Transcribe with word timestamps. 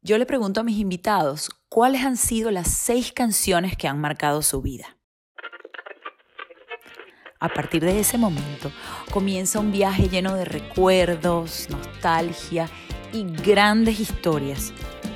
yo 0.00 0.16
le 0.16 0.26
pregunto 0.26 0.60
a 0.60 0.64
mis 0.64 0.78
invitados 0.78 1.50
cuáles 1.68 2.02
han 2.04 2.16
sido 2.16 2.50
las 2.50 2.70
seis 2.70 3.12
canciones 3.12 3.76
que 3.76 3.88
han 3.88 4.00
marcado 4.00 4.42
su 4.42 4.62
vida. 4.62 4.96
A 7.40 7.48
partir 7.48 7.84
de 7.84 8.00
ese 8.00 8.18
momento 8.18 8.72
comienza 9.12 9.60
un 9.60 9.70
viaje 9.70 10.08
lleno 10.08 10.34
de 10.34 10.44
recuerdos, 10.44 11.68
nostalgia 11.70 12.68
y 13.12 13.24
grandes 13.24 14.00
historias, 14.00 14.72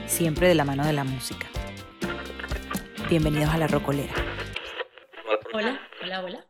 siempre 0.06 0.48
de 0.48 0.54
la 0.54 0.64
mano 0.64 0.84
de 0.84 0.92
la 0.92 1.04
música. 1.04 1.48
Bienvenidos 3.08 3.50
a 3.50 3.58
La 3.58 3.66
Rocolera. 3.66 4.14
Hola, 5.52 5.80
hola, 6.02 6.24
hola. 6.24 6.46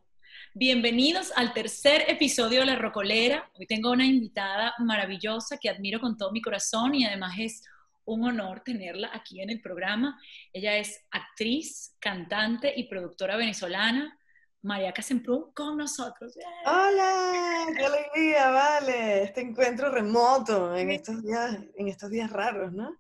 Bienvenidos 0.55 1.33
al 1.37 1.55
tercer 1.55 2.05
episodio 2.09 2.61
de 2.61 2.67
La 2.67 2.77
Rocolera. 2.77 3.51
Hoy 3.59 3.67
tengo 3.67 3.91
una 3.91 4.05
invitada 4.05 4.75
maravillosa 4.79 5.59
que 5.59 5.71
admiro 5.71 6.01
con 6.01 6.17
todo 6.17 6.31
mi 6.33 6.43
corazón 6.43 6.95
y 6.95 7.07
además 7.07 7.35
es 7.39 7.63
un 8.05 8.25
honor 8.25 8.61
tenerla 8.61 9.11
aquí 9.13 9.41
en 9.41 9.51
el 9.51 9.61
programa. 9.61 10.21
Ella 10.53 10.77
es 10.77 11.05
actriz, 11.11 11.97
cantante 12.01 12.73
y 12.77 12.89
productora 12.89 13.37
venezolana. 13.37 14.19
María 14.63 14.93
Casemprún 14.93 15.53
con 15.53 15.77
nosotros. 15.77 16.35
Hola, 16.65 17.67
qué 17.77 17.85
alegría, 17.85 18.51
vale, 18.51 19.25
este 19.25 19.41
encuentro 19.41 19.91
remoto 19.91 20.77
en 20.77 20.93
estos 20.93 21.21
días, 21.21 21.59
en 21.77 21.89
estos 21.89 22.11
días 22.11 22.31
raros, 22.31 22.73
¿no? 22.73 22.97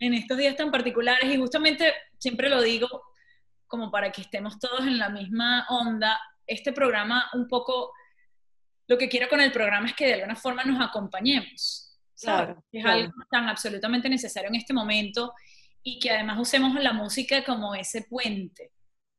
En 0.00 0.12
estos 0.14 0.36
días 0.36 0.56
tan 0.56 0.72
particulares 0.72 1.32
y 1.32 1.36
justamente 1.36 1.92
siempre 2.18 2.48
lo 2.48 2.60
digo 2.60 2.88
como 3.68 3.92
para 3.92 4.10
que 4.10 4.22
estemos 4.22 4.58
todos 4.58 4.80
en 4.80 4.98
la 4.98 5.08
misma 5.08 5.66
onda. 5.68 6.18
Este 6.46 6.72
programa 6.72 7.30
un 7.32 7.46
poco, 7.46 7.92
lo 8.88 8.98
que 8.98 9.08
quiero 9.08 9.28
con 9.28 9.40
el 9.40 9.52
programa 9.52 9.86
es 9.86 9.94
que 9.94 10.06
de 10.06 10.14
alguna 10.14 10.36
forma 10.36 10.64
nos 10.64 10.84
acompañemos. 10.84 11.93
Claro, 12.20 12.62
es 12.70 12.84
algo 12.84 13.12
tan 13.30 13.48
absolutamente 13.48 14.08
necesario 14.08 14.48
en 14.48 14.56
este 14.56 14.72
momento 14.72 15.32
y 15.82 15.98
que 15.98 16.10
además 16.10 16.38
usemos 16.38 16.74
la 16.82 16.92
música 16.92 17.44
como 17.44 17.74
ese 17.74 18.02
puente 18.02 18.72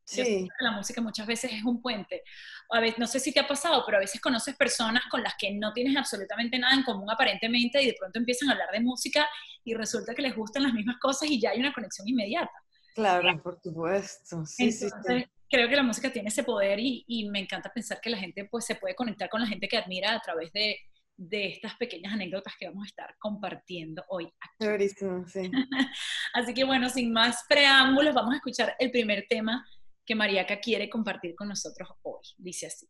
Sí. 0.06 0.48
la 0.60 0.72
música 0.72 1.02
muchas 1.02 1.26
veces 1.26 1.52
es 1.52 1.64
un 1.64 1.82
puente. 1.82 2.24
A 2.70 2.80
veces, 2.80 3.00
no 3.00 3.08
sé 3.08 3.20
si 3.20 3.34
te 3.34 3.40
ha 3.40 3.48
pasado, 3.48 3.84
pero 3.86 3.98
a 3.98 4.02
veces 4.02 4.22
conoces 4.22 4.56
personas 4.56 5.04
con 5.10 5.24
las 5.24 5.34
que 5.38 5.52
no 5.54 5.74
tienes 5.74 5.98
absolutamente 5.98 6.60
nada 6.60 6.76
en 6.76 6.84
común 6.84 7.10
aparentemente 7.10 7.82
y 7.82 7.88
de 7.88 7.96
pronto 8.00 8.20
empiezan 8.20 8.50
a 8.50 8.52
hablar 8.54 8.70
de 8.72 8.82
música 8.82 9.28
y 9.64 9.74
resulta 9.74 10.14
que 10.14 10.22
les 10.22 10.36
gustan 10.36 10.64
las 10.64 10.74
mismas 10.74 10.98
cosas 11.00 11.30
y 11.30 11.40
ya 11.40 11.52
hay 11.52 11.60
una 11.60 11.74
conexión 11.74 12.08
inmediata. 12.08 12.54
Claro, 12.94 13.42
por 13.42 13.60
supuesto. 13.62 14.46
Sí, 14.46 14.72
sí, 14.72 14.88
sí. 14.90 15.26
Creo 15.50 15.70
que 15.70 15.76
la 15.76 15.84
música 15.84 16.12
tiene 16.12 16.30
ese 16.30 16.44
poder 16.44 16.80
y, 16.80 17.04
y, 17.08 17.30
me 17.30 17.40
encanta 17.40 17.72
pensar 17.72 18.00
que 18.02 18.10
la 18.10 18.18
gente 18.18 18.46
pues, 18.46 18.66
se 18.66 18.76
puede 18.76 18.96
conectar 18.96 19.30
con 19.30 19.42
la 19.42 19.48
gente 19.48 19.68
que 19.68 19.78
admira 19.78 20.14
a 20.16 20.20
través 20.20 20.52
de, 20.54 20.78
de 21.18 21.48
estas 21.48 21.76
pequeñas 21.76 22.14
anécdotas 22.14 22.54
que 22.60 22.68
vamos 22.68 22.84
a 22.84 22.88
estar 22.88 23.16
compartiendo 23.20 24.04
hoy 24.10 24.32
aquí. 24.40 24.90
sí. 25.28 25.52
Así 26.34 26.54
que 26.54 26.64
bueno, 26.64 26.90
sin 26.90 27.12
más 27.14 27.46
preámbulos, 27.48 28.14
vamos 28.14 28.34
a 28.34 28.38
escuchar 28.38 28.76
el 28.80 28.92
primer 28.92 29.26
tema 29.30 29.66
que 30.06 30.16
Mariaca 30.16 30.60
quiere 30.60 30.90
compartir 30.90 31.36
con 31.36 31.48
nosotros 31.48 31.90
hoy. 32.04 32.22
Dice 32.38 32.68
así. 32.68 32.88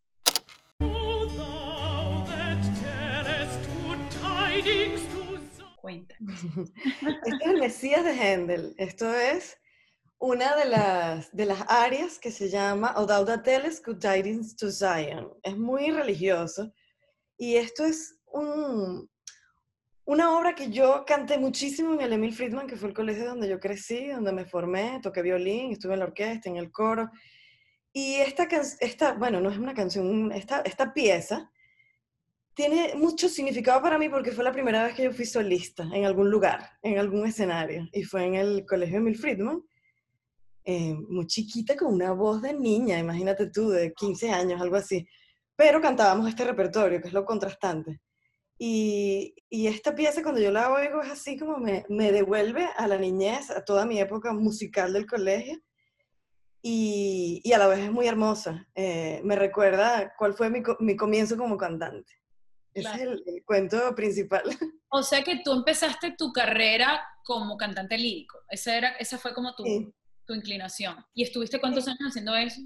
Cuéntanos. 5.77 6.41
Este 7.25 7.45
es 7.45 7.51
el 7.51 7.59
Mesías 7.59 8.03
de 8.03 8.11
Händel. 8.11 8.75
Esto 8.77 9.13
es 9.13 9.57
una 10.17 10.55
de 10.55 10.65
las, 10.65 11.35
de 11.35 11.45
las 11.45 11.63
áreas 11.67 12.17
que 12.17 12.31
se 12.31 12.49
llama 12.49 12.95
Odauda 12.97 13.43
Teles 13.43 13.81
Good 13.83 13.99
Tidings 13.99 14.55
to 14.55 14.71
Zion. 14.71 15.31
Es 15.43 15.55
muy 15.55 15.91
religioso. 15.91 16.73
Y 17.37 17.55
esto 17.55 17.85
es 17.85 18.17
un, 18.27 19.09
una 20.05 20.37
obra 20.37 20.55
que 20.55 20.69
yo 20.69 21.03
canté 21.05 21.37
muchísimo 21.37 21.93
en 21.93 22.01
el 22.01 22.13
Emil 22.13 22.33
Friedman, 22.33 22.67
que 22.67 22.77
fue 22.77 22.89
el 22.89 22.95
colegio 22.95 23.25
donde 23.25 23.49
yo 23.49 23.59
crecí, 23.59 24.07
donde 24.07 24.31
me 24.31 24.45
formé, 24.45 24.99
toqué 25.01 25.21
violín, 25.21 25.71
estuve 25.71 25.93
en 25.93 25.99
la 25.99 26.05
orquesta, 26.05 26.49
en 26.49 26.57
el 26.57 26.71
coro. 26.71 27.09
Y 27.91 28.15
esta, 28.15 28.47
esta 28.79 29.13
bueno, 29.13 29.41
no 29.41 29.49
es 29.49 29.57
una 29.57 29.73
canción, 29.73 30.31
esta, 30.31 30.61
esta 30.61 30.93
pieza 30.93 31.51
tiene 32.53 32.95
mucho 32.95 33.27
significado 33.27 33.81
para 33.81 33.97
mí 33.97 34.07
porque 34.07 34.31
fue 34.31 34.43
la 34.43 34.51
primera 34.51 34.85
vez 34.85 34.95
que 34.95 35.03
yo 35.03 35.11
fui 35.11 35.25
solista 35.25 35.83
en 35.93 36.05
algún 36.05 36.29
lugar, 36.29 36.71
en 36.81 36.97
algún 36.97 37.25
escenario. 37.27 37.87
Y 37.91 38.03
fue 38.03 38.25
en 38.25 38.35
el 38.35 38.65
colegio 38.65 38.97
Emil 38.97 39.17
Friedman, 39.17 39.61
eh, 40.63 40.95
muy 41.09 41.27
chiquita, 41.27 41.75
con 41.75 41.93
una 41.93 42.13
voz 42.13 42.41
de 42.41 42.53
niña, 42.53 42.97
imagínate 42.97 43.49
tú, 43.49 43.69
de 43.69 43.93
15 43.93 44.31
años, 44.31 44.61
algo 44.61 44.77
así. 44.77 45.05
Pero 45.55 45.81
cantábamos 45.81 46.27
este 46.27 46.43
repertorio, 46.43 47.01
que 47.01 47.07
es 47.07 47.13
lo 47.13 47.25
contrastante. 47.25 48.01
Y, 48.57 49.35
y, 49.49 49.67
esta 49.67 49.95
pieza 49.95 50.23
cuando 50.23 50.39
yo 50.39 50.49
la 50.49 50.71
oigo 50.71 51.01
es 51.01 51.11
así 51.11 51.37
como 51.37 51.57
me, 51.57 51.85
me, 51.89 52.13
devuelve 52.13 52.69
a 52.77 52.87
la 52.87 52.97
niñez, 52.97 53.49
a 53.51 53.65
toda 53.65 53.85
mi 53.85 53.99
época 53.99 54.31
musical 54.31 54.93
del 54.93 55.05
colegio. 55.05 55.59
Y, 56.61 57.41
y 57.43 57.53
a 57.53 57.57
la 57.57 57.67
vez 57.67 57.79
es 57.79 57.91
muy 57.91 58.07
hermosa. 58.07 58.65
Eh, 58.73 59.21
me 59.23 59.35
recuerda 59.35 60.13
cuál 60.17 60.33
fue 60.33 60.49
mi, 60.49 60.63
mi, 60.79 60.95
comienzo 60.95 61.37
como 61.37 61.57
cantante. 61.57 62.11
Ese 62.73 62.89
es 62.89 63.01
el, 63.01 63.43
cuento 63.45 63.93
principal. 63.95 64.43
O 64.97 65.03
sea 65.03 65.23
que 65.23 65.41
tú 65.43 65.51
empezaste 65.51 66.15
tu 66.17 66.31
carrera 66.31 67.05
como 67.25 67.57
cantante 67.57 67.97
lírico. 67.97 68.39
Esa, 68.49 68.77
era, 68.77 68.89
esa 68.91 69.17
fue 69.17 69.33
como 69.33 69.53
tu, 69.53 69.65
tu 70.25 70.33
inclinación. 70.33 70.95
¿Y 71.13 71.23
estuviste 71.23 71.59
cuántos 71.59 71.85
años 71.89 71.99
haciendo 72.07 72.33
eso? 72.33 72.61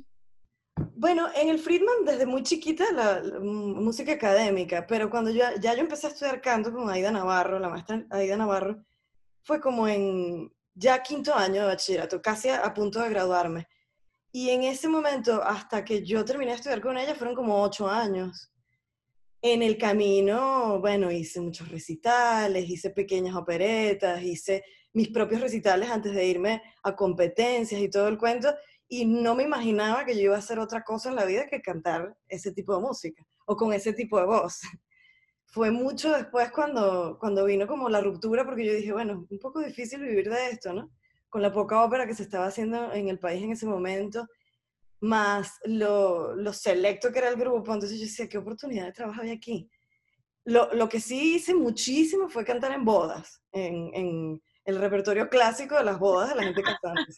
Bueno, 0.95 1.27
en 1.35 1.49
el 1.49 1.59
Friedman 1.59 2.05
desde 2.05 2.25
muy 2.25 2.43
chiquita 2.43 2.91
la, 2.91 3.39
música 3.39 4.13
académica, 4.13 4.85
pero 4.85 5.09
cuando 5.09 5.31
ya, 5.31 5.55
ya 5.59 5.73
yo 5.73 5.81
empecé 5.81 6.07
a 6.07 6.09
estudiar 6.09 6.41
canto 6.41 6.71
con 6.71 6.89
Aida 6.89 7.11
Navarro, 7.11 7.59
la 7.59 7.69
maestra 7.69 8.05
Aida 8.09 8.37
Navarro, 8.37 8.83
fue 9.41 9.59
como 9.59 9.87
en 9.87 10.51
ya 10.73 11.01
quinto 11.01 11.33
año 11.33 11.61
de 11.61 11.67
bachillerato, 11.67 12.21
casi 12.21 12.49
a, 12.49 12.73
punto 12.73 13.01
de 13.01 13.09
graduarme. 13.09 13.67
Y 14.31 14.49
en 14.49 14.63
ese 14.63 14.87
momento, 14.87 15.41
hasta 15.43 15.83
que 15.83 16.05
yo 16.05 16.23
terminé 16.23 16.51
de 16.51 16.57
estudiar 16.57 16.81
con 16.81 16.97
ella, 16.97 17.15
fueron 17.15 17.35
como 17.35 17.61
ocho 17.61 17.89
años. 17.89 18.51
En 19.41 19.63
el 19.63 19.77
camino, 19.77 20.79
bueno, 20.79 21.11
hice 21.11 21.41
muchos 21.41 21.69
recitales, 21.69 22.69
hice 22.69 22.91
pequeñas 22.91 23.35
operetas, 23.35 24.21
hice 24.21 24.63
mis 24.93 25.09
propios 25.09 25.41
recitales 25.41 25.89
antes 25.89 26.13
de 26.13 26.25
irme 26.25 26.61
a 26.83 26.95
competencias 26.95 27.81
y 27.81 27.89
todo 27.89 28.07
el 28.07 28.17
cuento 28.17 28.53
y 28.91 29.05
no 29.05 29.35
me 29.35 29.43
imaginaba 29.43 30.03
que 30.03 30.15
yo 30.15 30.23
iba 30.23 30.35
a 30.35 30.39
hacer 30.39 30.57
otra 30.57 30.83
cosa 30.83 31.09
en 31.09 31.15
la 31.15 31.25
vida 31.25 31.47
que 31.47 31.61
cantar 31.61 32.17
ese 32.27 32.51
tipo 32.51 32.75
de 32.75 32.81
música 32.81 33.23
o 33.45 33.55
con 33.55 33.71
ese 33.71 33.93
tipo 33.93 34.19
de 34.19 34.25
voz. 34.25 34.59
Fue 35.45 35.71
mucho 35.71 36.11
después 36.11 36.51
cuando, 36.51 37.17
cuando 37.19 37.45
vino 37.45 37.67
como 37.67 37.87
la 37.87 38.01
ruptura, 38.01 38.45
porque 38.45 38.65
yo 38.65 38.73
dije, 38.73 38.91
bueno, 38.91 39.27
un 39.29 39.39
poco 39.39 39.61
difícil 39.61 40.01
vivir 40.01 40.29
de 40.29 40.49
esto, 40.49 40.73
¿no? 40.73 40.91
Con 41.29 41.41
la 41.41 41.51
poca 41.51 41.83
ópera 41.83 42.07
que 42.07 42.15
se 42.15 42.23
estaba 42.23 42.47
haciendo 42.47 42.91
en 42.93 43.09
el 43.09 43.19
país 43.19 43.43
en 43.43 43.51
ese 43.51 43.67
momento, 43.67 44.27
más 45.01 45.59
lo, 45.65 46.35
lo 46.35 46.51
selecto 46.51 47.11
que 47.11 47.19
era 47.19 47.29
el 47.29 47.35
grupo, 47.35 47.73
entonces 47.73 47.99
yo 47.99 48.05
decía, 48.05 48.27
¿qué 48.27 48.37
oportunidad 48.37 48.85
de 48.85 48.91
trabajo 48.91 49.21
hay 49.21 49.31
aquí? 49.31 49.69
Lo, 50.45 50.73
lo 50.73 50.89
que 50.89 50.99
sí 50.99 51.35
hice 51.35 51.53
muchísimo 51.53 52.27
fue 52.27 52.45
cantar 52.45 52.71
en 52.71 52.85
bodas, 52.85 53.41
en, 53.51 53.91
en 53.93 54.41
el 54.69 54.79
repertorio 54.79 55.29
clásico 55.29 55.75
de 55.75 55.83
las 55.83 55.99
bodas 55.99 56.29
de 56.29 56.35
la 56.35 56.43
gente 56.43 56.63
cantante. 56.63 57.11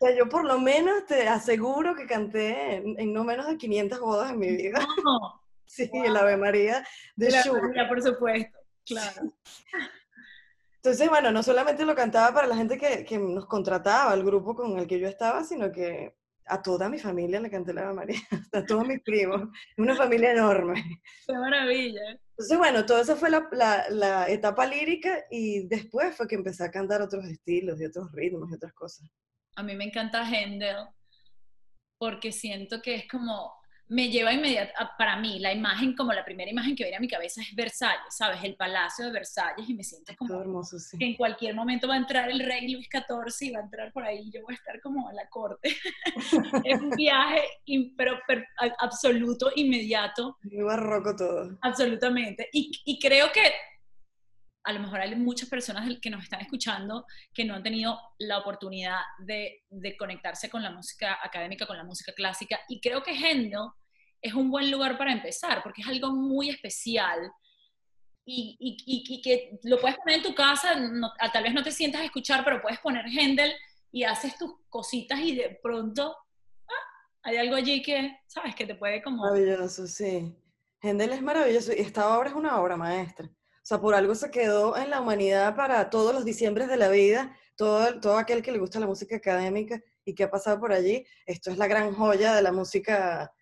o 0.00 0.06
sea, 0.06 0.16
yo 0.16 0.28
por 0.28 0.44
lo 0.44 0.58
menos 0.58 1.06
te 1.06 1.28
aseguro 1.28 1.94
que 1.94 2.06
canté 2.06 2.76
en, 2.76 3.12
no 3.12 3.24
menos 3.24 3.46
de 3.46 3.56
500 3.56 4.00
bodas 4.00 4.30
en 4.30 4.38
mi 4.38 4.48
vida. 4.48 4.78
sí, 5.66 5.90
el 5.92 6.16
Ave 6.16 6.36
María 6.36 6.86
de 7.16 7.30
Schubert. 7.30 7.88
por 7.88 8.02
supuesto, 8.02 8.58
claro. 8.86 9.22
Entonces, 10.76 11.08
bueno, 11.08 11.32
no 11.32 11.42
solamente 11.42 11.84
lo 11.84 11.94
cantaba 11.94 12.32
para 12.32 12.46
la 12.46 12.56
gente 12.56 12.78
que, 12.78 13.04
que, 13.04 13.18
nos 13.18 13.46
contrataba, 13.46 14.14
el 14.14 14.24
grupo 14.24 14.54
con 14.54 14.78
el 14.78 14.86
que 14.86 15.00
yo 15.00 15.08
estaba, 15.08 15.42
sino 15.44 15.72
que 15.72 16.17
a 16.48 16.62
toda 16.62 16.88
mi 16.88 16.98
familia 16.98 17.40
le 17.40 17.50
canté 17.50 17.72
la 17.72 17.82
Ave 17.82 17.94
María, 17.94 18.18
a 18.52 18.64
todos 18.64 18.86
mis 18.86 19.00
primos. 19.02 19.48
Una 19.76 19.94
familia 19.94 20.32
enorme. 20.32 21.00
¡Qué 21.26 21.34
maravilla! 21.34 22.18
Entonces, 22.30 22.58
bueno, 22.58 22.86
todo 22.86 23.00
eso 23.00 23.16
fue 23.16 23.30
la, 23.30 23.48
la, 23.52 23.84
la, 23.90 24.28
etapa 24.28 24.66
lírica 24.66 25.24
y 25.30 25.66
después 25.66 26.16
fue 26.16 26.28
que 26.28 26.36
empecé 26.36 26.64
a 26.64 26.70
cantar 26.70 27.02
otros 27.02 27.24
estilos 27.24 27.80
y 27.80 27.84
otros 27.84 28.12
ritmos 28.12 28.50
y 28.50 28.54
otras 28.54 28.72
cosas. 28.74 29.10
A 29.56 29.62
mí 29.62 29.74
me 29.74 29.84
encanta 29.84 30.24
Händel 30.24 30.86
porque 31.98 32.30
siento 32.30 32.80
que 32.80 32.94
es 32.94 33.08
como 33.08 33.57
me 33.88 34.10
lleva 34.10 34.32
inmediatamente, 34.32 34.94
para 34.98 35.16
mí, 35.16 35.38
la 35.38 35.52
imagen, 35.52 35.94
como 35.94 36.12
la 36.12 36.24
primera 36.24 36.50
imagen 36.50 36.76
que 36.76 36.84
viene 36.84 36.96
a 36.96 37.00
mi 37.00 37.08
cabeza 37.08 37.40
es 37.40 37.54
Versalles, 37.54 38.16
¿sabes? 38.16 38.42
El 38.44 38.54
Palacio 38.56 39.06
de 39.06 39.12
Versalles 39.12 39.68
y 39.68 39.74
me 39.74 39.82
siento 39.82 40.14
como 40.16 40.40
hermoso, 40.40 40.76
que 40.98 41.04
en 41.04 41.16
cualquier 41.16 41.54
momento 41.54 41.88
va 41.88 41.94
a 41.94 41.98
entrar 41.98 42.30
el 42.30 42.40
rey 42.40 42.70
Luis 42.70 42.88
XIV 42.90 43.48
y 43.48 43.52
va 43.52 43.60
a 43.60 43.62
entrar 43.62 43.92
por 43.92 44.04
ahí 44.04 44.30
yo 44.30 44.42
voy 44.42 44.54
a 44.54 44.56
estar 44.56 44.80
como 44.80 45.08
a 45.08 45.12
la 45.12 45.28
corte. 45.28 45.74
es 46.64 46.80
un 46.80 46.90
viaje, 46.90 47.42
pero, 47.96 48.18
absoluto, 48.78 49.50
inmediato. 49.56 50.36
Muy 50.42 50.62
barroco 50.62 51.16
todo. 51.16 51.58
Absolutamente. 51.62 52.48
Y, 52.52 52.70
y 52.84 52.98
creo 52.98 53.32
que 53.32 53.42
a 54.68 54.72
lo 54.72 54.80
mejor 54.80 55.00
hay 55.00 55.14
muchas 55.16 55.48
personas 55.48 55.88
que 55.98 56.10
nos 56.10 56.22
están 56.22 56.42
escuchando 56.42 57.06
que 57.32 57.42
no 57.42 57.54
han 57.54 57.62
tenido 57.62 57.98
la 58.18 58.36
oportunidad 58.36 58.98
de, 59.18 59.62
conectarse 59.98 60.50
con 60.50 60.62
la 60.62 60.70
música 60.70 61.18
académica, 61.22 61.66
con 61.66 61.78
la 61.78 61.84
música 61.84 62.12
clásica, 62.12 62.60
y 62.68 62.78
creo 62.78 63.02
que 63.02 63.12
Händel 63.12 63.70
es 64.20 64.34
un 64.34 64.50
buen 64.50 64.70
lugar 64.70 64.98
para 64.98 65.12
empezar, 65.12 65.62
porque 65.62 65.82
es 65.82 65.88
algo 65.88 66.10
muy 66.10 66.50
especial 66.50 67.30
y, 68.30 68.56
y, 68.60 69.22
que 69.22 69.58
lo 69.62 69.80
puedes 69.80 69.96
poner 69.96 70.16
en 70.16 70.22
tu 70.22 70.34
casa, 70.34 70.74
tal 71.32 71.42
vez 71.42 71.54
no 71.54 71.62
te 71.62 71.72
sientas 71.72 72.02
escuchar, 72.02 72.44
pero 72.44 72.60
puedes 72.60 72.78
poner 72.80 73.06
Händel 73.06 73.54
y 73.90 74.04
haces 74.04 74.36
tus 74.36 74.52
cositas 74.68 75.18
y 75.20 75.34
de 75.34 75.58
pronto 75.62 76.14
ah, 76.68 77.20
hay 77.22 77.38
algo 77.38 77.56
allí 77.56 77.82
que, 77.82 78.18
¿sabes? 78.26 78.54
Que 78.54 78.66
te 78.66 78.74
puede 78.74 79.02
como... 79.02 79.22
Maravilloso, 79.22 79.86
sí. 79.86 80.36
Händel 80.82 81.12
es 81.12 81.22
maravilloso 81.22 81.72
y 81.72 81.80
esta 81.80 82.16
obra 82.16 82.28
es 82.28 82.34
una 82.34 82.60
obra 82.60 82.76
maestra. 82.76 83.26
O 83.26 83.66
sea, 83.68 83.80
por 83.80 83.94
algo 83.94 84.14
se 84.14 84.30
quedó 84.30 84.76
en 84.76 84.90
la 84.90 85.00
humanidad 85.00 85.56
para 85.56 85.88
todos 85.88 86.14
los 86.14 86.24
diciembres 86.24 86.68
de 86.68 86.76
la 86.76 86.90
vida, 86.90 87.34
todo, 87.56 87.98
todo 87.98 88.18
aquel 88.18 88.42
que 88.42 88.52
le 88.52 88.58
gusta 88.58 88.78
la 88.78 88.86
música 88.86 89.16
académica 89.16 89.80
y 90.04 90.14
que 90.14 90.24
ha 90.24 90.30
pasado 90.30 90.60
por 90.60 90.72
allí. 90.72 91.04
Esto 91.26 91.50
es 91.50 91.56
la 91.56 91.66
gran 91.66 91.94
joya 91.94 92.34
de 92.34 92.42
la 92.42 92.52
música, 92.52 93.32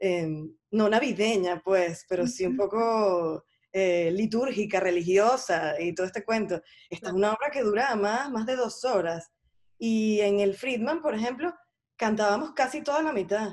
no 0.00 0.88
navideña, 0.88 1.60
pues, 1.62 2.06
pero 2.08 2.26
sí 2.26 2.46
un 2.46 2.56
poco 2.56 3.44
eh, 3.72 4.10
litúrgica, 4.12 4.80
religiosa 4.80 5.80
y 5.80 5.94
todo 5.94 6.06
este 6.06 6.24
cuento. 6.24 6.60
Esta 6.88 7.08
es 7.08 7.14
una 7.14 7.32
obra 7.32 7.50
que 7.52 7.62
dura 7.62 7.94
más, 7.96 8.30
más 8.30 8.46
de 8.46 8.56
dos 8.56 8.84
horas. 8.84 9.30
Y 9.78 10.20
en 10.20 10.40
el 10.40 10.54
Friedman, 10.54 11.00
por 11.00 11.14
ejemplo, 11.14 11.54
cantábamos 11.96 12.52
casi 12.52 12.82
toda 12.82 13.02
la 13.02 13.12
mitad. 13.12 13.52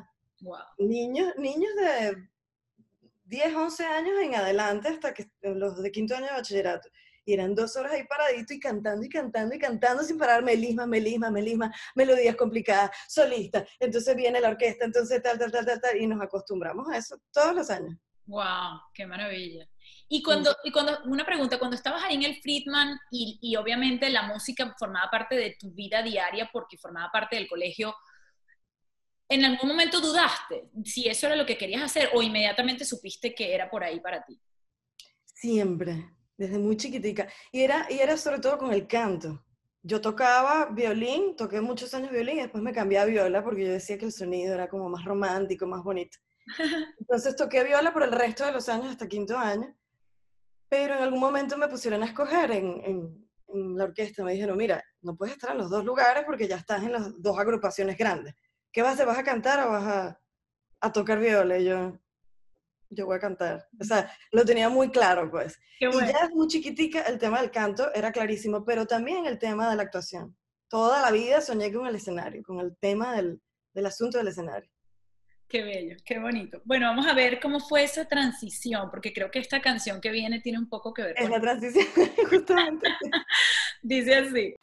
Niños, 0.77 1.33
niños 1.37 1.71
de 1.75 2.27
10, 3.25 3.55
11 3.55 3.85
años 3.85 4.19
en 4.21 4.35
adelante 4.35 4.87
hasta 4.89 5.13
que 5.13 5.29
los 5.41 5.81
de 5.81 5.91
quinto 5.91 6.15
año 6.15 6.27
de 6.27 6.33
bachillerato. 6.33 6.89
Y 7.27 7.33
eran 7.33 7.53
dos 7.53 7.75
horas 7.75 7.91
ahí 7.91 8.05
paradito 8.05 8.53
y 8.53 8.59
cantando 8.59 9.05
y 9.05 9.09
cantando 9.09 9.53
y 9.53 9.59
cantando 9.59 10.01
sin 10.01 10.17
parar, 10.17 10.41
melisma, 10.41 10.87
melisma, 10.87 11.29
melisma, 11.29 11.75
melodías 11.93 12.37
complicadas, 12.37 12.89
solista. 13.09 13.67
Entonces 13.81 14.15
viene 14.15 14.39
la 14.39 14.47
orquesta, 14.47 14.85
entonces 14.85 15.21
tal, 15.21 15.37
tal, 15.37 15.51
tal, 15.51 15.65
tal, 15.65 15.81
tal, 15.81 15.97
y 16.01 16.07
nos 16.07 16.21
acostumbramos 16.21 16.87
a 16.87 16.95
eso 16.95 17.19
todos 17.33 17.53
los 17.53 17.69
años. 17.69 17.97
¡Wow! 18.27 18.79
¡Qué 18.93 19.05
maravilla! 19.05 19.67
Y 20.07 20.23
cuando, 20.23 20.55
y 20.63 20.71
cuando, 20.71 21.03
una 21.03 21.25
pregunta, 21.25 21.59
cuando 21.59 21.75
estabas 21.75 22.01
ahí 22.05 22.15
en 22.15 22.23
el 22.23 22.41
Friedman 22.41 22.97
y, 23.11 23.37
y 23.41 23.57
obviamente 23.57 24.09
la 24.09 24.21
música 24.21 24.73
formaba 24.79 25.11
parte 25.11 25.35
de 25.35 25.57
tu 25.59 25.73
vida 25.73 26.01
diaria 26.01 26.49
porque 26.53 26.77
formaba 26.77 27.11
parte 27.11 27.35
del 27.35 27.49
colegio, 27.49 27.93
¿en 29.27 29.43
algún 29.43 29.67
momento 29.67 29.99
dudaste 29.99 30.69
si 30.85 31.09
eso 31.09 31.27
era 31.27 31.35
lo 31.35 31.45
que 31.45 31.57
querías 31.57 31.83
hacer 31.83 32.09
o 32.13 32.23
inmediatamente 32.23 32.85
supiste 32.85 33.35
que 33.35 33.53
era 33.53 33.69
por 33.69 33.83
ahí 33.83 33.99
para 33.99 34.23
ti? 34.23 34.39
Siempre, 35.25 36.16
desde 36.37 36.59
muy 36.59 36.77
chiquitica. 36.77 37.27
Y 37.51 37.61
era, 37.61 37.87
y 37.89 37.99
era 37.99 38.17
sobre 38.17 38.39
todo 38.39 38.57
con 38.57 38.73
el 38.73 38.87
canto. 38.87 39.43
Yo 39.83 40.01
tocaba 40.01 40.67
violín, 40.67 41.35
toqué 41.35 41.61
muchos 41.61 41.93
años 41.93 42.11
violín 42.11 42.37
y 42.37 42.41
después 42.41 42.63
me 42.63 42.73
cambié 42.73 42.99
a 42.99 43.05
viola 43.05 43.43
porque 43.43 43.65
yo 43.65 43.71
decía 43.71 43.97
que 43.97 44.05
el 44.05 44.11
sonido 44.11 44.53
era 44.53 44.67
como 44.67 44.89
más 44.89 45.05
romántico, 45.05 45.65
más 45.65 45.83
bonito. 45.83 46.17
Entonces 46.99 47.35
toqué 47.35 47.63
viola 47.63 47.93
por 47.93 48.03
el 48.03 48.11
resto 48.11 48.45
de 48.45 48.51
los 48.51 48.67
años 48.69 48.87
hasta 48.87 49.07
quinto 49.07 49.37
año. 49.37 49.75
Pero 50.69 50.95
en 50.95 51.03
algún 51.03 51.19
momento 51.19 51.57
me 51.57 51.69
pusieron 51.69 52.03
a 52.03 52.07
escoger 52.07 52.51
en, 52.51 52.81
en, 52.83 53.29
en 53.47 53.77
la 53.77 53.85
orquesta. 53.85 54.23
Me 54.23 54.33
dijeron, 54.33 54.57
mira, 54.57 54.83
no 55.01 55.15
puedes 55.15 55.35
estar 55.35 55.51
en 55.51 55.59
los 55.59 55.69
dos 55.69 55.85
lugares 55.85 56.23
porque 56.25 56.47
ya 56.47 56.57
estás 56.57 56.83
en 56.83 56.91
las 56.91 57.21
dos 57.21 57.39
agrupaciones 57.39 57.97
grandes. 57.97 58.35
¿qué 58.77 58.83
vas 58.83 58.91
a 58.91 58.93
hacer? 58.93 59.07
¿Vas 59.07 59.17
a 59.17 59.23
cantar 59.23 59.67
o 59.67 59.71
vas 59.71 59.83
a, 59.83 60.21
a 60.81 60.91
tocar 60.91 61.19
viola? 61.19 61.57
Y 61.57 61.65
yo, 61.65 61.99
yo 62.89 63.05
voy 63.05 63.17
a 63.17 63.19
cantar. 63.19 63.67
O 63.79 63.83
sea, 63.83 64.11
lo 64.31 64.45
tenía 64.45 64.69
muy 64.69 64.89
claro, 64.89 65.29
pues. 65.29 65.59
Y 65.79 65.85
ya 65.91 66.29
muy 66.33 66.47
chiquitica 66.47 67.01
el 67.01 67.17
tema 67.17 67.41
del 67.41 67.51
canto 67.51 67.93
era 67.93 68.11
clarísimo, 68.11 68.65
pero 68.65 68.85
también 68.85 69.25
el 69.25 69.37
tema 69.39 69.69
de 69.69 69.75
la 69.75 69.83
actuación. 69.83 70.35
Toda 70.69 71.01
la 71.01 71.11
vida 71.11 71.41
soñé 71.41 71.71
con 71.71 71.87
el 71.87 71.95
escenario, 71.95 72.43
con 72.43 72.59
el 72.59 72.75
tema 72.77 73.15
del, 73.15 73.41
del 73.73 73.85
asunto 73.85 74.17
del 74.17 74.27
escenario. 74.27 74.69
Qué 75.47 75.63
bello, 75.63 75.95
qué 76.03 76.19
bonito. 76.19 76.61
Bueno, 76.65 76.87
vamos 76.87 77.07
a 77.07 77.13
ver 77.13 77.39
cómo 77.39 77.61
fue 77.61 77.83
esa 77.83 78.05
transición, 78.05 78.89
porque 78.91 79.13
creo 79.13 79.31
que 79.31 79.39
esta 79.39 79.61
canción 79.61 80.01
que 80.01 80.11
viene 80.11 80.41
tiene 80.41 80.59
un 80.59 80.67
poco 80.67 80.93
que 80.93 81.03
ver 81.03 81.15
con... 81.15 81.23
Es 81.23 81.29
la 81.29 81.39
transición, 81.39 81.87
justamente. 82.29 82.89
Dice 83.81 84.15
así. 84.15 84.55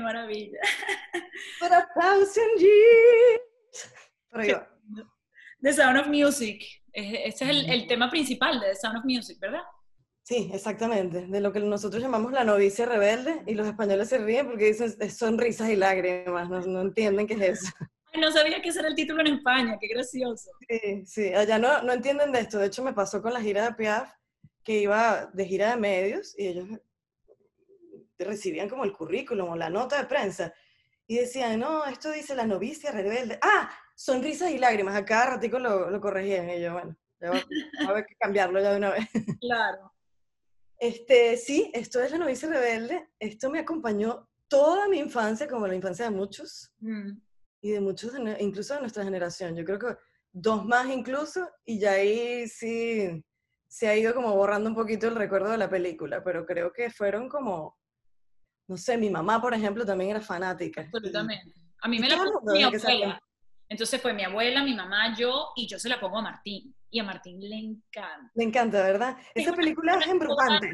Qué 0.00 0.04
maravilla. 0.04 0.58
For 1.58 1.70
a 1.70 1.86
thousand 1.94 2.58
years. 2.58 3.40
The 5.60 5.74
Sound 5.74 5.98
of 5.98 6.06
Music. 6.06 6.64
Ese 6.90 7.28
es 7.28 7.42
el, 7.68 7.86
tema 7.86 8.10
principal 8.10 8.60
de 8.60 8.68
The 8.68 8.76
Sound 8.76 8.96
of 8.98 9.04
Music, 9.04 9.38
¿verdad? 9.38 9.60
Sí, 10.22 10.50
exactamente. 10.54 11.26
De 11.26 11.40
lo 11.40 11.52
que 11.52 11.60
nosotros 11.60 12.02
llamamos 12.02 12.32
la 12.32 12.44
novicia 12.44 12.86
rebelde 12.86 13.42
y 13.46 13.54
los 13.54 13.66
españoles 13.66 14.08
se 14.08 14.16
ríen 14.16 14.46
porque 14.46 14.72
dicen 14.72 15.10
sonrisas 15.10 15.68
y 15.68 15.76
lágrimas, 15.76 16.66
no, 16.66 16.80
entienden 16.80 17.26
qué 17.26 17.34
es 17.34 17.60
eso. 17.60 17.70
no 18.18 18.32
sabía 18.32 18.62
que 18.62 18.70
ese 18.70 18.78
era 18.78 18.88
el 18.88 18.94
título 18.94 19.20
en 19.20 19.34
España, 19.34 19.76
qué 19.78 19.88
gracioso. 19.88 20.50
Sí, 20.66 21.04
sí, 21.04 21.34
allá 21.34 21.58
no, 21.58 21.82
no 21.82 21.92
entienden 21.92 22.32
de 22.32 22.40
esto. 22.40 22.58
De 22.58 22.68
hecho, 22.68 22.82
me 22.82 22.94
pasó 22.94 23.20
con 23.20 23.34
la 23.34 23.42
gira 23.42 23.66
de 23.66 23.74
Piaf, 23.74 24.10
que 24.64 24.80
iba 24.80 25.26
de 25.34 25.44
gira 25.44 25.72
de 25.72 25.76
medios 25.76 26.34
y 26.38 26.46
ellos 26.46 26.68
recibían 28.24 28.68
como 28.68 28.84
el 28.84 28.92
currículum 28.92 29.50
o 29.50 29.56
la 29.56 29.70
nota 29.70 29.98
de 29.98 30.06
prensa 30.06 30.52
y 31.10 31.16
decían, 31.16 31.58
no, 31.58 31.84
esto 31.86 32.12
dice 32.12 32.36
la 32.36 32.46
novicia 32.46 32.92
rebelde. 32.92 33.36
Ah, 33.42 33.68
sonrisas 33.96 34.52
y 34.52 34.58
lágrimas. 34.58 34.94
A 34.94 35.04
cada 35.04 35.30
ratico 35.30 35.58
lo, 35.58 35.90
lo 35.90 36.00
corregían. 36.00 36.48
Y 36.50 36.60
yo, 36.60 36.72
bueno, 36.72 36.96
ya 37.20 37.30
va, 37.30 37.38
a 37.84 37.90
haber 37.90 38.06
que 38.06 38.14
cambiarlo 38.14 38.60
ya 38.60 38.70
de 38.70 38.76
una 38.76 38.90
vez. 38.90 39.08
Claro. 39.40 39.92
Este, 40.78 41.36
sí, 41.36 41.68
esto 41.74 42.00
es 42.00 42.12
la 42.12 42.18
novicia 42.18 42.48
rebelde. 42.48 43.08
Esto 43.18 43.50
me 43.50 43.58
acompañó 43.58 44.28
toda 44.46 44.86
mi 44.86 44.98
infancia, 44.98 45.48
como 45.48 45.66
la 45.66 45.74
infancia 45.74 46.04
de 46.04 46.12
muchos. 46.12 46.72
Mm. 46.78 47.18
Y 47.60 47.72
de 47.72 47.80
muchos, 47.80 48.12
incluso 48.38 48.74
de 48.74 48.80
nuestra 48.80 49.02
generación. 49.02 49.56
Yo 49.56 49.64
creo 49.64 49.80
que 49.80 49.96
dos 50.30 50.64
más 50.64 50.88
incluso. 50.90 51.50
Y 51.64 51.80
ya 51.80 51.94
ahí 51.94 52.46
sí 52.46 53.20
se 53.66 53.88
ha 53.88 53.96
ido 53.96 54.14
como 54.14 54.36
borrando 54.36 54.70
un 54.70 54.76
poquito 54.76 55.08
el 55.08 55.16
recuerdo 55.16 55.50
de 55.50 55.58
la 55.58 55.68
película. 55.68 56.22
Pero 56.22 56.46
creo 56.46 56.72
que 56.72 56.88
fueron 56.88 57.28
como 57.28 57.79
no 58.70 58.76
sé, 58.76 58.96
mi 58.96 59.10
mamá, 59.10 59.42
por 59.42 59.52
ejemplo, 59.52 59.84
también 59.84 60.12
era 60.12 60.20
fanática. 60.20 60.82
Absolutamente. 60.82 61.52
A 61.82 61.88
mí 61.88 61.98
me 61.98 62.08
la 62.08 62.18
puso 62.18 62.40
mi 62.52 62.62
abuela. 62.62 63.20
Entonces 63.68 64.00
fue 64.00 64.12
mi 64.12 64.22
abuela, 64.22 64.62
mi 64.62 64.74
mamá, 64.74 65.16
yo, 65.18 65.48
y 65.56 65.66
yo 65.66 65.76
se 65.76 65.88
la 65.88 65.98
pongo 65.98 66.18
a 66.18 66.22
Martín. 66.22 66.72
Y 66.88 67.00
a 67.00 67.02
Martín 67.02 67.40
le 67.40 67.56
encanta. 67.56 68.30
Le 68.32 68.44
encanta, 68.44 68.82
¿verdad? 68.82 69.16
Esa 69.34 69.52
película 69.54 69.96
es 69.96 70.06
embrujante. 70.06 70.72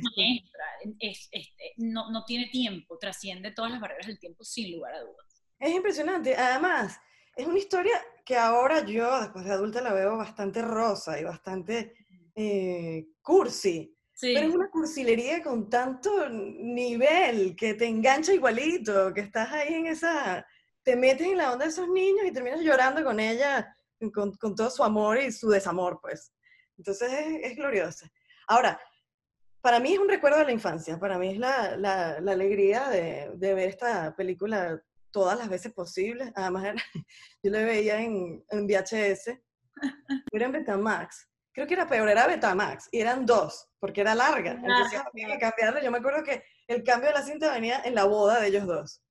Es, 0.98 1.31
no, 1.78 2.10
no 2.10 2.25
tiene 2.26 2.50
tiempo, 2.50 2.98
trasciende 2.98 3.52
todas 3.52 3.70
las 3.70 3.81
barreras 3.81 4.06
del 4.06 4.19
tiempo 4.19 4.44
sin 4.44 4.76
lugar 4.76 4.94
a 4.94 5.00
dudas. 5.00 5.42
Es 5.58 5.75
impresionante. 5.75 6.37
Además, 6.37 7.00
es 7.34 7.46
una 7.46 7.58
historia 7.58 7.99
que 8.26 8.37
ahora 8.37 8.84
yo, 8.84 9.20
después 9.22 9.46
de 9.46 9.52
adulta, 9.52 9.81
la 9.81 9.94
veo 9.94 10.19
bastante 10.19 10.60
rosa 10.60 11.19
y 11.19 11.25
bastante 11.25 11.94
eh, 12.34 13.06
cursi. 13.22 13.95
Pero 14.20 14.48
es 14.48 14.54
una 14.54 14.70
cursilería 14.70 15.42
con 15.42 15.68
tanto 15.68 16.28
nivel 16.30 17.54
que 17.54 17.75
te 17.75 17.87
engancha 17.87 18.32
igualito, 18.32 19.12
que 19.12 19.20
estás 19.20 19.52
ahí 19.52 19.75
en 19.75 19.87
esa, 19.87 20.46
te 20.82 20.96
metes 20.96 21.26
en 21.26 21.37
la 21.37 21.52
onda 21.52 21.66
de 21.66 21.70
esos 21.70 21.88
niños 21.88 22.25
y 22.25 22.32
terminas 22.32 22.61
llorando 22.61 23.04
con 23.04 23.20
ella, 23.20 23.76
con, 24.14 24.32
con 24.32 24.54
todo 24.54 24.70
su 24.70 24.82
amor 24.82 25.18
y 25.18 25.30
su 25.32 25.50
desamor, 25.50 25.99
pues. 26.00 26.32
Entonces 26.78 27.12
es, 27.12 27.50
es, 27.50 27.56
gloriosa. 27.56 28.11
Ahora, 28.49 28.80
para 29.61 29.80
mí 29.80 29.92
es 29.92 29.99
un 29.99 30.08
recuerdo 30.08 30.38
de 30.38 30.46
la 30.46 30.52
infancia, 30.52 30.99
para 30.99 31.18
mí 31.18 31.32
es 31.32 31.38
la, 31.38 31.76
la, 31.76 32.20
la 32.20 32.32
alegría 32.32 32.88
de, 32.88 33.30
de, 33.35 33.54
ver 33.54 33.68
esta 33.68 34.14
película 34.16 34.80
todas 35.11 35.37
las 35.37 35.49
veces 35.49 35.73
posibles. 35.73 36.32
Además, 36.35 36.75
yo 37.42 37.50
la 37.50 37.61
veía 37.61 38.00
en, 38.00 38.42
en 38.49 38.66
VHS, 38.66 39.38
era 40.32 40.46
en 40.46 40.52
Betamax 40.52 41.28
creo 41.56 41.66
que 41.66 41.72
era 41.72 41.88
peor, 41.88 42.06
era 42.06 42.26
Betamax, 42.26 42.90
y 42.92 43.00
eran 43.00 43.25
dos, 43.25 43.66
porque 43.80 44.02
era 44.02 44.14
larga. 44.14 44.52
Entonces 44.52 45.00
había 45.00 45.28
que 45.28 45.38
cambiarla. 45.38 45.82
Yo 45.82 45.90
me 45.90 45.98
acuerdo 45.98 46.22
que 46.22 46.44
el 46.68 46.84
cambio 46.84 47.08
de 47.08 47.14
la 47.14 47.22
cinta 47.22 47.50
venía 47.50 47.80
en 47.82 47.94
la 47.94 48.04
boda 48.04 48.40
de 48.40 48.48
ellos 48.48 48.66
dos. 48.66 49.02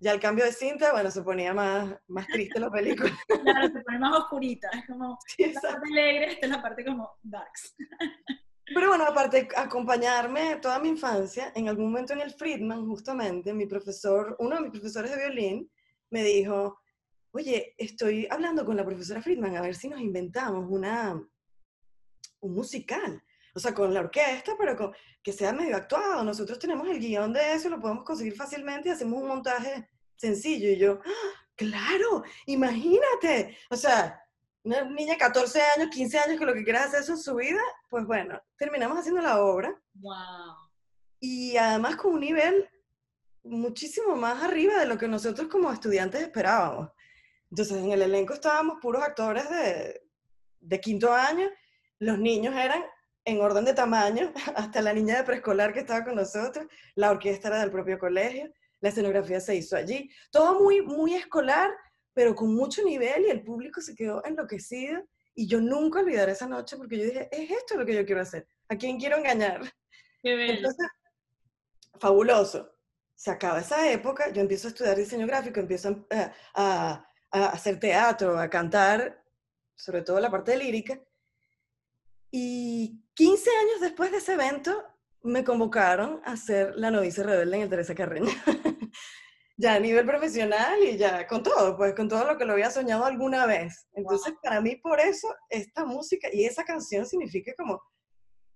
Ya 0.00 0.12
el 0.12 0.20
cambio 0.20 0.46
de 0.46 0.52
cinta, 0.52 0.92
bueno, 0.92 1.10
se 1.10 1.20
ponía 1.20 1.52
más, 1.52 1.94
más 2.08 2.26
triste 2.26 2.58
la 2.58 2.70
película. 2.70 3.12
Claro, 3.44 3.68
se 3.68 3.80
pone 3.80 3.98
más 3.98 4.18
oscurita, 4.20 4.70
es 4.72 4.86
como 4.86 5.18
la 5.38 5.60
parte 5.60 5.88
alegre, 5.92 6.32
esta 6.32 6.46
es 6.46 6.52
la 6.52 6.62
parte 6.62 6.84
como 6.86 7.10
darks. 7.22 7.76
Pero 8.74 8.88
bueno, 8.88 9.04
aparte 9.04 9.46
acompañarme 9.54 10.56
toda 10.56 10.78
mi 10.78 10.88
infancia, 10.88 11.52
en 11.54 11.68
algún 11.68 11.92
momento 11.92 12.14
en 12.14 12.22
el 12.22 12.32
Friedman, 12.32 12.86
justamente, 12.86 13.52
mi 13.52 13.66
profesor, 13.66 14.36
uno 14.38 14.56
de 14.56 14.62
mis 14.62 14.70
profesores 14.70 15.10
de 15.10 15.18
violín, 15.18 15.70
me 16.08 16.22
dijo, 16.22 16.80
oye, 17.32 17.74
estoy 17.76 18.26
hablando 18.30 18.64
con 18.64 18.74
la 18.74 18.86
profesora 18.86 19.20
Friedman 19.20 19.56
a 19.56 19.60
ver 19.60 19.74
si 19.74 19.90
nos 19.90 20.00
inventamos 20.00 20.64
una, 20.70 21.22
un 22.42 22.54
musical. 22.54 23.22
O 23.54 23.60
sea, 23.60 23.74
con 23.74 23.92
la 23.92 24.00
orquesta, 24.00 24.52
pero 24.58 24.92
que 25.22 25.32
sea 25.32 25.52
medio 25.52 25.76
actuado. 25.76 26.24
Nosotros 26.24 26.58
tenemos 26.58 26.88
el 26.88 26.98
guion 26.98 27.32
de 27.32 27.54
eso, 27.54 27.68
lo 27.68 27.80
podemos 27.80 28.04
conseguir 28.04 28.34
fácilmente 28.34 28.88
y 28.88 28.92
hacemos 28.92 29.20
un 29.20 29.28
montaje 29.28 29.88
sencillo. 30.16 30.70
Y 30.70 30.78
yo, 30.78 31.00
¡Ah, 31.04 31.44
claro, 31.54 32.24
imagínate. 32.46 33.56
O 33.70 33.76
sea, 33.76 34.22
una 34.64 34.84
niña 34.84 35.14
de 35.14 35.18
14 35.18 35.60
años, 35.76 35.90
15 35.90 36.18
años 36.18 36.38
que 36.38 36.46
lo 36.46 36.54
que 36.54 36.64
quiere 36.64 36.78
hacer 36.78 37.00
eso 37.00 37.12
en 37.12 37.18
su 37.18 37.34
vida, 37.34 37.60
pues 37.90 38.06
bueno, 38.06 38.40
terminamos 38.56 38.98
haciendo 38.98 39.20
la 39.20 39.42
obra. 39.42 39.78
Wow. 39.94 40.70
Y 41.20 41.56
además 41.56 41.96
con 41.96 42.14
un 42.14 42.20
nivel 42.20 42.68
muchísimo 43.44 44.14
más 44.16 44.42
arriba 44.42 44.78
de 44.78 44.86
lo 44.86 44.96
que 44.96 45.08
nosotros 45.08 45.48
como 45.48 45.72
estudiantes 45.72 46.22
esperábamos. 46.22 46.90
Entonces 47.50 47.76
en 47.76 47.92
el 47.92 48.02
elenco 48.02 48.34
estábamos 48.34 48.78
puros 48.80 49.02
actores 49.02 49.48
de, 49.50 50.00
de 50.60 50.80
quinto 50.80 51.12
año, 51.12 51.50
los 52.02 52.18
niños 52.18 52.54
eran 52.56 52.82
en 53.24 53.40
orden 53.40 53.64
de 53.64 53.74
tamaño, 53.74 54.32
hasta 54.56 54.82
la 54.82 54.92
niña 54.92 55.18
de 55.18 55.24
preescolar 55.24 55.72
que 55.72 55.80
estaba 55.80 56.04
con 56.04 56.16
nosotros, 56.16 56.66
la 56.96 57.12
orquesta 57.12 57.48
era 57.48 57.60
del 57.60 57.70
propio 57.70 57.96
colegio, 57.98 58.52
la 58.80 58.88
escenografía 58.88 59.38
se 59.38 59.54
hizo 59.54 59.76
allí, 59.76 60.10
todo 60.32 60.60
muy, 60.60 60.82
muy 60.82 61.14
escolar, 61.14 61.70
pero 62.12 62.34
con 62.34 62.54
mucho 62.54 62.82
nivel 62.82 63.26
y 63.26 63.30
el 63.30 63.44
público 63.44 63.80
se 63.80 63.94
quedó 63.94 64.22
enloquecido 64.24 65.00
y 65.34 65.46
yo 65.46 65.60
nunca 65.60 66.00
olvidaré 66.00 66.32
esa 66.32 66.48
noche 66.48 66.76
porque 66.76 66.98
yo 66.98 67.04
dije, 67.04 67.28
es 67.30 67.50
esto 67.52 67.76
lo 67.76 67.86
que 67.86 67.94
yo 67.94 68.04
quiero 68.04 68.20
hacer, 68.20 68.48
¿a 68.68 68.76
quién 68.76 68.98
quiero 68.98 69.18
engañar? 69.18 69.60
Entonces, 70.24 70.88
fabuloso. 72.00 72.68
Se 73.14 73.30
acaba 73.30 73.60
esa 73.60 73.88
época, 73.92 74.32
yo 74.32 74.40
empiezo 74.40 74.66
a 74.66 74.70
estudiar 74.70 74.96
diseño 74.96 75.28
gráfico, 75.28 75.60
empiezo 75.60 76.04
a, 76.10 76.32
a, 76.54 77.06
a 77.30 77.46
hacer 77.50 77.78
teatro, 77.78 78.36
a 78.36 78.50
cantar, 78.50 79.22
sobre 79.76 80.02
todo 80.02 80.18
la 80.18 80.28
parte 80.28 80.56
lírica, 80.56 81.00
y 82.32 83.04
15 83.14 83.50
años 83.50 83.80
después 83.80 84.10
de 84.10 84.16
ese 84.16 84.32
evento, 84.32 84.82
me 85.22 85.44
convocaron 85.44 86.20
a 86.24 86.36
ser 86.36 86.74
la 86.76 86.90
novicia 86.90 87.22
rebelde 87.22 87.56
en 87.56 87.62
el 87.62 87.68
Teresa 87.68 87.94
Carreño. 87.94 88.26
ya 89.58 89.74
a 89.74 89.78
nivel 89.78 90.06
profesional 90.06 90.82
y 90.82 90.96
ya 90.96 91.26
con 91.26 91.42
todo, 91.42 91.76
pues 91.76 91.94
con 91.94 92.08
todo 92.08 92.24
lo 92.24 92.38
que 92.38 92.46
lo 92.46 92.54
había 92.54 92.70
soñado 92.70 93.04
alguna 93.04 93.46
vez. 93.46 93.86
Entonces, 93.92 94.34
para 94.42 94.60
mí, 94.60 94.76
por 94.76 94.98
eso, 94.98 95.28
esta 95.50 95.84
música 95.84 96.28
y 96.32 96.44
esa 96.44 96.64
canción 96.64 97.06
significa 97.06 97.52
como 97.56 97.80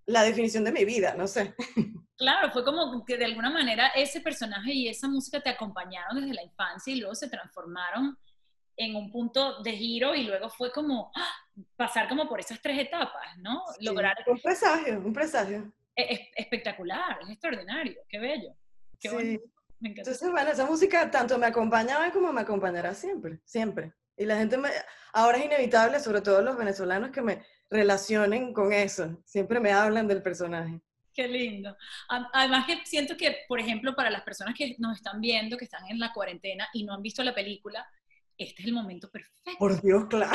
la 0.06 0.22
definición 0.22 0.64
de 0.64 0.72
mi 0.72 0.84
vida, 0.84 1.14
no 1.14 1.26
sé. 1.28 1.54
Claro, 2.18 2.50
fue 2.50 2.64
como 2.64 3.04
que 3.04 3.18
de 3.18 3.26
alguna 3.26 3.50
manera 3.50 3.88
ese 3.88 4.22
personaje 4.22 4.72
y 4.72 4.88
esa 4.88 5.06
música 5.06 5.38
te 5.42 5.50
acompañaron 5.50 6.18
desde 6.18 6.32
la 6.32 6.44
infancia 6.44 6.90
y 6.90 6.98
luego 6.98 7.14
se 7.14 7.28
transformaron 7.28 8.16
en 8.78 8.96
un 8.96 9.12
punto 9.12 9.62
de 9.62 9.72
giro 9.72 10.14
y 10.14 10.22
luego 10.22 10.48
fue 10.48 10.72
como 10.72 11.12
¡ah! 11.14 11.45
Pasar 11.76 12.08
como 12.08 12.28
por 12.28 12.40
esas 12.40 12.60
tres 12.60 12.78
etapas, 12.78 13.36
¿no? 13.38 13.62
Lograr... 13.80 14.16
Un 14.26 14.40
presagio, 14.40 14.98
un 14.98 15.12
presagio. 15.12 15.72
Es, 15.94 16.20
espectacular, 16.36 17.18
es 17.22 17.30
extraordinario, 17.30 17.96
qué 18.08 18.18
bello. 18.18 18.54
Qué 19.00 19.08
sí. 19.08 19.40
Me 19.78 19.90
encanta. 19.90 20.10
Entonces, 20.10 20.30
bueno, 20.30 20.50
esa 20.50 20.66
música 20.66 21.10
tanto 21.10 21.38
me 21.38 21.46
acompañaba 21.46 22.10
como 22.10 22.32
me 22.32 22.40
acompañará 22.42 22.94
siempre, 22.94 23.40
siempre. 23.44 23.92
Y 24.16 24.24
la 24.24 24.36
gente 24.36 24.56
me, 24.56 24.70
ahora 25.12 25.38
es 25.38 25.44
inevitable, 25.44 26.00
sobre 26.00 26.22
todo 26.22 26.40
los 26.42 26.56
venezolanos, 26.56 27.10
que 27.10 27.20
me 27.20 27.44
relacionen 27.68 28.52
con 28.52 28.72
eso. 28.72 29.20
Siempre 29.24 29.60
me 29.60 29.72
hablan 29.72 30.08
del 30.08 30.22
personaje. 30.22 30.80
Qué 31.12 31.28
lindo. 31.28 31.76
Además 32.08 32.66
que 32.66 32.84
siento 32.84 33.16
que, 33.16 33.44
por 33.48 33.58
ejemplo, 33.58 33.94
para 33.94 34.10
las 34.10 34.22
personas 34.22 34.54
que 34.54 34.76
nos 34.78 34.96
están 34.96 35.20
viendo, 35.20 35.56
que 35.56 35.64
están 35.64 35.86
en 35.88 35.98
la 35.98 36.12
cuarentena 36.12 36.68
y 36.74 36.84
no 36.84 36.94
han 36.94 37.02
visto 37.02 37.22
la 37.22 37.34
película, 37.34 37.86
este 38.38 38.62
es 38.62 38.68
el 38.68 38.74
momento 38.74 39.10
perfecto. 39.10 39.52
Por 39.58 39.80
Dios, 39.80 40.06
claro. 40.08 40.34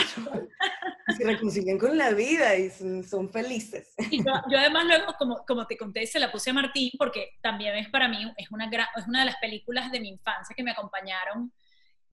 se 1.18 1.24
reconcilian 1.24 1.78
con 1.78 1.98
la 1.98 2.12
vida 2.12 2.56
y 2.56 2.70
son, 2.70 3.30
felices. 3.32 3.94
Y 4.10 4.24
yo, 4.24 4.32
además 4.58 4.86
luego, 4.86 5.14
como, 5.18 5.46
como 5.46 5.68
te 5.68 5.78
conté, 5.78 6.06
se 6.08 6.20
la 6.20 6.32
puse 6.32 6.50
a 6.50 6.54
Martín 6.54 6.92
porque 6.98 7.32
también 7.42 7.76
es 7.76 7.90
para 7.90 8.08
mí, 8.08 8.18
es 8.38 8.52
una, 8.52 8.70
es 8.70 9.08
una 9.08 9.20
de 9.20 9.26
las 9.26 9.38
películas 9.38 9.92
de 9.92 10.00
mi 10.00 10.10
infancia 10.10 10.56
que 10.56 10.64
me 10.64 10.72
acompañaron 10.72 11.54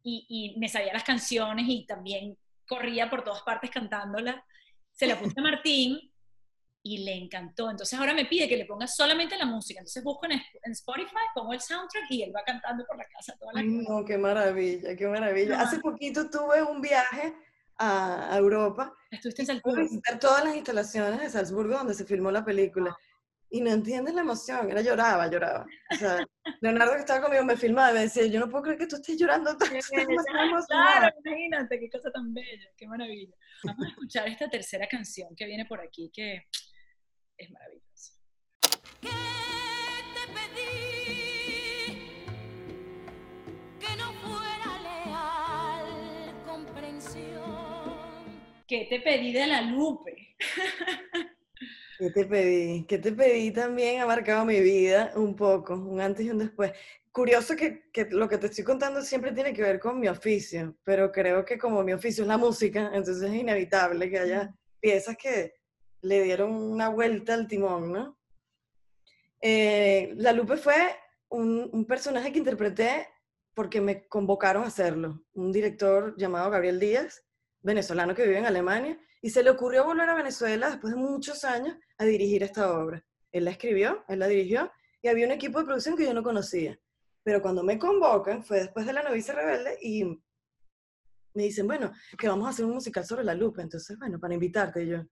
y, 0.02 0.26
y 0.28 0.58
me 0.58 0.68
sabía 0.68 0.92
las 0.92 1.04
canciones 1.04 1.66
y 1.68 1.86
también 1.86 2.36
corría 2.66 3.08
por 3.08 3.24
todas 3.24 3.42
partes 3.42 3.70
cantándola. 3.70 4.44
Se 4.92 5.06
la 5.06 5.18
puse 5.18 5.34
a 5.38 5.42
Martín 5.42 6.12
y 6.82 6.98
le 6.98 7.14
encantó. 7.14 7.70
Entonces 7.70 7.98
ahora 7.98 8.14
me 8.14 8.26
pide 8.26 8.48
que 8.48 8.56
le 8.56 8.64
ponga 8.64 8.86
solamente 8.86 9.36
la 9.36 9.46
música. 9.46 9.80
Entonces 9.80 10.02
busco 10.02 10.26
en, 10.26 10.72
Spotify, 10.72 11.16
pongo 11.34 11.52
el 11.52 11.60
soundtrack 11.60 12.10
y 12.10 12.22
él 12.22 12.32
va 12.34 12.42
cantando 12.44 12.84
por 12.86 12.96
la 12.96 13.06
casa 13.06 13.34
toda 13.38 13.52
la 13.54 13.62
no, 13.62 14.04
qué 14.04 14.18
maravilla, 14.18 14.96
qué 14.96 15.06
maravilla. 15.06 15.60
Hace 15.60 15.80
poquito 15.80 16.30
tuve 16.30 16.62
un 16.62 16.80
viaje 16.80 17.34
a 17.78 18.36
Europa. 18.36 18.94
Estuviste 19.10 19.42
en 19.42 19.46
Salzburgo. 19.46 19.82
visitar 19.82 20.18
todas 20.18 20.44
las 20.44 20.56
instalaciones 20.56 21.20
de 21.20 21.30
Salzburgo 21.30 21.74
donde 21.76 21.94
se 21.94 22.04
filmó 22.04 22.30
la 22.30 22.44
película. 22.44 22.96
Y 23.50 23.62
no 23.62 23.70
entiendes 23.70 24.14
la 24.14 24.20
emoción, 24.20 24.70
era 24.70 24.82
lloraba, 24.82 25.26
lloraba. 25.30 25.66
O 25.90 25.94
sea, 25.94 26.26
Leonardo 26.60 26.92
que 26.94 27.00
estaba 27.00 27.22
conmigo 27.22 27.44
me 27.44 27.56
filmaba 27.56 27.92
y 27.92 27.94
me 27.94 28.00
decía, 28.00 28.26
yo 28.26 28.40
no 28.40 28.48
puedo 28.50 28.64
creer 28.64 28.78
que 28.78 28.86
tú 28.86 28.96
estés 28.96 29.16
llorando 29.16 29.56
tanto. 29.56 29.74
claro, 30.68 31.08
imagínate, 31.24 31.80
qué 31.80 31.88
cosa 31.88 32.10
tan 32.10 32.34
bella, 32.34 32.68
qué 32.76 32.86
maravilla. 32.86 33.34
Vamos 33.64 33.86
a 33.86 33.88
escuchar 33.88 34.28
esta 34.28 34.50
tercera 34.50 34.86
canción 34.86 35.34
que 35.34 35.46
viene 35.46 35.64
por 35.64 35.80
aquí, 35.80 36.10
que 36.12 36.46
es 37.38 37.50
maravilloso. 37.50 38.12
¿Qué 39.00 39.08
te 40.14 40.26
pedí? 40.34 40.68
Que 43.80 43.96
no 43.96 44.12
fuera 44.12 44.78
leal, 44.82 46.44
comprensión. 46.44 47.48
¿Qué 48.66 48.86
te 48.90 49.00
pedí 49.00 49.32
de 49.32 49.46
la 49.46 49.62
Lupe? 49.62 50.36
¿Qué 51.98 52.10
te 52.10 52.24
pedí? 52.24 52.84
¿Qué 52.86 52.98
te 52.98 53.12
pedí 53.12 53.50
también 53.50 54.00
ha 54.00 54.06
marcado 54.06 54.44
mi 54.44 54.60
vida 54.60 55.12
un 55.16 55.34
poco, 55.34 55.74
un 55.74 56.00
antes 56.00 56.24
y 56.24 56.30
un 56.30 56.38
después. 56.38 56.72
Curioso 57.10 57.56
que, 57.56 57.90
que, 57.90 58.06
lo 58.10 58.28
que 58.28 58.38
te 58.38 58.46
estoy 58.46 58.64
contando 58.64 59.02
siempre 59.02 59.32
tiene 59.32 59.52
que 59.52 59.62
ver 59.62 59.80
con 59.80 59.98
mi 59.98 60.08
oficio, 60.08 60.76
pero 60.84 61.10
creo 61.10 61.44
que 61.44 61.58
como 61.58 61.82
mi 61.82 61.92
oficio 61.92 62.22
es 62.22 62.28
la 62.28 62.38
música, 62.38 62.90
entonces 62.94 63.22
es 63.22 63.34
inevitable 63.34 64.08
que 64.08 64.18
haya 64.18 64.54
piezas 64.80 65.16
que, 65.16 65.58
le 66.02 66.22
dieron 66.22 66.52
una 66.52 66.88
vuelta 66.88 67.34
al 67.34 67.48
timón, 67.48 67.92
¿no? 67.92 68.18
Eh, 69.40 70.12
la 70.16 70.32
Lupe 70.32 70.56
fue 70.56 70.96
un, 71.28 71.84
personaje 71.86 72.32
que 72.32 72.38
interpreté 72.38 73.08
porque 73.54 73.80
me 73.80 74.06
convocaron 74.06 74.64
a 74.64 74.68
hacerlo. 74.68 75.22
Un 75.34 75.52
director 75.52 76.14
llamado 76.16 76.50
Gabriel 76.50 76.78
Díaz, 76.78 77.24
venezolano 77.68 78.14
que 78.14 78.24
vive 78.24 78.38
en 78.38 78.46
Alemania, 78.46 78.98
y 79.22 79.30
se 79.30 79.42
le 79.42 79.50
ocurrió 79.50 79.84
volver 79.84 80.08
a 80.08 80.14
Venezuela 80.14 80.70
después 80.70 80.92
de 80.92 80.98
muchos 80.98 81.44
años 81.44 81.76
a 81.98 82.04
dirigir 82.04 82.42
esta 82.42 82.72
obra. 82.72 83.04
Él 83.30 83.44
la 83.44 83.52
escribió, 83.52 84.04
él 84.08 84.18
la 84.18 84.26
dirigió, 84.26 84.72
y 85.02 85.08
había 85.08 85.26
un 85.26 85.32
equipo 85.32 85.60
de 85.60 85.66
producción 85.66 85.96
que 85.96 86.04
yo 86.04 86.14
no 86.14 86.22
conocía. 86.22 86.78
Pero 87.22 87.40
cuando 87.40 87.62
me 87.62 87.78
convocan, 87.78 88.42
fue 88.42 88.60
después 88.60 88.86
de 88.86 88.92
La 88.92 89.02
novicia 89.02 89.34
rebelde, 89.34 89.78
y 89.80 90.04
me 91.34 91.44
dicen, 91.44 91.66
bueno, 91.66 91.92
que 92.18 92.28
vamos 92.28 92.46
a 92.46 92.50
hacer 92.50 92.64
un 92.64 92.72
musical 92.72 93.04
sobre 93.04 93.22
la 93.22 93.34
Lupe. 93.34 93.62
Entonces, 93.62 93.96
bueno, 93.98 94.18
para 94.18 94.34
invitarte, 94.34 94.86
yo, 94.86 95.04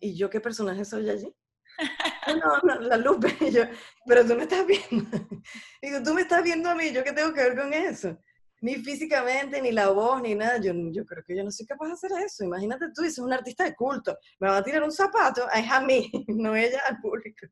¿Y 0.00 0.16
yo 0.16 0.30
qué 0.30 0.40
personaje 0.40 0.84
soy 0.84 1.10
allí? 1.10 1.34
no, 2.28 2.58
no, 2.62 2.80
la 2.80 2.96
Lupe. 2.96 3.28
Y 3.40 3.50
yo, 3.50 3.62
pero 4.06 4.24
tú 4.24 4.34
me 4.34 4.44
estás 4.44 4.66
viendo. 4.66 5.18
Digo, 5.82 6.02
tú 6.02 6.14
me 6.14 6.22
estás 6.22 6.42
viendo 6.42 6.70
a 6.70 6.74
mí, 6.74 6.92
¿yo 6.92 7.02
qué 7.02 7.12
tengo 7.12 7.32
que 7.32 7.42
ver 7.42 7.56
con 7.56 7.72
eso? 7.72 8.16
Ni 8.64 8.76
físicamente, 8.76 9.60
ni 9.60 9.72
la 9.72 9.90
voz, 9.90 10.22
ni 10.22 10.34
nada. 10.34 10.58
Yo, 10.58 10.72
yo 10.90 11.04
creo 11.04 11.22
que 11.22 11.36
yo 11.36 11.44
no 11.44 11.50
soy 11.50 11.66
capaz 11.66 11.88
de 11.88 11.92
hacer 11.92 12.12
eso. 12.24 12.44
Imagínate 12.44 12.86
tú, 12.94 13.02
dices 13.02 13.18
un 13.18 13.30
artista 13.30 13.62
de 13.62 13.74
culto. 13.74 14.16
Me 14.40 14.48
va 14.48 14.56
a 14.56 14.64
tirar 14.64 14.82
un 14.82 14.90
zapato, 14.90 15.46
es 15.54 15.70
a 15.70 15.82
mí, 15.82 16.10
no 16.28 16.56
ella 16.56 16.80
al 16.88 16.98
público. 16.98 17.46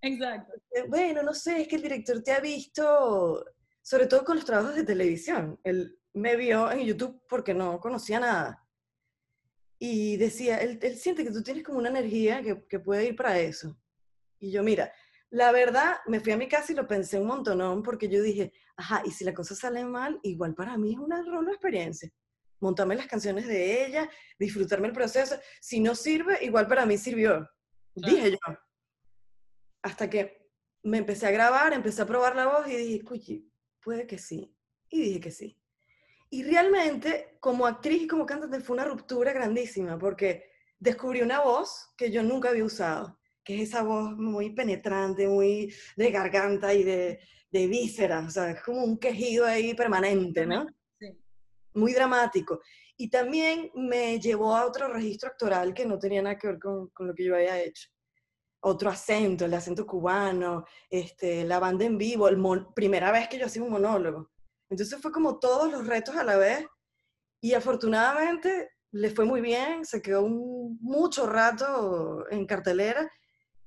Exacto. 0.00 0.54
Eh, 0.70 0.84
bueno, 0.88 1.22
no 1.22 1.34
sé, 1.34 1.60
es 1.60 1.68
que 1.68 1.76
el 1.76 1.82
director 1.82 2.22
te 2.22 2.32
ha 2.32 2.40
visto, 2.40 3.44
sobre 3.82 4.06
todo 4.06 4.24
con 4.24 4.36
los 4.36 4.46
trabajos 4.46 4.74
de 4.74 4.84
televisión. 4.84 5.60
Él 5.64 5.98
me 6.14 6.34
vio 6.36 6.72
en 6.72 6.80
YouTube 6.86 7.20
porque 7.28 7.52
no 7.52 7.78
conocía 7.78 8.18
nada 8.18 8.66
y 9.78 10.16
decía, 10.16 10.56
él, 10.62 10.78
él, 10.80 10.96
siente 10.96 11.24
que 11.24 11.30
tú 11.30 11.42
tienes 11.42 11.62
como 11.62 11.76
una 11.76 11.90
energía 11.90 12.40
que, 12.40 12.64
que, 12.66 12.80
puede 12.80 13.04
ir 13.04 13.16
para 13.16 13.38
eso. 13.38 13.78
Y 14.38 14.50
yo, 14.50 14.62
mira, 14.62 14.90
la 15.32 15.50
verdad, 15.50 15.96
me 16.06 16.20
fui 16.20 16.32
a 16.32 16.36
mi 16.36 16.46
casa 16.46 16.72
y 16.72 16.74
lo 16.74 16.86
pensé 16.86 17.18
un 17.18 17.26
montonón 17.26 17.82
porque 17.82 18.06
yo 18.06 18.22
dije, 18.22 18.52
ajá, 18.76 19.02
y 19.02 19.10
si 19.10 19.24
la 19.24 19.32
cosa 19.32 19.54
sale 19.54 19.82
mal, 19.82 20.20
igual 20.22 20.54
para 20.54 20.76
mí 20.76 20.92
es 20.92 20.98
una, 20.98 21.20
una 21.22 21.52
experiencia. 21.52 22.10
Montarme 22.60 22.96
las 22.96 23.06
canciones 23.06 23.46
de 23.46 23.86
ella, 23.86 24.10
disfrutarme 24.38 24.88
el 24.88 24.92
proceso. 24.92 25.36
Si 25.58 25.80
no 25.80 25.94
sirve, 25.94 26.44
igual 26.44 26.68
para 26.68 26.84
mí 26.84 26.98
sirvió. 26.98 27.48
Dije 27.94 28.32
yo. 28.32 28.38
Hasta 29.82 30.10
que 30.10 30.50
me 30.82 30.98
empecé 30.98 31.26
a 31.26 31.30
grabar, 31.30 31.72
empecé 31.72 32.02
a 32.02 32.06
probar 32.06 32.36
la 32.36 32.48
voz 32.48 32.68
y 32.68 32.76
dije, 32.76 33.02
uy, 33.10 33.50
puede 33.82 34.06
que 34.06 34.18
sí. 34.18 34.54
Y 34.90 35.00
dije 35.00 35.20
que 35.20 35.30
sí. 35.30 35.58
Y 36.28 36.44
realmente, 36.44 37.38
como 37.40 37.66
actriz 37.66 38.02
y 38.02 38.06
como 38.06 38.26
cantante, 38.26 38.60
fue 38.60 38.74
una 38.74 38.84
ruptura 38.84 39.32
grandísima, 39.32 39.98
porque 39.98 40.50
descubrí 40.78 41.22
una 41.22 41.40
voz 41.40 41.90
que 41.96 42.10
yo 42.10 42.22
nunca 42.22 42.50
había 42.50 42.64
usado, 42.64 43.18
que 43.44 43.56
es 43.56 43.68
esa 43.68 43.82
voz 43.82 44.16
muy 44.16 44.50
penetrante, 44.50 45.28
muy 45.28 45.74
de 45.96 46.10
garganta 46.10 46.72
y 46.74 46.82
de, 46.82 47.20
de 47.50 47.66
víscera, 47.66 48.24
o 48.26 48.30
sea, 48.30 48.50
es 48.50 48.62
como 48.62 48.82
un 48.82 48.98
quejido 48.98 49.46
ahí 49.46 49.74
permanente, 49.74 50.46
¿no? 50.46 50.66
Sí. 50.98 51.18
Muy 51.74 51.92
dramático. 51.92 52.60
Y 52.96 53.10
también 53.10 53.70
me 53.74 54.18
llevó 54.20 54.56
a 54.56 54.66
otro 54.66 54.88
registro 54.88 55.30
actoral 55.30 55.74
que 55.74 55.86
no 55.86 55.98
tenía 55.98 56.22
nada 56.22 56.38
que 56.38 56.46
ver 56.46 56.58
con, 56.58 56.88
con 56.90 57.08
lo 57.08 57.14
que 57.14 57.24
yo 57.24 57.34
había 57.34 57.60
hecho. 57.60 57.88
Otro 58.60 58.90
acento, 58.90 59.44
el 59.44 59.54
acento 59.54 59.84
cubano, 59.84 60.64
este, 60.88 61.44
la 61.44 61.58
banda 61.58 61.84
en 61.84 61.98
vivo, 61.98 62.28
el 62.28 62.38
primera 62.74 63.10
vez 63.10 63.28
que 63.28 63.38
yo 63.38 63.46
hacía 63.46 63.62
un 63.62 63.70
monólogo. 63.70 64.30
Entonces 64.70 65.00
fue 65.00 65.10
como 65.10 65.38
todos 65.38 65.70
los 65.70 65.86
retos 65.86 66.16
a 66.16 66.24
la 66.24 66.36
vez 66.36 66.64
y 67.40 67.54
afortunadamente 67.54 68.70
le 68.92 69.10
fue 69.10 69.24
muy 69.24 69.40
bien, 69.40 69.84
se 69.84 70.00
quedó 70.00 70.26
mucho 70.28 71.26
rato 71.26 72.24
en 72.30 72.46
cartelera 72.46 73.10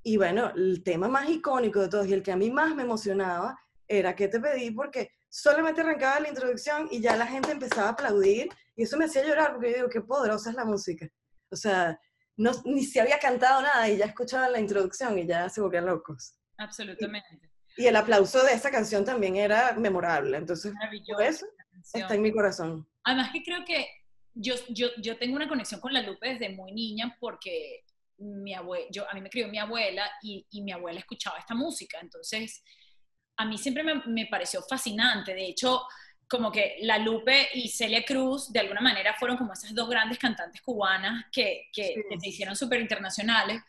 y 0.08 0.18
bueno, 0.18 0.52
el 0.56 0.84
tema 0.84 1.08
más 1.08 1.28
icónico 1.28 1.82
de 1.82 1.90
todos 1.90 2.06
y 2.08 2.14
el 2.14 2.22
que 2.22 2.32
a 2.32 2.36
mí 2.36 2.52
más 2.52 2.76
me 2.76 2.84
emocionaba 2.84 3.60
era 3.88 4.16
que 4.16 4.28
te 4.28 4.40
pedí 4.40 4.70
porque 4.70 5.10
solamente 5.28 5.82
arrancaba 5.82 6.20
la 6.20 6.30
introducción 6.30 6.88
y 6.92 7.02
ya 7.02 7.16
la 7.16 7.26
gente 7.26 7.52
empezaba 7.52 7.88
a 7.88 7.92
aplaudir 7.94 8.50
y 8.76 8.84
eso 8.84 8.98
me 8.98 9.06
hacía 9.06 9.26
llorar 9.26 9.54
porque 9.54 9.72
yo 9.72 9.76
digo, 9.78 9.90
qué 9.90 10.02
poderosa 10.02 10.52
es 10.52 10.56
la 10.56 10.64
música. 10.64 11.10
O 11.50 11.56
sea, 11.56 12.00
no, 12.38 12.52
ni 12.66 12.84
se 12.84 13.02
había 13.02 13.18
cantado 13.18 13.64
nada 13.64 13.90
y 13.90 13.98
ya 13.98 14.06
escuchaban 14.06 14.52
la 14.52 14.60
introducción 14.60 15.18
y 15.18 15.26
ya 15.26 15.50
se 15.50 15.60
volvían 15.60 15.88
locos. 15.88 16.38
Absolutamente. 16.60 17.52
Y, 17.76 17.88
el 17.88 17.96
aplauso 17.96 18.44
de 18.44 18.54
esa 18.54 18.70
canción 18.70 19.04
también 19.04 19.38
era 19.38 19.74
memorable, 19.74 20.38
entonces 20.38 20.72
por 21.12 21.24
eso 21.24 21.48
está 21.96 22.14
en 22.14 22.22
mi 22.22 22.32
corazón. 22.32 22.88
Además 23.06 23.32
que 23.34 23.42
creo 23.42 23.66
que 23.66 23.88
yo, 24.36 24.54
yo, 24.70 24.90
yo 25.02 25.18
tengo 25.18 25.36
una 25.36 25.50
conexión 25.50 25.82
con 25.82 25.94
la 25.94 26.04
Lupe 26.04 26.30
desde 26.30 26.50
muy 26.50 26.74
niña 26.74 27.18
porque 27.20 27.84
mi 28.18 28.54
abuela, 28.54 28.86
yo, 28.92 29.10
a 29.10 29.14
mí 29.14 29.22
me 29.22 29.30
crió 29.30 29.48
mi 29.48 29.58
abuela 29.58 30.10
y, 30.22 30.46
y 30.50 30.62
mi 30.62 30.72
abuela 30.72 31.00
escuchaba 31.00 31.38
esta 31.38 31.56
música, 31.56 32.00
entonces 32.02 32.64
a 33.38 33.46
mí 33.46 33.58
siempre 33.58 33.84
me, 33.84 34.02
me, 34.06 34.28
pareció 34.28 34.62
fascinante. 34.62 35.34
De 35.34 35.46
hecho, 35.48 35.82
como 36.28 36.52
que 36.52 36.78
La 36.82 36.98
Lupe 36.98 37.50
y 37.54 37.68
Celia 37.70 38.04
Cruz, 38.04 38.52
de 38.52 38.60
alguna 38.60 38.82
manera, 38.82 39.16
fueron 39.16 39.38
como 39.38 39.54
esas 39.54 39.74
dos 39.74 39.90
grandes 39.90 40.18
cantantes 40.18 40.62
cubanas 40.62 41.26
que, 41.32 41.70
que, 41.74 41.96
se 42.20 42.30
hicieron 42.30 42.56
súper 42.56 42.82
internacionales. 42.82 43.62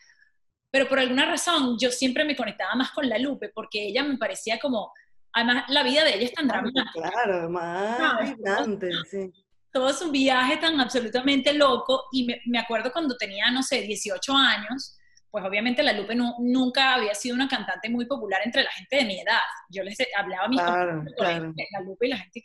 Pero 0.70 0.88
por 0.88 0.98
alguna 0.98 1.26
razón, 1.26 1.76
yo 1.78 1.90
siempre 1.90 2.24
me 2.24 2.36
conectaba 2.36 2.74
más 2.74 2.90
con 2.90 3.08
La 3.08 3.18
Lupe, 3.18 3.50
porque 3.54 3.86
ella 3.86 4.02
me 4.02 4.18
parecía 4.18 4.58
como. 4.58 4.92
Además, 5.32 5.64
la 5.68 5.82
vida 5.82 6.02
de 6.02 6.14
ella 6.14 6.24
es 6.24 6.32
tan 6.32 6.48
dramática. 6.48 6.90
Claro, 6.94 7.50
más 7.50 8.36
vibrante, 8.36 8.90
sí. 9.10 9.32
Todo 9.76 9.90
es 9.90 10.00
un 10.00 10.10
viaje 10.10 10.56
tan 10.56 10.80
absolutamente 10.80 11.52
loco. 11.52 12.04
Y 12.12 12.24
me, 12.24 12.40
me 12.46 12.58
acuerdo 12.58 12.90
cuando 12.90 13.14
tenía, 13.16 13.50
no 13.50 13.62
sé, 13.62 13.82
18 13.82 14.34
años 14.34 14.96
pues 15.36 15.44
obviamente 15.44 15.82
la 15.82 15.92
Lupe 15.92 16.14
nunca 16.14 16.94
había 16.94 17.14
sido 17.14 17.34
una 17.34 17.46
cantante 17.46 17.90
muy 17.90 18.06
popular 18.06 18.40
entre 18.42 18.62
la 18.62 18.70
gente 18.70 18.96
de 18.96 19.04
mi 19.04 19.20
edad. 19.20 19.42
Yo 19.68 19.82
les 19.82 19.98
hablaba 20.16 20.46
a 20.46 20.48
mis 20.48 20.62
compañeros 20.62 21.54
de 21.54 21.66
la 21.72 21.80
Lupe 21.80 22.06
y 22.06 22.08
la 22.08 22.16
gente, 22.16 22.42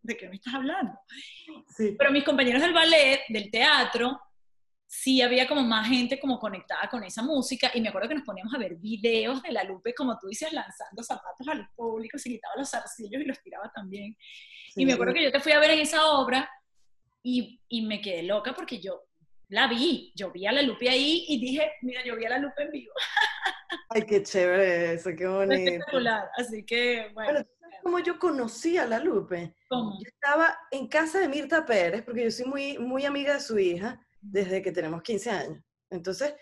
¿de 0.00 0.16
qué 0.16 0.26
me 0.30 0.36
estás 0.36 0.54
hablando? 0.54 0.98
Pero 1.76 2.10
mis 2.10 2.24
compañeros 2.24 2.62
del 2.62 2.72
ballet, 2.72 3.20
del 3.28 3.50
teatro, 3.50 4.18
sí 4.86 5.20
había 5.20 5.48
como 5.48 5.62
más 5.62 5.88
gente 5.88 6.18
como 6.18 6.38
conectada 6.38 6.88
con 6.88 7.02
esa 7.02 7.22
música 7.22 7.70
y 7.74 7.80
me 7.80 7.88
acuerdo 7.88 8.08
que 8.08 8.14
nos 8.14 8.24
poníamos 8.24 8.54
a 8.54 8.58
ver 8.58 8.76
videos 8.76 9.42
de 9.42 9.52
la 9.52 9.64
Lupe, 9.64 9.94
como 9.94 10.16
tú 10.18 10.28
dices, 10.28 10.52
lanzando 10.52 11.02
zapatos 11.02 11.46
al 11.48 11.68
público, 11.74 12.18
se 12.18 12.30
quitaba 12.30 12.54
los 12.56 12.70
zarcillos 12.70 13.20
y 13.20 13.24
los 13.24 13.42
tiraba 13.42 13.70
también. 13.74 14.16
Y 14.76 14.86
me 14.86 14.92
acuerdo 14.92 15.14
que 15.14 15.24
yo 15.24 15.32
te 15.32 15.40
fui 15.40 15.52
a 15.52 15.58
ver 15.58 15.70
en 15.70 15.80
esa 15.80 16.06
obra 16.10 16.48
y, 17.22 17.60
y 17.68 17.86
me 17.86 18.00
quedé 18.00 18.22
loca 18.22 18.54
porque 18.54 18.80
yo 18.80 19.02
la 19.48 19.66
vi, 19.68 20.12
yo 20.14 20.30
vi 20.30 20.46
a 20.46 20.52
la 20.52 20.62
Lupe 20.62 20.88
ahí 20.88 21.24
y 21.28 21.40
dije, 21.40 21.72
mira, 21.82 22.04
yo 22.04 22.16
vi 22.16 22.24
a 22.26 22.30
la 22.30 22.38
Lupe 22.38 22.62
en 22.62 22.70
vivo. 22.70 22.92
Ay, 23.90 24.02
qué 24.02 24.22
chévere 24.22 24.94
eso, 24.94 25.10
qué 25.16 25.26
bonito. 25.26 25.54
Espectacular, 25.54 26.30
así 26.36 26.64
que, 26.64 27.10
bueno. 27.14 27.40
¿Cómo 27.82 27.98
yo 28.00 28.18
conocí 28.18 28.78
a 28.78 28.86
la 28.86 28.98
Lupe? 28.98 29.54
¿Cómo? 29.68 29.96
Yo 30.00 30.08
estaba 30.08 30.58
en 30.72 30.88
casa 30.88 31.20
de 31.20 31.28
Mirta 31.28 31.64
Pérez, 31.64 32.02
porque 32.02 32.24
yo 32.24 32.30
soy 32.30 32.46
muy, 32.46 32.78
muy 32.78 33.04
amiga 33.04 33.34
de 33.34 33.40
su 33.40 33.58
hija 33.58 34.00
desde 34.30 34.62
que 34.62 34.72
tenemos 34.72 35.02
15 35.02 35.30
años. 35.30 35.64
Entonces, 35.90 36.34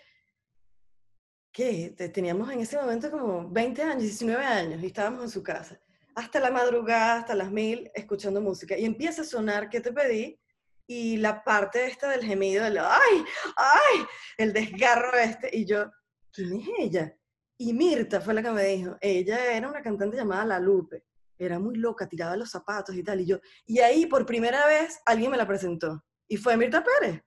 ¿qué? 1.51 1.93
Teníamos 2.13 2.51
en 2.51 2.59
ese 2.59 2.77
momento 2.77 3.11
como 3.11 3.49
20 3.49 3.81
años, 3.83 4.03
19 4.03 4.43
años, 4.43 4.83
y 4.83 4.87
estábamos 4.87 5.23
en 5.23 5.29
su 5.29 5.43
casa. 5.43 5.79
Hasta 6.15 6.39
la 6.39 6.51
madrugada, 6.51 7.19
hasta 7.19 7.35
las 7.35 7.51
mil, 7.51 7.91
escuchando 7.93 8.41
música. 8.41 8.77
Y 8.77 8.85
empieza 8.85 9.21
a 9.21 9.25
sonar 9.25 9.69
¿Qué 9.69 9.81
te 9.81 9.91
pedí? 9.91 10.39
y 10.87 11.17
la 11.17 11.43
parte 11.43 11.85
esta 11.85 12.09
del 12.09 12.23
gemido, 12.23 12.63
del 12.63 12.77
¡ay! 12.77 13.23
¡ay! 13.55 14.05
El 14.37 14.53
desgarro 14.53 15.13
este, 15.17 15.49
y 15.51 15.65
yo, 15.65 15.91
¿quién 16.31 16.61
es 16.61 16.67
ella? 16.77 17.17
Y 17.57 17.73
Mirta 17.73 18.21
fue 18.21 18.33
la 18.33 18.43
que 18.43 18.51
me 18.51 18.63
dijo, 18.63 18.97
ella 19.01 19.55
era 19.55 19.67
una 19.67 19.81
cantante 19.81 20.17
llamada 20.17 20.45
La 20.45 20.59
Lupe, 20.59 21.05
era 21.37 21.59
muy 21.59 21.75
loca, 21.75 22.07
tiraba 22.07 22.35
los 22.37 22.51
zapatos 22.51 22.95
y 22.95 23.03
tal, 23.03 23.21
y 23.21 23.25
yo, 23.25 23.39
y 23.65 23.79
ahí 23.79 24.05
por 24.05 24.25
primera 24.25 24.67
vez 24.67 24.99
alguien 25.05 25.31
me 25.31 25.37
la 25.37 25.47
presentó, 25.47 26.03
y 26.27 26.37
fue 26.37 26.57
Mirta 26.57 26.83
Pérez. 26.83 27.21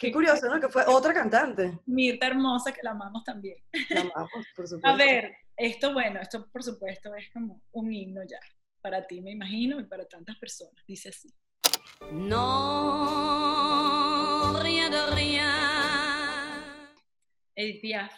Qué 0.00 0.10
curioso, 0.10 0.48
¿no? 0.48 0.58
Que 0.58 0.70
fue 0.70 0.82
otra 0.86 1.12
cantante. 1.12 1.78
Mirta 1.84 2.26
hermosa, 2.28 2.72
que 2.72 2.80
la 2.82 2.92
amamos 2.92 3.22
también. 3.22 3.58
La 3.90 4.00
amamos, 4.00 4.46
por 4.56 4.66
supuesto. 4.68 4.88
A 4.88 4.96
ver, 4.96 5.30
esto, 5.54 5.92
bueno, 5.92 6.18
esto 6.20 6.48
por 6.50 6.62
supuesto 6.62 7.14
es 7.14 7.30
como 7.30 7.60
un 7.72 7.92
himno 7.92 8.22
ya, 8.24 8.40
para 8.80 9.06
ti 9.06 9.20
me 9.20 9.32
imagino, 9.32 9.78
y 9.78 9.84
para 9.84 10.08
tantas 10.08 10.38
personas, 10.38 10.82
dice 10.86 11.10
así. 11.10 11.28
No, 12.12 12.38
rien 14.62 14.90
de 14.90 15.06
rien. 15.08 15.44
Edith 17.54 17.82
Piaf. 17.82 18.14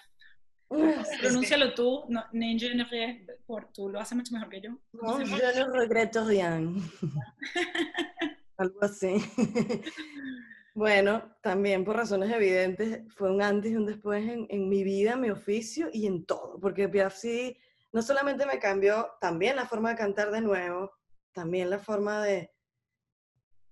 Pronúncialo 0.68 1.74
tú, 1.74 2.04
no, 2.08 2.24
je 2.32 2.74
ne 2.76 2.86
por, 3.44 3.72
tú 3.72 3.88
lo 3.88 3.98
haces 3.98 4.16
mucho 4.16 4.32
mejor 4.34 4.48
que 4.48 4.60
yo. 4.60 4.78
No, 4.92 5.18
je 5.18 5.24
ne 5.24 5.64
regrette 5.64 6.24
rien. 6.24 6.76
Algo 8.56 8.84
así. 8.84 9.16
bueno, 10.74 11.36
también 11.42 11.84
por 11.84 11.96
razones 11.96 12.32
evidentes, 12.32 13.02
fue 13.14 13.30
un 13.30 13.42
antes 13.42 13.72
y 13.72 13.76
un 13.76 13.86
después 13.86 14.24
en, 14.26 14.68
mi 14.68 14.82
vida, 14.82 15.16
mi 15.16 15.30
oficio 15.30 15.88
y 15.92 16.06
en 16.06 16.24
todo, 16.24 16.58
porque 16.60 16.88
Piaf 16.88 17.14
sí, 17.14 17.56
no 17.92 18.00
solamente 18.00 18.46
me 18.46 18.58
cambió 18.58 19.10
también 19.20 19.56
la 19.56 19.66
forma 19.66 19.90
de 19.90 19.96
cantar 19.96 20.30
de 20.30 20.40
nuevo, 20.40 20.90
también 21.32 21.68
la 21.68 21.78
forma 21.78 22.24
de, 22.24 22.50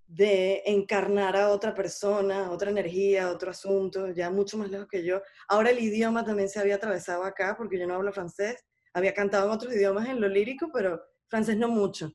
de 0.06 0.62
encarnar 0.66 1.36
a 1.36 1.48
otra 1.50 1.72
persona, 1.72 2.50
otra 2.50 2.70
energía, 2.70 3.30
otro 3.30 3.50
asunto, 3.50 4.10
ya 4.10 4.28
mucho 4.28 4.58
más 4.58 4.70
lejos 4.70 4.88
que 4.88 5.04
yo. 5.04 5.22
Ahora 5.48 5.70
el 5.70 5.78
idioma 5.78 6.24
también 6.24 6.48
se 6.48 6.60
había 6.60 6.74
atravesado 6.74 7.24
acá, 7.24 7.54
porque 7.56 7.78
yo 7.78 7.86
no 7.86 7.94
hablo 7.94 8.12
francés. 8.12 8.62
Había 8.92 9.14
cantado 9.14 9.46
en 9.46 9.52
otros 9.52 9.72
idiomas 9.72 10.08
en 10.08 10.20
lo 10.20 10.28
lírico, 10.28 10.68
pero 10.72 11.00
francés 11.28 11.56
no 11.56 11.68
mucho. 11.68 12.12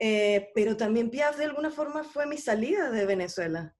Eh, 0.00 0.50
pero 0.54 0.76
también 0.76 1.10
Piaf 1.10 1.36
de 1.36 1.44
alguna 1.44 1.70
forma 1.70 2.02
fue 2.04 2.26
mi 2.26 2.38
salida 2.38 2.90
de 2.90 3.06
Venezuela. 3.06 3.76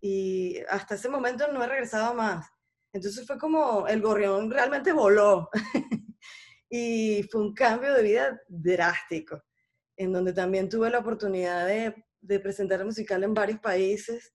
Y 0.00 0.58
hasta 0.68 0.94
ese 0.94 1.08
momento 1.08 1.50
no 1.52 1.62
he 1.62 1.66
regresado 1.66 2.14
más. 2.14 2.46
Entonces 2.92 3.26
fue 3.26 3.38
como 3.38 3.86
el 3.86 4.00
gorrión 4.00 4.50
realmente 4.50 4.92
voló. 4.92 5.48
y 6.70 7.22
fue 7.30 7.42
un 7.42 7.54
cambio 7.54 7.94
de 7.94 8.02
vida 8.02 8.40
drástico, 8.48 9.42
en 9.96 10.12
donde 10.12 10.32
también 10.32 10.68
tuve 10.68 10.90
la 10.90 10.98
oportunidad 10.98 11.66
de 11.66 11.94
de 12.20 12.40
presentar 12.40 12.84
musical 12.84 13.22
en 13.24 13.34
varios 13.34 13.60
países. 13.60 14.34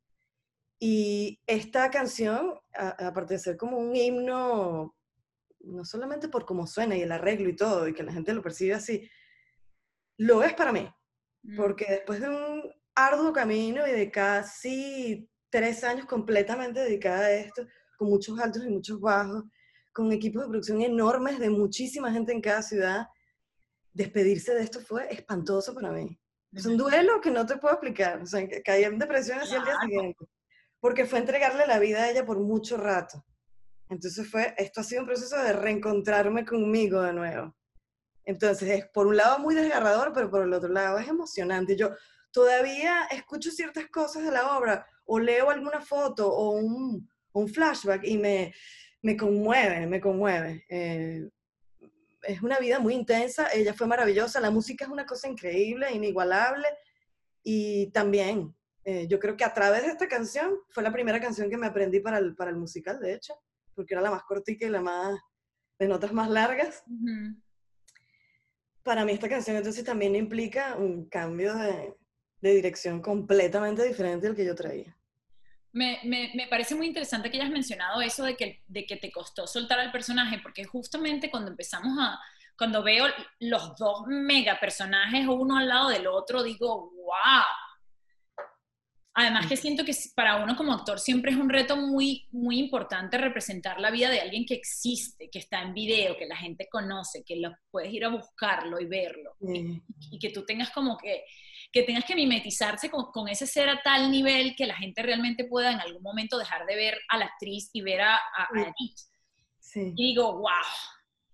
Y 0.79 1.41
esta 1.47 1.89
canción, 1.89 2.59
aparte 2.73 3.35
de 3.35 3.39
ser 3.39 3.57
como 3.57 3.77
un 3.77 3.95
himno, 3.95 4.95
no 5.59 5.85
solamente 5.85 6.27
por 6.27 6.45
cómo 6.45 6.67
suena 6.67 6.95
y 6.97 7.01
el 7.03 7.11
arreglo 7.11 7.49
y 7.49 7.55
todo, 7.55 7.87
y 7.87 7.93
que 7.93 8.03
la 8.03 8.11
gente 8.11 8.33
lo 8.33 8.41
percibe 8.41 8.73
así, 8.73 9.09
lo 10.17 10.43
es 10.43 10.53
para 10.53 10.73
mí. 10.73 10.89
Mm. 11.43 11.55
Porque 11.55 11.85
después 11.89 12.19
de 12.19 12.29
un 12.29 12.63
arduo 12.95 13.31
camino 13.31 13.87
y 13.87 13.91
de 13.91 14.11
casi 14.11 15.29
tres 15.53 15.83
años 15.83 16.07
completamente 16.07 16.79
dedicada 16.79 17.27
a 17.27 17.31
esto, 17.31 17.67
con 17.95 18.09
muchos 18.09 18.39
altos 18.39 18.65
y 18.65 18.69
muchos 18.69 18.99
bajos, 18.99 19.43
con 19.93 20.11
equipos 20.11 20.41
de 20.41 20.49
producción 20.49 20.81
enormes 20.81 21.37
de 21.37 21.51
muchísima 21.51 22.11
gente 22.11 22.31
en 22.31 22.41
cada 22.41 22.63
ciudad, 22.63 23.05
despedirse 23.93 24.55
de 24.55 24.63
esto 24.63 24.79
fue 24.79 25.13
espantoso 25.13 25.75
para 25.75 25.91
mí. 25.91 26.19
Es 26.51 26.65
un 26.65 26.75
duelo 26.75 27.21
que 27.21 27.29
no 27.29 27.45
te 27.45 27.57
puedo 27.57 27.75
explicar. 27.75 28.19
O 28.23 28.25
sea, 28.25 28.47
caí 28.65 28.83
en 28.83 28.97
depresión 28.97 29.41
así 29.41 29.53
el 29.53 29.63
día 29.63 29.79
siguiente. 29.79 30.25
Porque 30.79 31.05
fue 31.05 31.19
entregarle 31.19 31.67
la 31.67 31.77
vida 31.77 32.01
a 32.01 32.09
ella 32.09 32.25
por 32.25 32.39
mucho 32.39 32.75
rato. 32.77 33.23
Entonces 33.89 34.27
fue, 34.27 34.55
esto 34.57 34.81
ha 34.81 34.83
sido 34.83 35.01
un 35.01 35.07
proceso 35.07 35.37
de 35.37 35.53
reencontrarme 35.53 36.45
conmigo 36.45 36.99
de 37.03 37.13
nuevo. 37.13 37.55
Entonces 38.25 38.71
es 38.71 38.87
por 38.87 39.05
un 39.05 39.17
lado 39.17 39.37
muy 39.37 39.53
desgarrador, 39.53 40.13
pero 40.13 40.31
por 40.31 40.41
el 40.41 40.53
otro 40.53 40.69
lado 40.69 40.97
es 40.97 41.07
emocionante. 41.07 41.75
Yo 41.75 41.91
todavía 42.31 43.03
escucho 43.11 43.51
ciertas 43.51 43.85
cosas 43.91 44.23
de 44.23 44.31
la 44.31 44.57
obra 44.57 44.87
o 45.05 45.19
leo 45.19 45.49
alguna 45.49 45.81
foto 45.81 46.29
o 46.29 46.51
un, 46.51 47.09
un 47.33 47.47
flashback 47.47 48.03
y 48.03 48.17
me, 48.17 48.53
me 49.01 49.17
conmueve, 49.17 49.85
me 49.87 49.99
conmueve. 49.99 50.65
Eh, 50.69 51.29
es 52.23 52.41
una 52.41 52.57
vida 52.57 52.79
muy 52.79 52.93
intensa, 52.93 53.49
ella 53.53 53.73
fue 53.73 53.85
maravillosa, 53.85 54.39
la 54.39 54.51
música 54.51 54.85
es 54.85 54.91
una 54.91 55.05
cosa 55.05 55.27
increíble, 55.27 55.91
inigualable, 55.91 56.67
y 57.43 57.91
también 57.91 58.55
eh, 58.85 59.07
yo 59.07 59.19
creo 59.19 59.35
que 59.35 59.43
a 59.43 59.53
través 59.53 59.83
de 59.83 59.89
esta 59.89 60.07
canción 60.07 60.57
fue 60.69 60.83
la 60.83 60.93
primera 60.93 61.19
canción 61.19 61.49
que 61.49 61.57
me 61.57 61.67
aprendí 61.67 61.99
para 61.99 62.19
el, 62.19 62.35
para 62.35 62.49
el 62.49 62.57
musical, 62.57 62.99
de 62.99 63.13
hecho, 63.13 63.33
porque 63.75 63.93
era 63.93 64.01
la 64.01 64.11
más 64.11 64.23
cortica 64.23 64.65
y 64.65 64.69
la 64.69 64.81
más, 64.81 65.19
de 65.79 65.87
notas 65.87 66.13
más 66.13 66.29
largas. 66.29 66.83
Para 68.83 69.03
mí 69.03 69.11
esta 69.11 69.29
canción 69.29 69.57
entonces 69.57 69.83
también 69.83 70.15
implica 70.15 70.75
un 70.77 71.09
cambio 71.09 71.55
de, 71.55 71.93
de 72.43 72.55
dirección 72.55 73.01
completamente 73.01 73.87
diferente 73.87 74.27
al 74.27 74.35
que 74.35 74.45
yo 74.45 74.53
traía. 74.53 74.93
Me, 75.71 75.99
me, 76.03 76.29
me, 76.35 76.47
parece 76.47 76.75
muy 76.75 76.87
interesante 76.87 77.31
que 77.31 77.37
hayas 77.37 77.49
mencionado 77.49 78.01
eso 78.01 78.25
de 78.25 78.35
que, 78.35 78.61
de 78.67 78.85
que 78.85 78.97
te 78.97 79.11
costó 79.11 79.47
soltar 79.47 79.79
al 79.79 79.93
personaje, 79.93 80.39
porque 80.43 80.65
justamente 80.65 81.31
cuando 81.31 81.49
empezamos 81.49 81.97
a, 81.97 82.19
cuando 82.57 82.83
veo 82.83 83.05
los 83.39 83.77
dos 83.77 84.03
mega 84.07 84.59
personajes 84.59 85.25
uno 85.25 85.57
al 85.57 85.69
lado 85.69 85.89
del 85.89 86.05
otro, 86.05 86.43
digo, 86.43 86.91
wow. 86.91 87.45
Además 89.15 89.47
que 89.47 89.55
siento 89.55 89.85
que 89.85 89.93
para 90.13 90.43
uno 90.43 90.57
como 90.57 90.73
actor 90.73 90.99
siempre 90.99 91.31
es 91.31 91.37
un 91.37 91.49
reto 91.49 91.77
muy, 91.77 92.27
muy 92.31 92.59
importante 92.59 93.17
representar 93.17 93.79
la 93.79 93.89
vida 93.89 94.09
de 94.09 94.19
alguien 94.19 94.45
que 94.45 94.55
existe, 94.55 95.29
que 95.29 95.39
está 95.39 95.61
en 95.61 95.73
video, 95.73 96.17
que 96.17 96.25
la 96.25 96.35
gente 96.35 96.67
conoce, 96.69 97.23
que 97.23 97.37
lo 97.37 97.55
puedes 97.71 97.93
ir 97.93 98.03
a 98.03 98.09
buscarlo 98.09 98.81
y 98.81 98.85
verlo. 98.85 99.37
Y, 99.39 100.19
que 100.19 100.31
tú 100.31 100.43
tengas 100.45 100.71
como 100.71 100.97
que, 100.97 101.23
que 101.73 101.83
tengas 101.83 102.05
que 102.05 102.15
mimetizarse 102.15 102.89
con, 102.89 103.27
ese 103.27 103.47
ser 103.47 103.67
a 103.67 103.81
tal 103.81 104.11
nivel 104.11 104.55
que 104.55 104.67
la 104.67 104.75
gente 104.75 105.01
realmente 105.01 105.45
pueda 105.45 105.71
en 105.71 105.79
algún 105.79 106.03
momento 106.03 106.37
dejar 106.37 106.67
de 106.67 106.75
ver 106.75 106.99
a 107.09 107.17
la 107.17 107.25
actriz 107.25 107.71
y 107.73 107.81
ver 107.81 108.01
a, 108.01 108.15
a, 108.15 108.47
Y 109.73 109.93
digo, 109.95 110.33
wow, 110.33 110.43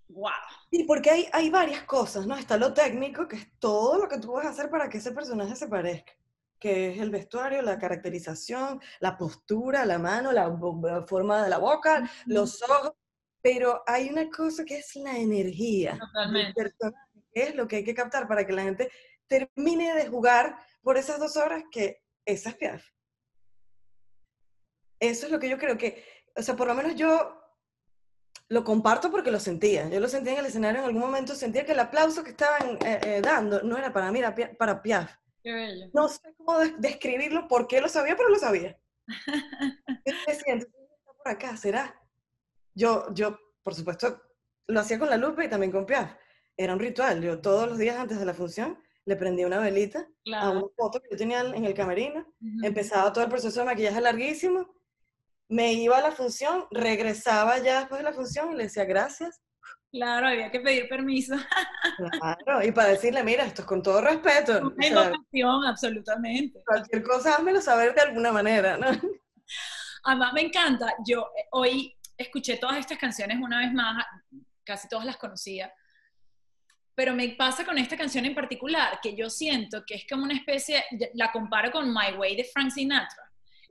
wow. 0.08 0.32
Sí, 0.72 0.86
porque 0.86 1.10
hay, 1.10 1.28
hay 1.34 1.50
varias 1.50 1.84
cosas, 1.84 2.26
¿no? 2.26 2.38
Está 2.38 2.56
lo 2.56 2.74
técnico, 2.74 3.28
que 3.28 3.36
es 3.36 3.60
todo 3.60 4.00
lo 4.00 4.08
que 4.08 4.18
tú 4.18 4.32
vas 4.32 4.46
a 4.46 4.52
hacer 4.52 4.70
para 4.70 4.90
que 4.90 5.00
ese 5.00 5.12
personaje 5.12 5.56
se 5.58 5.68
parezca 5.68 6.14
que 6.60 6.90
es 6.90 7.00
el 7.00 7.10
vestuario, 7.10 7.62
la 7.62 7.80
caracterización, 7.80 8.82
la 9.00 9.18
postura, 9.18 9.86
la 9.86 9.98
mano, 9.98 10.34
la, 10.34 10.54
forma 11.08 11.42
de 11.42 11.50
la 11.50 11.58
boca, 11.58 12.12
los 12.26 12.62
ojos, 12.64 12.92
pero 13.42 13.82
hay 13.88 14.10
una 14.10 14.30
cosa 14.30 14.66
que 14.66 14.80
es 14.80 14.94
la 14.98 15.18
energía 15.18 15.98
Totalmente. 15.98 16.74
que 17.34 17.44
es 17.44 17.56
lo 17.56 17.66
que 17.66 17.78
hay 17.78 17.84
que 17.86 17.96
captar 17.96 18.28
para 18.28 18.46
que 18.46 18.52
la 18.52 18.64
gente 18.64 18.92
termine 19.30 19.94
de 19.94 20.08
jugar 20.08 20.58
por 20.82 20.98
esas 20.98 21.20
dos 21.20 21.38
horas 21.38 21.64
que 21.72 22.04
esa 22.26 22.50
es 22.50 22.56
Piaf. 22.56 22.84
Eso 25.00 25.26
es 25.28 25.32
lo 25.32 25.40
que 25.40 25.48
yo 25.48 25.58
creo 25.58 25.78
que, 25.78 26.04
o 26.36 26.42
sea, 26.42 26.56
por 26.56 26.68
lo 26.68 26.76
menos 26.76 26.96
yo 26.96 27.40
lo 28.50 28.64
comparto 28.64 29.10
porque 29.12 29.32
lo 29.32 29.40
sentía. 29.40 29.88
Yo 29.90 30.00
lo 30.00 30.10
sentía 30.10 30.34
en 30.34 30.40
el 30.40 30.48
escenario 30.48 30.80
en 30.82 30.88
algún 30.88 31.02
momento, 31.02 31.36
sentía 31.36 31.66
que 31.66 31.72
el 31.72 31.80
aplauso 31.80 32.24
que 32.24 32.32
estaban 32.32 32.78
eh, 32.86 33.00
eh, 33.04 33.22
dando 33.24 33.62
no 33.64 33.78
era 33.78 33.94
para 33.94 34.12
mí, 34.12 34.20
era 34.20 34.36
para 34.58 34.82
Piaf. 34.82 35.16
No 35.94 36.10
sé 36.10 36.34
cómo 36.38 36.60
describirlo, 36.78 37.48
por 37.48 37.68
qué 37.68 37.80
lo 37.80 37.88
sabía, 37.88 38.16
pero 38.18 38.30
lo 38.30 38.38
sabía. 38.38 38.78
¿Qué 40.06 40.32
está 40.32 40.68
por 41.24 41.28
acá? 41.28 41.56
¿Será? 41.56 42.00
Yo, 42.76 43.14
yo, 43.14 43.40
por 43.64 43.74
supuesto, 43.74 44.22
lo 44.68 44.80
hacía 44.80 45.00
con 45.00 45.10
la 45.10 45.18
lupa 45.18 45.46
y 45.46 45.50
también 45.50 45.72
con 45.72 45.86
Piaf. 45.86 46.14
Era 46.58 46.74
un 46.74 46.80
ritual. 46.80 47.22
Yo 47.22 47.40
todos 47.40 47.70
los 47.70 47.78
días 47.78 47.98
antes 47.98 48.20
de 48.20 48.26
la 48.26 48.34
función 48.34 48.78
le 49.06 49.16
prendía 49.16 49.48
una 49.48 49.60
velita 49.60 50.08
a 50.34 50.52
una 50.52 50.68
foto 50.78 51.02
que 51.02 51.10
yo 51.12 51.18
tenía 51.18 51.42
en 51.42 51.66
el 51.66 51.74
camerino. 51.74 52.26
Empezaba 52.64 53.12
todo 53.12 53.24
el 53.24 53.30
proceso 53.30 53.60
de 53.60 53.66
maquillaje 53.66 54.02
larguísimo. 54.02 54.74
Me 55.48 55.74
iba 55.74 55.98
a 55.98 56.02
la 56.02 56.12
función, 56.12 56.66
regresaba 56.70 57.58
ya 57.58 57.80
después 57.80 58.00
de 58.00 58.04
la 58.04 58.14
función 58.14 58.52
y 58.52 58.56
le 58.56 58.64
decía 58.64 58.86
gracias 58.86 59.42
Claro, 59.92 60.28
había 60.28 60.52
que 60.52 60.60
pedir 60.60 60.88
permiso. 60.88 61.36
Claro, 62.46 62.64
y 62.64 62.72
para 62.72 62.90
decirle, 62.90 63.24
mira, 63.24 63.46
esto 63.46 63.64
es 63.64 63.68
con 63.68 63.82
todo 63.82 64.02
respeto. 64.02 64.62
No 64.62 64.72
tengo 64.72 65.64
absolutamente. 65.68 66.62
Cualquier 66.66 67.04
cosa, 67.04 67.36
házmelo 67.36 67.60
saber 67.60 67.96
de 67.96 68.02
alguna 68.02 68.32
manera, 68.32 68.78
¿no? 68.78 68.88
Además, 70.04 70.34
me 70.34 70.42
encanta. 70.42 70.94
Yo 71.06 71.32
eh, 71.36 71.48
hoy 71.52 71.98
escuché 72.16 72.58
todas 72.58 72.78
estas 72.78 72.98
canciones 72.98 73.38
una 73.42 73.60
vez 73.60 73.74
más, 73.74 74.06
casi 74.64 74.88
todas 74.88 75.06
las 75.06 75.18
conocía, 75.18 75.74
pero 77.00 77.16
me 77.16 77.30
pasa 77.30 77.64
con 77.64 77.78
esta 77.78 77.96
canción 77.96 78.26
en 78.26 78.36
particular, 78.36 79.00
que 79.02 79.16
yo 79.16 79.30
siento 79.30 79.86
que 79.88 79.96
es 79.96 80.06
como 80.06 80.26
una 80.26 80.34
especie, 80.34 80.84
la 81.14 81.32
comparo 81.32 81.72
con 81.72 81.94
My 81.94 82.18
Way 82.18 82.36
de 82.36 82.44
Frank 82.44 82.72
Sinatra, 82.72 83.24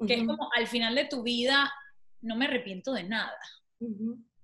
que 0.06 0.14
es 0.14 0.26
como 0.26 0.48
al 0.56 0.66
final 0.66 0.94
de 0.94 1.04
tu 1.04 1.22
vida, 1.22 1.70
no 2.22 2.36
me 2.36 2.46
arrepiento 2.46 2.94
de 2.94 3.02
nada. 3.02 3.38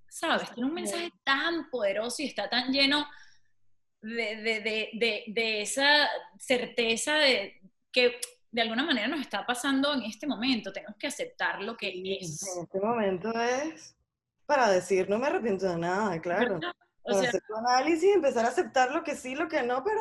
¿sabes? 0.07 0.53
Tiene 0.53 0.69
un 0.69 0.75
mensaje 0.75 1.11
tan 1.25 1.71
poderoso 1.71 2.21
y 2.21 2.27
está 2.27 2.51
tan 2.51 2.71
lleno 2.75 3.07
de, 4.03 5.63
esa 5.63 6.07
certeza 6.39 7.15
de 7.15 7.63
que 7.91 8.21
de 8.51 8.61
alguna 8.61 8.85
manera 8.85 9.09
nos 9.09 9.23
está 9.23 9.47
pasando 9.47 9.95
en 9.95 10.03
este 10.03 10.27
momento. 10.27 10.75
Tenemos 10.75 10.99
que 10.99 11.07
aceptar 11.07 11.63
lo 11.63 11.75
que 11.75 11.89
es. 12.21 12.47
En 12.55 12.65
este 12.65 12.81
momento 12.81 13.33
es 13.41 13.97
para 14.45 14.69
decir, 14.69 15.09
no 15.09 15.19
me 15.19 15.29
arrepiento 15.29 15.67
de 15.71 15.79
nada, 15.79 16.21
claro. 16.21 16.61
Para 17.05 17.29
hacer 17.29 17.43
tu 17.47 17.55
análisis 17.55 18.05
y 18.05 18.11
empezar 18.11 18.45
a 18.45 18.49
aceptar 18.49 18.91
lo 18.93 19.05
que 19.05 19.15
sí, 19.15 19.35
lo 19.35 19.49
que 19.49 19.63
no, 19.63 19.85
pero 19.85 20.01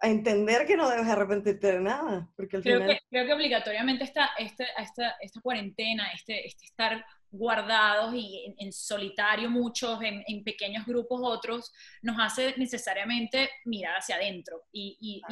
a 0.00 0.08
entender 0.08 0.66
que 0.66 0.76
no 0.76 0.88
debes 0.88 1.06
arrepentirte 1.08 1.72
de 1.72 1.80
nada. 1.80 2.30
Porque 2.36 2.56
al 2.56 2.62
creo, 2.62 2.80
final... 2.80 2.96
que, 2.96 3.02
creo 3.08 3.26
que 3.26 3.32
obligatoriamente 3.32 4.04
esta, 4.04 4.30
esta, 4.38 4.64
esta, 4.78 5.16
esta 5.20 5.40
cuarentena, 5.40 6.10
este, 6.12 6.46
este 6.46 6.66
estar 6.66 7.04
guardados 7.30 8.14
y 8.14 8.54
en, 8.58 8.72
solitario 8.72 9.50
muchos, 9.50 9.98
en, 10.02 10.44
pequeños 10.44 10.86
grupos 10.86 11.20
otros, 11.22 11.72
nos 12.02 12.16
hace 12.20 12.54
necesariamente 12.56 13.50
mirar 13.64 13.96
hacia 13.96 14.16
adentro. 14.16 14.62
Y, 14.72 15.22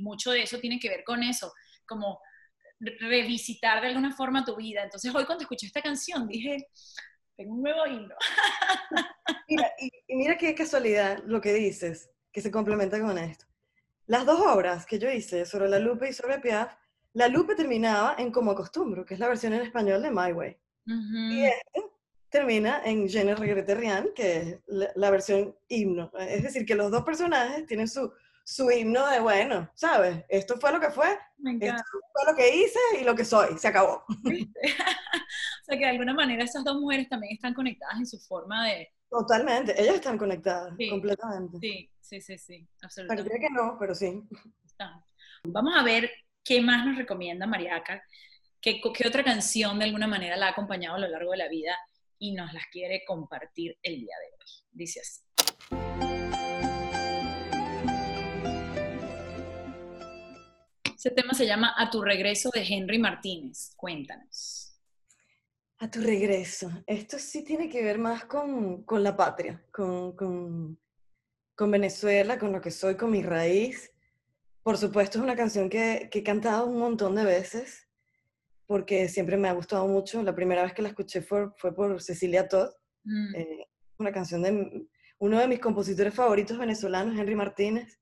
mucho 0.00 0.32
de 0.32 0.42
eso 0.42 0.58
tiene 0.58 0.78
que 0.78 0.88
ver 0.88 1.04
con 1.04 1.22
eso, 1.22 1.52
como 1.86 2.20
revisitar 2.80 3.80
de 3.80 3.88
alguna 3.88 4.12
forma 4.12 4.44
tu 4.44 4.56
vida. 4.56 4.82
Entonces 4.82 5.14
hoy 5.14 5.24
cuando 5.24 5.42
escuché 5.42 5.66
esta 5.66 5.82
canción 5.82 6.26
dije, 6.26 6.68
tengo 7.36 7.54
un 7.54 7.62
nuevo 7.62 7.86
himno. 7.86 8.14
Mira, 9.52 9.70
y, 9.78 9.90
mira 10.14 10.38
qué 10.38 10.54
casualidad 10.54 11.22
lo 11.26 11.40
que 11.40 11.52
dices, 11.52 12.10
que 12.32 12.40
se 12.40 12.50
complementa 12.50 12.98
con 12.98 13.18
esto. 13.18 13.44
Las 14.06 14.24
dos 14.24 14.40
obras 14.40 14.86
que 14.86 14.98
yo 14.98 15.10
hice 15.10 15.44
sobre 15.44 15.68
La 15.68 15.78
Lupe 15.78 16.08
y 16.08 16.12
sobre 16.14 16.38
Piaf, 16.38 16.74
La 17.12 17.28
Lupe 17.28 17.54
terminaba 17.54 18.16
en 18.18 18.32
Como 18.32 18.52
Acostumbro, 18.52 19.04
que 19.04 19.14
es 19.14 19.20
la 19.20 19.28
versión 19.28 19.52
en 19.52 19.60
español 19.60 20.02
de 20.02 20.10
My 20.10 20.32
Way. 20.32 20.56
Y 20.86 21.44
este 21.44 21.92
termina 22.30 22.80
en 22.84 23.08
Je 23.08 23.24
ne 23.24 23.34
regrette 23.34 23.74
rien, 23.74 24.08
que 24.14 24.36
es 24.38 24.58
la, 24.66 25.10
versión 25.10 25.54
himno. 25.68 26.10
Es 26.18 26.42
decir, 26.42 26.64
que 26.64 26.74
los 26.74 26.90
dos 26.90 27.04
personajes 27.04 27.66
tienen 27.66 27.86
su, 27.86 28.10
su 28.42 28.70
himno 28.70 29.06
de, 29.08 29.20
bueno, 29.20 29.70
¿sabes? 29.74 30.24
Esto 30.30 30.56
fue 30.58 30.72
lo 30.72 30.80
que 30.80 30.90
fue, 30.90 31.10
esto 31.60 31.84
fue 32.12 32.32
lo 32.32 32.34
que 32.34 32.56
hice 32.56 32.80
y 33.00 33.04
lo 33.04 33.14
que 33.14 33.26
soy, 33.26 33.58
se 33.58 33.68
acabó. 33.68 34.04
o 34.08 35.64
sea 35.64 35.78
que 35.78 35.84
de 35.84 35.90
alguna 35.90 36.14
manera 36.14 36.42
esas 36.42 36.64
dos 36.64 36.80
mujeres 36.80 37.08
también 37.10 37.34
están 37.34 37.52
conectadas 37.52 37.98
en 37.98 38.06
su 38.06 38.18
forma 38.18 38.66
de... 38.66 38.88
Totalmente, 39.12 39.78
ellas 39.78 39.96
están 39.96 40.16
conectadas, 40.16 40.74
completamente. 40.88 41.58
Sí, 41.60 41.90
sí, 42.00 42.20
sí, 42.22 42.38
sí, 42.38 42.66
absolutamente. 42.80 43.30
Parece 43.30 43.46
que 43.46 43.52
no, 43.52 43.76
pero 43.78 43.94
sí. 43.94 44.22
Vamos 45.44 45.74
a 45.76 45.82
ver 45.82 46.10
qué 46.42 46.62
más 46.62 46.86
nos 46.86 46.96
recomienda 46.96 47.46
Mariaca 47.46 48.02
¿Qué, 48.62 48.80
otra 49.06 49.22
canción 49.22 49.78
de 49.78 49.84
alguna 49.86 50.06
manera 50.06 50.36
la 50.36 50.46
ha 50.46 50.50
acompañado 50.50 50.94
a 50.94 51.00
lo 51.00 51.08
largo 51.08 51.32
de 51.32 51.36
la 51.36 51.48
vida 51.48 51.76
y 52.18 52.32
nos 52.32 52.52
las 52.52 52.64
quiere 52.72 53.02
compartir 53.04 53.76
el 53.82 54.00
día 54.00 54.14
de 54.20 54.26
hoy? 54.28 54.50
Dice 54.70 55.00
así. 55.00 55.20
Ese 60.94 61.10
tema 61.10 61.34
se 61.34 61.44
llama 61.44 61.74
A 61.76 61.90
tu 61.90 62.00
regreso 62.00 62.50
de 62.54 62.62
Henry 62.62 63.00
Martínez. 63.00 63.74
Cuéntanos. 63.76 64.71
A 65.82 65.90
tu 65.90 66.00
regreso. 66.00 66.70
Esto 66.86 67.18
sí 67.18 67.42
tiene 67.42 67.68
que 67.68 67.82
ver 67.82 67.98
más 67.98 68.24
con, 68.26 68.84
la 68.88 69.16
patria, 69.16 69.66
con, 69.72 70.14
con, 70.14 70.78
con, 71.56 71.70
Venezuela, 71.72 72.38
con 72.38 72.52
lo 72.52 72.60
que 72.60 72.70
soy, 72.70 72.96
con 72.96 73.10
mi 73.10 73.20
raíz. 73.20 73.92
Por 74.62 74.78
supuesto, 74.78 75.18
es 75.18 75.24
una 75.24 75.34
canción 75.34 75.68
que, 75.68 76.08
que 76.08 76.20
he 76.20 76.22
cantado 76.22 76.66
un 76.66 76.78
montón 76.78 77.16
de 77.16 77.24
veces 77.24 77.88
porque 78.64 79.08
siempre 79.08 79.36
me 79.36 79.48
ha 79.48 79.54
gustado 79.54 79.88
mucho. 79.88 80.22
La 80.22 80.36
primera 80.36 80.62
vez 80.62 80.72
que 80.72 80.82
la 80.82 80.90
escuché 80.90 81.20
fue, 81.20 81.50
fue 81.56 81.74
por 81.74 82.00
Cecilia 82.00 82.46
Todd, 82.46 82.70
mm. 83.02 83.34
eh, 83.34 83.66
una 83.98 84.12
canción 84.12 84.42
de 84.42 84.86
uno 85.18 85.38
de 85.40 85.48
mis 85.48 85.58
compositores 85.58 86.14
favoritos 86.14 86.58
venezolanos, 86.58 87.18
Henry 87.18 87.34
Martínez. 87.34 88.00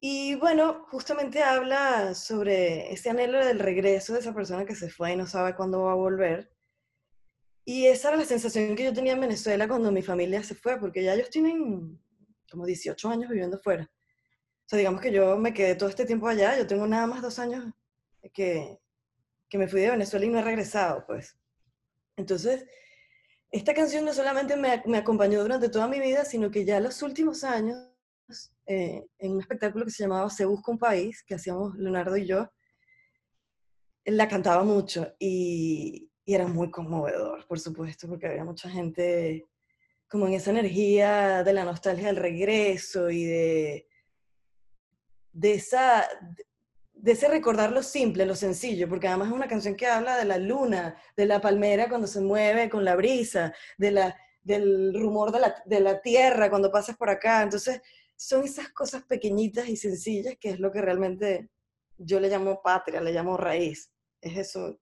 Y 0.00 0.34
bueno, 0.34 0.84
justamente 0.90 1.44
habla 1.44 2.16
sobre 2.16 2.92
ese 2.92 3.08
anhelo 3.08 3.38
del 3.38 3.60
regreso 3.60 4.14
de 4.14 4.18
esa 4.18 4.34
persona 4.34 4.64
que 4.64 4.74
se 4.74 4.90
fue 4.90 5.12
y 5.12 5.16
no 5.16 5.28
sabe 5.28 5.54
cuándo 5.54 5.84
va 5.84 5.92
a 5.92 5.94
volver. 5.94 6.51
Y 7.64 7.86
esa 7.86 8.08
era 8.08 8.16
la 8.16 8.24
sensación 8.24 8.74
que 8.74 8.84
yo 8.84 8.92
tenía 8.92 9.12
en 9.12 9.20
Venezuela 9.20 9.68
cuando 9.68 9.92
mi 9.92 10.02
familia 10.02 10.42
se 10.42 10.54
fue, 10.54 10.78
porque 10.80 11.02
ya 11.02 11.14
ellos 11.14 11.30
tienen 11.30 12.00
como 12.50 12.66
18 12.66 13.08
años 13.08 13.30
viviendo 13.30 13.58
fuera. 13.58 13.84
O 13.84 14.68
sea, 14.68 14.78
digamos 14.78 15.00
que 15.00 15.12
yo 15.12 15.38
me 15.38 15.54
quedé 15.54 15.74
todo 15.74 15.88
este 15.88 16.04
tiempo 16.04 16.26
allá, 16.28 16.58
yo 16.58 16.66
tengo 16.66 16.86
nada 16.86 17.06
más 17.06 17.22
dos 17.22 17.38
años 17.38 17.72
que, 18.32 18.78
que 19.48 19.58
me 19.58 19.68
fui 19.68 19.80
de 19.80 19.90
Venezuela 19.90 20.26
y 20.26 20.28
no 20.28 20.38
he 20.38 20.42
regresado, 20.42 21.04
pues. 21.06 21.36
Entonces, 22.16 22.66
esta 23.50 23.74
canción 23.74 24.04
no 24.04 24.12
solamente 24.12 24.56
me, 24.56 24.82
me 24.86 24.98
acompañó 24.98 25.42
durante 25.42 25.68
toda 25.68 25.88
mi 25.88 26.00
vida, 26.00 26.24
sino 26.24 26.50
que 26.50 26.64
ya 26.64 26.80
los 26.80 27.02
últimos 27.02 27.44
años, 27.44 27.88
eh, 28.66 29.06
en 29.18 29.32
un 29.32 29.40
espectáculo 29.40 29.84
que 29.84 29.90
se 29.90 30.02
llamaba 30.02 30.30
Se 30.30 30.44
Busca 30.44 30.72
un 30.72 30.78
País, 30.78 31.22
que 31.22 31.34
hacíamos 31.34 31.76
Leonardo 31.76 32.16
y 32.16 32.26
yo, 32.26 32.50
la 34.04 34.28
cantaba 34.28 34.64
mucho 34.64 35.14
y, 35.18 36.11
y 36.24 36.34
era 36.34 36.46
muy 36.46 36.70
conmovedor, 36.70 37.46
por 37.46 37.58
supuesto, 37.58 38.08
porque 38.08 38.26
había 38.26 38.44
mucha 38.44 38.70
gente 38.70 39.46
como 40.08 40.26
en 40.26 40.34
esa 40.34 40.50
energía 40.50 41.42
de 41.42 41.52
la 41.52 41.64
nostalgia 41.64 42.08
del 42.08 42.16
regreso 42.16 43.10
y 43.10 43.24
de, 43.24 43.88
de 45.32 45.54
esa, 45.54 46.06
de 46.92 47.12
ese 47.12 47.28
recordar 47.28 47.72
lo 47.72 47.82
simple, 47.82 48.26
lo 48.26 48.36
sencillo, 48.36 48.88
porque 48.88 49.08
además 49.08 49.28
es 49.28 49.34
una 49.34 49.48
canción 49.48 49.74
que 49.74 49.86
habla 49.86 50.18
de 50.18 50.26
la 50.26 50.36
luna, 50.38 50.96
de 51.16 51.26
la 51.26 51.40
palmera 51.40 51.88
cuando 51.88 52.06
se 52.06 52.20
mueve 52.20 52.68
con 52.68 52.84
la 52.84 52.94
brisa, 52.94 53.54
de 53.78 53.90
la, 53.90 54.16
del 54.42 54.92
rumor 54.94 55.32
de 55.32 55.40
la, 55.40 55.62
de 55.64 55.80
la 55.80 56.00
tierra 56.02 56.50
cuando 56.50 56.70
pasas 56.70 56.96
por 56.96 57.08
acá. 57.08 57.42
Entonces, 57.42 57.80
son 58.14 58.44
esas 58.44 58.68
cosas 58.68 59.02
pequeñitas 59.04 59.68
y 59.68 59.76
sencillas 59.76 60.36
que 60.38 60.50
es 60.50 60.60
lo 60.60 60.70
que 60.70 60.82
realmente 60.82 61.48
yo 61.96 62.20
le 62.20 62.28
llamo 62.28 62.60
patria, 62.62 63.00
le 63.00 63.12
llamo 63.12 63.36
raíz. 63.36 63.90
Es 64.20 64.36
eso, 64.36 64.78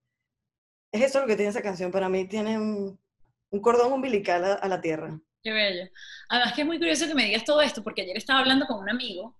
es 0.93 1.03
eso 1.03 1.21
lo 1.21 1.27
que 1.27 1.37
tiene 1.37 1.51
esa 1.51 1.63
canción. 1.63 1.91
Para 1.91 2.09
mí 2.09 2.27
tiene 2.27 2.59
un, 2.59 2.99
cordón 3.63 3.93
umbilical 3.93 4.59
a, 4.61 4.69
la 4.69 4.81
tierra. 4.81 5.19
Qué 5.43 5.53
bello. 5.53 5.91
Además 6.29 6.53
que 6.55 6.61
es 6.63 6.67
muy 6.67 6.79
curioso 6.79 7.07
que 7.07 7.15
me 7.15 7.25
digas 7.25 7.45
todo 7.45 7.61
esto, 7.61 7.83
porque 7.83 8.03
ayer 8.03 8.17
estaba 8.17 8.41
hablando 8.41 8.67
con 8.67 8.81
un 8.81 8.91
amigo, 8.91 9.37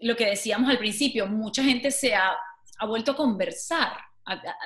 lo 0.00 0.16
que 0.16 0.26
decíamos 0.26 0.70
al 0.70 0.78
principio, 0.78 1.26
mucha 1.26 1.62
gente 1.62 1.90
se 1.90 2.14
ha, 2.14 2.34
ha 2.78 2.86
vuelto 2.86 3.12
a 3.12 3.16
conversar. 3.16 3.92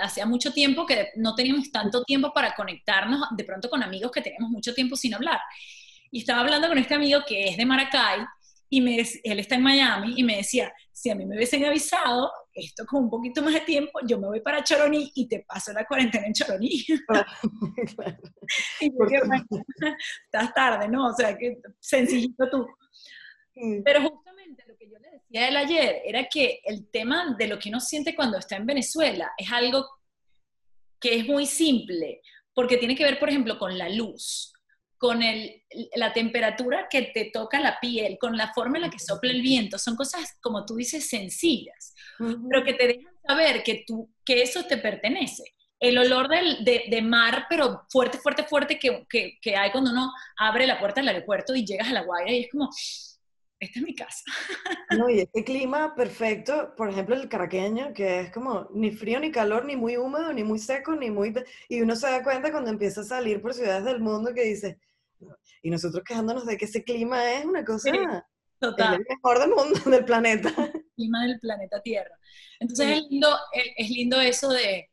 Hacía 0.01 0.25
mucho 0.25 0.53
tiempo 0.53 0.87
que 0.87 1.11
no 1.17 1.35
teníamos 1.35 1.71
tanto 1.71 2.03
tiempo 2.05 2.33
para 2.33 2.55
conectarnos 2.55 3.21
de 3.37 3.45
pronto 3.45 3.69
con 3.69 3.83
amigos 3.83 4.11
que 4.11 4.23
teníamos 4.23 4.51
mucho 4.51 4.73
tiempo 4.75 4.97
sin 4.97 5.15
hablar. 5.15 5.39
Y 6.11 6.21
estaba 6.21 6.41
hablando 6.41 6.69
con 6.69 6.79
este 6.79 6.95
amigo 6.95 7.21
que 7.27 7.49
es 7.49 7.57
de 7.57 7.67
Maracay 7.67 8.21
y 8.71 8.81
me, 8.81 8.99
él 8.99 9.39
está 9.39 9.57
en 9.57 9.63
Miami 9.63 10.15
y 10.17 10.25
me 10.25 10.37
decía, 10.37 10.73
si 10.93 11.11
a 11.11 11.15
mí 11.15 11.27
me 11.27 11.37
hubiesen 11.37 11.65
avisado 11.65 12.31
esto 12.53 12.85
con 12.87 13.05
un 13.05 13.11
poquito 13.11 13.43
más 13.43 13.55
de 13.55 13.61
tiempo, 13.61 14.01
yo 14.07 14.19
me 14.19 14.29
voy 14.29 14.41
para 14.41 14.63
Choroní 14.63 15.11
y 15.15 15.29
te 15.29 15.45
paso 15.47 15.73
la 15.73 15.85
cuarentena 15.85 16.27
en 16.27 16.33
Choroní. 16.33 16.85
y 18.81 18.91
porque, 18.91 19.21
bueno, 19.27 19.45
estás 20.25 20.55
tarde, 20.55 20.89
¿no? 20.89 21.09
O 21.09 21.13
sea, 21.13 21.37
que 21.37 21.59
sencillito 21.79 22.49
tú. 22.51 22.67
Pero 23.85 24.09
justamente 24.09 24.65
lo 24.67 24.77
que 24.77 24.89
yo 24.89 24.99
le 24.99 25.11
decía 25.11 25.43
a 25.43 25.49
él 25.49 25.57
ayer 25.57 26.03
era 26.05 26.27
que 26.29 26.61
el 26.65 26.91
tema 26.91 27.35
de 27.39 27.47
lo 27.47 27.59
que 27.59 27.69
uno 27.69 27.81
siente 27.81 28.15
cuando 28.15 28.39
está 28.39 28.57
en 28.57 28.67
Venezuela 28.67 29.33
es 29.37 29.53
algo 29.53 29.87
que 30.99 31.17
es 31.17 31.27
muy 31.27 31.47
simple, 31.47 32.23
porque 32.55 32.77
tiene 32.79 32.97
que 32.97 33.05
ver, 33.05 33.19
por 33.19 33.29
ejemplo, 33.29 33.59
con 33.59 33.77
la 33.77 33.89
luz 33.89 34.53
con 35.01 35.23
el, 35.23 35.63
la 35.97 36.13
temperatura 36.13 36.87
que 36.91 37.01
te 37.15 37.31
toca 37.33 37.59
la 37.59 37.81
piel, 37.81 38.19
con 38.21 38.37
la 38.37 38.53
forma 38.53 38.77
en 38.77 38.83
la 38.83 38.91
que 38.91 38.99
sopla 38.99 39.31
el 39.31 39.41
viento. 39.41 39.79
Son 39.79 39.97
cosas, 39.97 40.37
como 40.43 40.67
tú 40.67 40.77
dices, 40.77 41.09
sencillas, 41.09 41.95
pero 42.19 42.63
que 42.63 42.75
te 42.75 42.87
dejan 42.87 43.15
saber 43.27 43.63
que, 43.63 43.83
tú, 43.87 44.13
que 44.23 44.43
eso 44.43 44.67
te 44.67 44.77
pertenece. 44.77 45.45
El 45.81 45.97
olor 45.97 46.29
del, 46.29 46.63
de, 46.67 46.85
de, 46.91 47.01
mar, 47.01 47.47
pero 47.49 47.87
fuerte, 47.91 48.19
fuerte, 48.19 48.45
fuerte, 48.45 48.79
que, 48.79 49.07
que, 49.09 49.39
que, 49.41 49.57
hay 49.57 49.71
cuando 49.73 49.91
uno 49.91 50.13
abre 50.37 50.67
la 50.67 50.79
puerta 50.79 51.01
del 51.01 51.09
aeropuerto 51.09 51.55
y 51.55 51.65
llegas 51.65 51.89
a 51.89 51.95
La 51.95 52.03
Guaira 52.03 52.33
y 52.33 52.41
es 52.41 52.51
como, 52.51 52.69
esta 53.59 53.79
es 53.79 53.85
mi 53.85 53.95
casa. 53.95 54.25
No, 54.99 55.09
y 55.09 55.21
este 55.21 55.45
clima 55.45 55.95
perfecto, 55.95 56.75
por 56.77 56.91
ejemplo, 56.91 57.15
el 57.15 57.29
caraqueño, 57.29 57.95
que 57.95 58.21
es 58.21 58.33
como 58.33 58.69
ni 58.75 58.91
frío 58.91 59.21
ni 59.21 59.31
calor, 59.31 59.65
ni 59.65 59.77
muy 59.77 59.97
húmedo, 59.97 60.33
ni 60.33 60.43
muy 60.43 60.59
seco, 60.59 60.97
ni 60.97 61.11
muy... 61.11 61.33
Y 61.69 61.81
uno 61.81 61.95
se 61.95 62.09
da 62.09 62.25
cuenta 62.25 62.51
cuando 62.51 62.71
empieza 62.71 63.03
a 63.03 63.05
salir 63.05 63.41
por 63.41 63.55
ciudades 63.55 63.85
del 63.85 64.01
mundo 64.01 64.35
que 64.35 64.43
dice, 64.43 64.79
y 65.63 65.71
nosotros 65.71 66.03
quejándonos 66.05 66.47
de 66.47 66.57
que 66.57 66.65
ese 66.65 66.85
clima 66.85 67.33
es 67.33 67.45
una 67.45 67.65
cosa, 67.65 67.91
total. 68.59 68.95
el 68.95 69.07
mejor 69.09 69.39
del 69.39 69.51
mundo, 69.51 69.81
del 69.91 70.05
planeta. 70.05 70.49
El 70.57 70.85
clima 70.95 71.27
del 71.27 71.41
planeta 71.41 71.81
Tierra. 71.83 72.19
Entonces 72.59 72.99
es, 72.99 73.03
lindo, 73.09 73.37
es 73.77 73.91
lindo 73.91 74.21
eso 74.21 74.51
de 74.51 74.91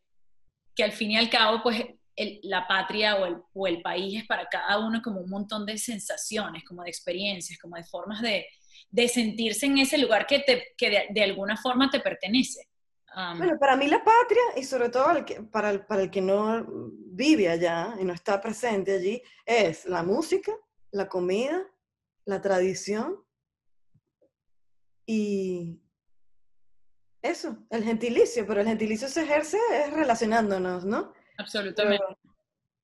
que 0.76 0.84
al 0.84 0.92
fin 0.92 1.12
y 1.12 1.18
al 1.18 1.30
cabo, 1.30 1.62
pues 1.64 1.84
el, 2.16 2.40
la 2.44 2.68
patria 2.68 3.16
o 3.16 3.26
el, 3.26 3.38
o 3.54 3.68
el, 3.68 3.82
país 3.82 4.22
es 4.22 4.28
para 4.28 4.48
cada 4.48 4.80
uno 4.80 5.02
como 5.02 5.22
un 5.22 5.30
montón 5.30 5.66
de 5.66 5.78
sensaciones, 5.78 6.64
como 6.64 6.84
de 6.84 6.90
experiencias, 6.90 7.60
como 7.60 7.76
de 7.76 7.84
formas 7.84 8.22
de, 8.22 8.46
de 8.90 9.08
sentirse 9.08 9.66
en 9.66 9.78
ese 9.80 9.98
lugar 9.98 10.26
que, 10.26 10.40
te, 10.40 10.74
que 10.78 10.90
de, 10.90 11.06
de, 11.10 11.24
alguna 11.24 11.58
forma 11.58 11.90
te 11.90 12.00
pertenece. 12.00 12.68
Um, 13.18 13.40
bueno, 13.40 13.58
para 13.58 13.76
mí 13.76 13.88
la 13.88 14.04
patria, 14.04 14.44
y 14.58 14.64
sobre 14.64 14.90
todo 14.90 15.10
el 15.10 15.26
que, 15.26 15.42
para, 15.42 15.72
el, 15.72 15.84
para 15.88 16.04
el 16.04 16.12
que 16.12 16.22
no 16.22 16.68
vive 16.70 17.50
allá 17.50 17.96
y 18.00 18.06
no 18.06 18.14
está 18.14 18.40
presente 18.40 18.94
allí, 18.94 19.20
es 19.44 19.86
la 19.86 20.04
música, 20.04 20.52
la 20.92 21.10
comida, 21.10 21.66
la 22.26 22.40
tradición 22.40 23.26
y 25.08 25.82
eso, 27.24 27.58
el 27.72 27.84
gentilicio, 27.84 28.46
pero 28.46 28.62
el 28.62 28.68
gentilicio 28.68 29.08
se 29.08 29.24
ejerce 29.24 29.58
es 29.72 29.92
relacionándonos, 29.94 30.86
¿no? 30.86 31.12
Absolutamente. 31.40 32.04
Pero 32.08 32.27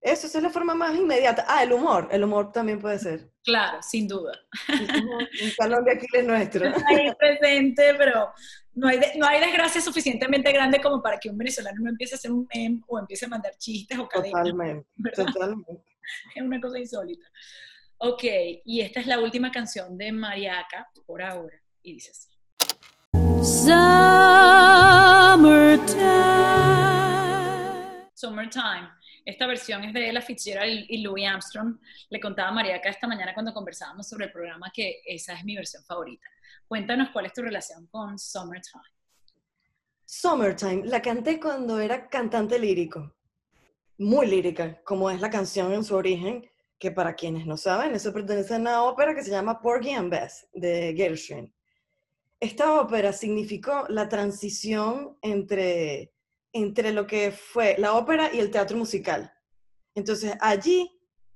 eso 0.04 0.28
esa 0.28 0.38
es 0.38 0.44
la 0.44 0.50
forma 0.50 0.76
más 0.76 0.94
inmediata. 0.96 1.46
Ah, 1.48 1.64
el 1.64 1.72
humor, 1.72 2.10
el 2.12 2.24
humor 2.26 2.52
también 2.52 2.80
puede 2.80 3.00
ser. 3.00 3.32
Claro, 3.42 3.82
sin 3.82 4.06
duda. 4.06 4.34
Un 4.70 5.52
salón 5.58 5.86
de 5.86 5.94
Aquiles 5.94 6.26
nuestro. 6.26 6.68
Ahí 6.88 7.10
presente, 7.18 7.94
pero 7.98 8.34
no 8.74 8.90
hay, 8.90 9.00
de, 9.00 9.14
no 9.16 9.26
hay 9.26 9.40
desgracia 9.40 9.80
suficientemente 9.80 10.52
grande 10.52 10.82
como 10.82 11.02
para 11.02 11.18
que 11.18 11.30
un 11.30 11.38
venezolano 11.38 11.78
no 11.82 11.90
empiece 11.90 12.16
a 12.16 12.18
hacer 12.18 12.32
un 12.32 12.46
meme 12.54 12.82
o 12.88 13.00
empiece 13.00 13.26
a 13.26 13.30
mandar 13.30 13.56
chistes 13.58 13.98
o 13.98 14.08
cadenas. 14.08 14.32
Totalmente, 14.32 14.88
¿verdad? 14.96 15.26
totalmente. 15.26 15.84
Es 16.36 16.44
una 16.44 16.60
cosa 16.60 16.80
insólita. 16.80 17.26
Ok, 18.00 18.24
y 18.66 18.82
esta 18.82 19.00
es 19.00 19.08
la 19.08 19.20
última 19.22 19.52
canción 19.52 19.98
de 19.98 20.12
Mariaca 20.12 20.90
por 21.06 21.22
ahora, 21.22 21.58
y 21.82 21.94
dice 21.94 22.12
así. 22.12 22.28
Summertime. 23.42 24.04
Summertime. 28.14 28.90
Esta 29.26 29.48
versión 29.48 29.84
es 29.84 29.94
de 29.94 30.10
Ella 30.10 30.22
Fitzgerald 30.22 30.86
y 30.90 31.02
Louis 31.02 31.28
Armstrong. 31.28 31.80
Le 32.10 32.20
contaba 32.20 32.50
a 32.50 32.52
Mariaca 32.52 32.90
esta 32.90 33.08
mañana 33.08 33.34
cuando 33.34 33.54
conversábamos 33.54 34.08
sobre 34.08 34.26
el 34.26 34.32
programa 34.32 34.72
que 34.74 35.02
esa 35.06 35.34
es 35.34 35.46
mi 35.46 35.56
versión 35.56 35.84
favorita. 35.86 36.28
Cuéntanos 36.68 37.10
cuál 37.12 37.28
es 37.28 37.34
tu 37.34 37.42
relación 37.42 37.88
con 37.88 38.20
Summertime. 38.20 38.84
Summertime, 40.06 40.86
la 40.86 41.02
canté 41.02 41.40
cuando 41.40 41.80
era 41.80 42.08
cantante 42.10 42.60
lírico, 42.60 43.16
muy 43.98 44.28
lírica, 44.28 44.82
como 44.84 45.10
es 45.10 45.22
la 45.22 45.30
canción 45.30 45.74
en 45.74 45.84
su 45.84 45.96
origen, 45.96 46.50
que 46.78 46.92
para 46.92 47.16
quienes 47.16 47.46
no 47.46 47.56
saben, 47.56 47.96
eso 47.96 48.12
pertenece 48.12 48.54
a 48.54 48.58
una 48.58 48.84
ópera 48.84 49.16
que 49.16 49.24
se 49.24 49.32
llama 49.32 49.62
Porgy 49.62 49.92
and 49.92 50.12
Bess, 50.12 50.48
de 50.54 50.94
Gershwin. 50.96 51.54
Esta 52.40 52.80
ópera 52.82 53.14
significó 53.14 53.86
la 53.88 54.10
transición 54.10 55.18
entre, 55.22 56.13
entre 56.54 56.94
lo 56.94 57.08
que 57.08 57.32
fue 57.32 57.76
la 57.78 57.96
ópera 57.96 58.30
y 58.34 58.40
el 58.40 58.52
teatro 58.52 58.78
musical. 58.78 59.34
Entonces 59.96 60.36
allí 60.40 60.90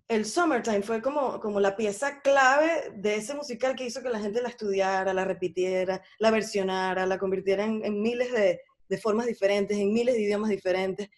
el 0.07 0.25
Summertime 0.25 0.81
fue 0.83 1.01
como, 1.01 1.39
como 1.39 1.59
la 1.59 1.75
pieza 1.75 2.21
clave 2.21 2.93
de 2.95 3.15
ese 3.15 3.35
musical 3.35 3.75
que 3.75 3.85
hizo 3.85 4.01
que 4.01 4.09
la 4.09 4.19
gente 4.19 4.41
la 4.41 4.49
estudiara, 4.49 5.13
la 5.13 5.25
repitiera, 5.25 6.01
la 6.19 6.31
versionara, 6.31 7.05
la 7.05 7.17
convirtiera 7.17 7.65
en, 7.65 7.83
en 7.83 8.01
miles 8.01 8.31
de, 8.31 8.61
de, 8.87 8.97
formas 8.99 9.25
diferentes, 9.25 9.77
en 9.77 9.91
miles 9.91 10.15
de 10.15 10.21
idiomas 10.21 10.49
diferentes, 10.49 11.09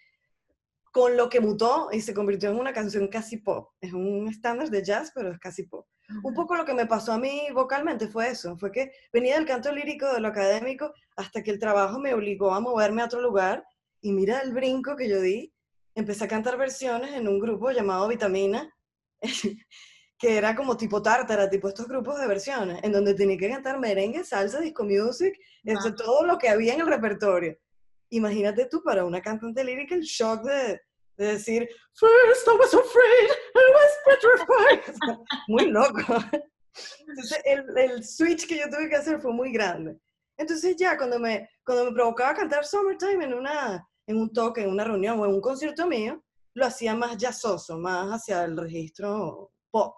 con 0.91 1.15
lo 1.15 1.29
que 1.29 1.39
mutó 1.39 1.89
y 1.91 2.01
se 2.01 2.15
convirtió 2.15 2.49
en 2.49 2.57
una 2.57 2.73
canción 2.73 3.07
casi 3.09 3.38
pop. 3.38 3.69
Es 3.79 3.93
un 3.93 4.27
estándar 4.27 4.69
de 4.69 4.83
jazz, 4.83 5.12
pero 5.13 5.31
es 5.31 5.39
casi 5.39 5.63
pop. 5.63 5.85
Uh 6.09 6.13
-huh. 6.13 6.21
Un 6.23 6.33
poco 6.33 6.55
lo 6.55 6.65
que 6.65 6.73
me 6.73 6.88
pasó 6.88 7.12
a 7.13 7.19
mí 7.19 7.47
vocalmente 7.53 8.07
fue 8.07 8.29
eso, 8.29 8.57
fue 8.57 8.71
que 8.71 8.91
venía 9.13 9.35
del 9.35 9.45
canto 9.45 9.71
lírico, 9.71 10.12
de 10.12 10.19
lo 10.19 10.29
académico, 10.29 10.91
hasta 11.15 11.43
que 11.43 11.51
el 11.51 11.59
trabajo 11.59 11.99
me 11.99 12.15
obligó 12.15 12.55
a 12.55 12.59
moverme 12.59 13.03
a 13.03 13.05
otro 13.05 13.21
lugar 13.21 13.63
y 14.01 14.12
mira 14.12 14.39
el 14.39 14.53
brinco 14.53 14.95
que 14.95 15.09
yo 15.09 15.21
di. 15.21 15.53
Empecé 15.95 16.23
a 16.23 16.27
cantar 16.27 16.57
versiones 16.57 17.13
en 17.13 17.27
un 17.27 17.39
grupo 17.39 17.71
llamado 17.71 18.07
Vitamina, 18.07 18.73
que 20.17 20.38
era 20.38 20.55
como 20.55 20.77
tipo 20.77 21.01
tártara, 21.01 21.49
tipo 21.49 21.67
estos 21.67 21.88
grupos 21.88 22.19
de 22.19 22.27
versiones, 22.27 22.83
en 22.83 22.91
donde 22.91 23.13
tenía 23.13 23.38
que 23.38 23.49
cantar 23.49 23.79
merengue, 23.79 24.23
salsa, 24.23 24.59
disco 24.59 24.83
music, 24.83 25.33
wow. 25.63 25.75
entre 25.75 25.91
todo 25.93 26.25
lo 26.25 26.38
que 26.38 26.49
había 26.49 26.73
en 26.73 26.81
el 26.81 26.88
repertorio. 26.88 27.57
Imagínate 28.09 28.65
tú 28.65 28.81
para 28.83 29.05
una 29.05 29.21
cantante 29.21 29.63
lírica 29.63 29.95
el 29.95 30.01
shock 30.01 30.43
de, 30.43 30.81
de 31.17 31.25
decir, 31.33 31.67
First 31.93 32.47
I 32.47 32.57
was 32.57 32.73
afraid, 32.73 33.29
I 33.55 33.71
was 33.75 33.97
petrified. 34.05 34.95
muy 35.47 35.69
loco. 35.69 36.15
Entonces 37.07 37.41
el, 37.45 37.77
el, 37.77 38.03
switch 38.03 38.47
que 38.47 38.57
yo 38.57 38.69
tuve 38.69 38.89
que 38.89 38.95
hacer 38.95 39.19
fue 39.19 39.33
muy 39.33 39.51
grande. 39.51 39.97
Entonces 40.38 40.77
ya 40.77 40.97
cuando 40.97 41.19
me, 41.19 41.49
cuando 41.65 41.85
me 41.85 41.91
provocaba 41.91 42.33
cantar 42.33 42.65
Summertime 42.65 43.25
en, 43.25 43.33
una, 43.33 43.85
en 44.10 44.17
un 44.17 44.34
toque, 44.34 44.62
en 44.62 44.72
una 44.72 44.84
reunión 44.84 45.19
o 45.19 45.26
en 45.26 45.36
un 45.36 45.39
concierto 45.39 45.86
mío, 45.86 46.24
lo 46.56 46.65
hacía 46.65 46.95
más 46.95 47.15
jazzoso, 47.15 47.78
más 47.78 48.10
hacia 48.10 48.43
el 48.43 48.58
registro 48.58 49.52
pop. 49.69 49.98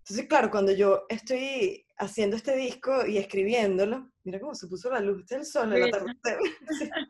Entonces, 0.00 0.26
claro, 0.28 0.50
cuando 0.50 0.72
yo 0.72 1.06
estoy 1.08 1.86
haciendo 1.96 2.36
este 2.36 2.54
disco 2.54 3.06
y 3.06 3.16
escribiéndolo, 3.16 4.10
mira 4.24 4.38
cómo 4.38 4.54
se 4.54 4.68
puso 4.68 4.90
la 4.90 5.00
luz 5.00 5.26
del 5.26 5.46
sol 5.46 5.72
en 5.72 5.80
la 5.80 5.86
atardecer. 5.86 6.38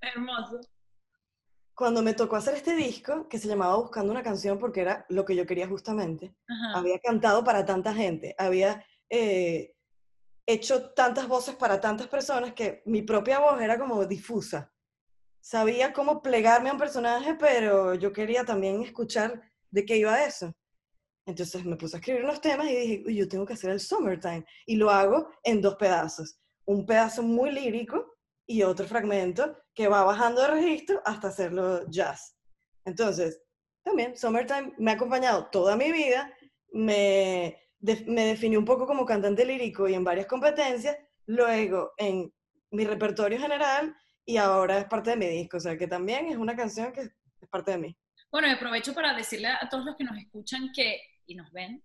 Hermoso. 0.00 0.60
Cuando 1.74 2.02
me 2.02 2.14
tocó 2.14 2.36
hacer 2.36 2.54
este 2.54 2.74
disco, 2.74 3.28
que 3.28 3.38
se 3.38 3.48
llamaba 3.48 3.76
Buscando 3.76 4.12
una 4.12 4.22
canción, 4.22 4.58
porque 4.58 4.80
era 4.80 5.04
lo 5.10 5.26
que 5.26 5.36
yo 5.36 5.44
quería 5.44 5.68
justamente, 5.68 6.34
Ajá. 6.48 6.78
había 6.78 6.98
cantado 7.00 7.44
para 7.44 7.66
tanta 7.66 7.92
gente, 7.92 8.34
había 8.38 8.82
eh, 9.10 9.74
hecho 10.46 10.92
tantas 10.92 11.28
voces 11.28 11.54
para 11.54 11.82
tantas 11.82 12.06
personas 12.06 12.54
que 12.54 12.82
mi 12.86 13.02
propia 13.02 13.40
voz 13.40 13.60
era 13.60 13.78
como 13.78 14.06
difusa 14.06 14.73
sabía 15.44 15.92
cómo 15.92 16.22
plegarme 16.22 16.70
a 16.70 16.72
un 16.72 16.78
personaje, 16.78 17.34
pero 17.34 17.94
yo 17.94 18.14
quería 18.14 18.46
también 18.46 18.82
escuchar 18.82 19.42
de 19.70 19.84
qué 19.84 19.98
iba 19.98 20.24
eso. 20.24 20.54
Entonces 21.26 21.66
me 21.66 21.76
puse 21.76 21.96
a 21.96 22.00
escribir 22.00 22.24
unos 22.24 22.40
temas 22.40 22.66
y 22.66 22.74
dije, 22.74 23.14
yo 23.14 23.28
tengo 23.28 23.44
que 23.44 23.52
hacer 23.52 23.70
el 23.70 23.80
Summertime. 23.80 24.46
Y 24.64 24.76
lo 24.76 24.90
hago 24.90 25.28
en 25.42 25.60
dos 25.60 25.74
pedazos. 25.76 26.38
Un 26.64 26.86
pedazo 26.86 27.22
muy 27.22 27.50
lírico 27.50 28.14
y 28.46 28.62
otro 28.62 28.86
fragmento 28.86 29.54
que 29.74 29.86
va 29.86 30.02
bajando 30.04 30.40
de 30.40 30.48
registro 30.48 31.02
hasta 31.04 31.28
hacerlo 31.28 31.86
jazz. 31.90 32.38
Entonces, 32.86 33.42
también 33.82 34.16
Summertime 34.16 34.72
me 34.78 34.92
ha 34.92 34.94
acompañado 34.94 35.50
toda 35.50 35.76
mi 35.76 35.92
vida, 35.92 36.32
me, 36.72 37.58
de, 37.80 38.02
me 38.06 38.24
definió 38.24 38.58
un 38.58 38.64
poco 38.64 38.86
como 38.86 39.04
cantante 39.04 39.44
lírico 39.44 39.86
y 39.88 39.94
en 39.94 40.04
varias 40.04 40.26
competencias, 40.26 40.96
luego 41.26 41.92
en 41.98 42.32
mi 42.70 42.86
repertorio 42.86 43.38
general 43.38 43.94
y 44.26 44.36
ahora 44.36 44.78
es 44.78 44.84
parte 44.86 45.10
de 45.10 45.16
mi 45.16 45.26
disco, 45.26 45.58
o 45.58 45.60
sea 45.60 45.76
que 45.76 45.86
también 45.86 46.26
es 46.26 46.36
una 46.36 46.56
canción 46.56 46.92
que 46.92 47.02
es 47.02 47.48
parte 47.50 47.72
de 47.72 47.78
mí. 47.78 47.96
Bueno, 48.30 48.50
aprovecho 48.50 48.94
para 48.94 49.14
decirle 49.14 49.48
a 49.48 49.68
todos 49.68 49.84
los 49.84 49.96
que 49.96 50.04
nos 50.04 50.18
escuchan 50.18 50.70
que, 50.74 51.00
y 51.26 51.34
nos 51.34 51.52
ven, 51.52 51.82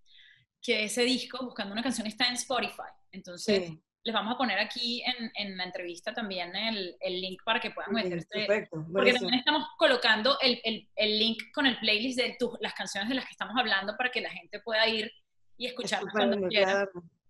que 0.61 0.85
ese 0.85 1.03
disco, 1.03 1.45
Buscando 1.45 1.73
una 1.73 1.83
canción, 1.83 2.07
está 2.07 2.27
en 2.27 2.33
Spotify. 2.33 2.89
Entonces, 3.11 3.71
les 4.03 4.13
vamos 4.13 4.33
a 4.33 4.37
poner 4.37 4.59
aquí 4.59 5.03
en, 5.05 5.31
en 5.35 5.57
la 5.57 5.65
entrevista 5.65 6.13
también 6.13 6.55
el, 6.55 6.95
el, 6.99 7.21
link 7.21 7.41
para 7.43 7.59
que 7.59 7.71
puedan 7.71 7.93
meterse. 7.93 8.27
Perfecto. 8.31 8.85
Porque 8.91 9.13
también 9.13 9.35
estamos 9.35 9.67
colocando 9.77 10.37
el, 10.41 10.59
el, 10.63 10.89
el, 10.95 11.19
link 11.19 11.37
con 11.53 11.65
el 11.65 11.77
playlist 11.79 12.19
de 12.19 12.37
las 12.61 12.73
canciones 12.73 13.09
de 13.09 13.15
las 13.15 13.25
que 13.25 13.31
estamos 13.31 13.55
hablando 13.57 13.95
para 13.97 14.09
que 14.09 14.21
la 14.21 14.29
gente 14.29 14.59
pueda 14.61 14.87
ir 14.87 15.11
y 15.57 15.67
escucharlas 15.67 16.13
cuando 16.13 16.47
quiera 16.47 16.89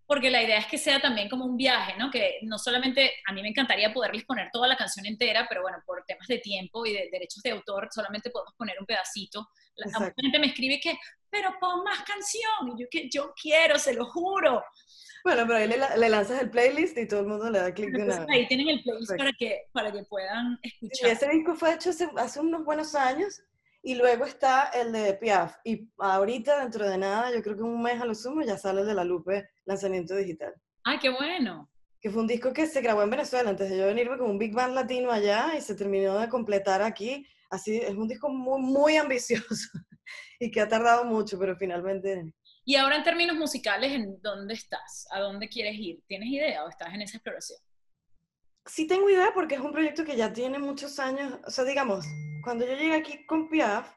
porque 0.09 0.31
la 0.31 0.41
idea 0.41 0.57
es 0.57 0.65
que 0.65 0.79
sea 0.79 0.99
también 0.99 1.29
como 1.29 1.45
un 1.45 1.55
viaje, 1.55 1.93
¿no? 1.95 2.09
Que 2.09 2.39
no 2.41 2.57
solamente, 2.57 3.11
a 3.27 3.31
mí 3.31 3.43
me 3.43 3.49
encantaría 3.49 3.93
poderles 3.93 4.25
poner 4.25 4.49
toda 4.51 4.67
la 4.67 4.75
canción 4.75 5.05
entera, 5.05 5.45
pero 5.47 5.61
bueno, 5.61 5.77
por 5.85 6.03
temas 6.03 6.27
de 6.27 6.39
tiempo 6.39 6.83
y 6.83 6.93
de 6.93 7.09
derechos 7.11 7.43
de 7.43 7.51
autor, 7.51 7.89
solamente 7.91 8.31
podemos 8.31 8.55
poner 8.55 8.75
un 8.79 8.87
pedacito. 8.87 9.47
La 9.75 10.11
gente 10.19 10.39
me 10.39 10.47
escribe 10.47 10.79
que, 10.81 10.97
pero 11.29 11.53
pon 11.59 11.83
más 11.83 11.99
canción, 11.99 12.75
y 12.75 12.81
yo, 12.81 12.87
que, 12.89 13.07
yo 13.07 13.35
quiero, 13.39 13.77
se 13.77 13.93
lo 13.93 14.07
juro. 14.07 14.63
Bueno, 15.23 15.43
pero 15.45 15.59
ahí 15.59 15.67
le, 15.67 16.09
lanzas 16.09 16.41
el 16.41 16.49
playlist 16.49 16.97
y 16.97 17.07
todo 17.07 17.19
el 17.19 17.27
mundo 17.27 17.47
le 17.51 17.59
da 17.59 17.71
clic 17.71 17.91
de 17.91 18.01
una 18.01 18.25
Ahí 18.29 18.47
tienen 18.47 18.67
el 18.67 18.81
playlist 18.81 19.15
para 19.15 19.31
que, 19.33 19.67
para 19.73 19.91
que 19.91 20.01
puedan 20.05 20.57
escuchar. 20.63 21.07
Y 21.07 21.11
ese 21.11 21.29
disco 21.29 21.53
fue 21.53 21.75
hecho 21.75 21.91
hace, 21.91 22.09
hace 22.17 22.39
unos 22.39 22.65
buenos 22.65 22.95
años 22.95 23.43
y 23.81 23.95
luego 23.95 24.25
está 24.25 24.69
el 24.69 24.91
de 24.91 25.13
Piaf. 25.13 25.55
Y 25.63 25.89
ahorita, 25.97 26.59
dentro 26.59 26.87
de 26.87 26.97
nada, 26.97 27.33
yo 27.33 27.41
creo 27.41 27.55
que 27.55 27.63
un 27.63 27.81
mes 27.81 28.01
a 28.01 28.05
lo 28.05 28.13
sumo, 28.13 28.41
ya 28.41 28.57
sale 28.57 28.81
el 28.81 28.87
de 28.87 28.93
La 28.93 29.03
Lupe, 29.03 29.49
lanzamiento 29.65 30.15
digital. 30.15 30.53
¡Ay, 30.83 30.99
qué 30.99 31.09
bueno! 31.09 31.69
Que 32.01 32.09
fue 32.09 32.21
un 32.21 32.27
disco 32.27 32.53
que 32.53 32.67
se 32.67 32.81
grabó 32.81 33.03
en 33.03 33.09
Venezuela 33.09 33.49
antes 33.49 33.69
de 33.69 33.77
yo 33.77 33.85
venirme 33.85 34.17
con 34.17 34.29
un 34.29 34.37
big 34.37 34.53
band 34.53 34.73
latino 34.73 35.11
allá 35.11 35.53
y 35.57 35.61
se 35.61 35.75
terminó 35.75 36.17
de 36.17 36.29
completar 36.29 36.81
aquí. 36.81 37.25
Así, 37.49 37.77
es 37.77 37.95
un 37.95 38.07
disco 38.07 38.29
muy, 38.29 38.61
muy 38.61 38.97
ambicioso 38.97 39.69
y 40.39 40.51
que 40.51 40.61
ha 40.61 40.67
tardado 40.67 41.05
mucho, 41.05 41.37
pero 41.39 41.55
finalmente... 41.55 42.33
Y 42.65 42.75
ahora 42.75 42.97
en 42.97 43.03
términos 43.03 43.35
musicales, 43.35 43.91
¿en 43.91 44.21
dónde 44.21 44.53
estás? 44.53 45.07
¿A 45.11 45.19
dónde 45.19 45.49
quieres 45.49 45.75
ir? 45.75 46.03
¿Tienes 46.05 46.29
idea 46.29 46.63
o 46.63 46.69
estás 46.69 46.93
en 46.93 47.01
esa 47.01 47.17
exploración? 47.17 47.59
Sí 48.69 48.85
tengo 48.85 49.09
idea 49.09 49.31
porque 49.33 49.55
es 49.55 49.61
un 49.61 49.71
proyecto 49.71 50.05
que 50.05 50.15
ya 50.15 50.31
tiene 50.31 50.59
muchos 50.59 50.99
años, 50.99 51.39
o 51.43 51.49
sea, 51.49 51.63
digamos, 51.63 52.05
cuando 52.43 52.65
yo 52.67 52.73
llegué 52.73 52.93
aquí 52.93 53.25
con 53.25 53.49
Piaf, 53.49 53.91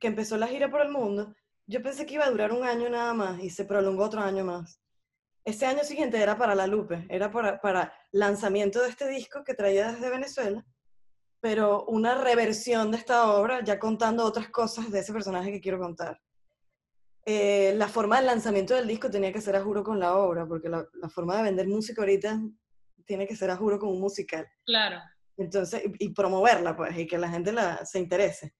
que 0.00 0.06
empezó 0.06 0.38
la 0.38 0.46
gira 0.46 0.70
por 0.70 0.80
el 0.80 0.90
mundo, 0.90 1.34
yo 1.66 1.82
pensé 1.82 2.06
que 2.06 2.14
iba 2.14 2.24
a 2.24 2.30
durar 2.30 2.50
un 2.50 2.64
año 2.64 2.88
nada 2.88 3.12
más 3.12 3.42
y 3.42 3.50
se 3.50 3.66
prolongó 3.66 4.04
otro 4.04 4.22
año 4.22 4.42
más. 4.42 4.80
Ese 5.44 5.66
año 5.66 5.84
siguiente 5.84 6.20
era 6.20 6.38
para 6.38 6.54
La 6.54 6.66
Lupe, 6.66 7.06
era 7.10 7.30
para, 7.30 7.92
lanzamiento 8.10 8.82
de 8.82 8.88
este 8.88 9.06
disco 9.06 9.44
que 9.44 9.52
traía 9.52 9.92
desde 9.92 10.08
Venezuela, 10.08 10.64
pero 11.40 11.84
una 11.84 12.14
reversión 12.14 12.90
de 12.90 12.96
esta 12.96 13.30
obra, 13.30 13.62
ya 13.62 13.78
contando 13.78 14.24
otras 14.24 14.48
cosas 14.48 14.90
de 14.90 15.00
ese 15.00 15.12
personaje 15.12 15.52
que 15.52 15.60
quiero 15.60 15.78
contar. 15.78 16.18
Eh, 17.26 17.74
la 17.76 17.88
forma 17.88 18.16
del 18.16 18.26
lanzamiento 18.26 18.74
del 18.74 18.88
disco 18.88 19.10
tenía 19.10 19.32
que 19.32 19.42
ser 19.42 19.56
a 19.56 19.62
juro 19.62 19.84
con 19.84 20.00
la 20.00 20.16
obra, 20.16 20.46
porque 20.46 20.70
la, 20.70 20.86
la 20.94 21.08
forma 21.10 21.36
de 21.36 21.42
vender 21.42 21.68
música 21.68 22.00
ahorita 22.00 22.40
tiene 23.06 23.26
que 23.26 23.36
ser 23.36 23.50
a 23.50 23.56
juro 23.56 23.78
con 23.78 23.90
un 23.90 24.00
musical. 24.00 24.46
Claro. 24.64 25.00
Entonces, 25.36 25.82
y, 25.98 26.10
promoverla, 26.10 26.76
pues, 26.76 26.96
y 26.98 27.06
que 27.06 27.18
la 27.18 27.28
gente 27.28 27.52
la, 27.52 27.84
se 27.84 27.98
interese. 27.98 28.54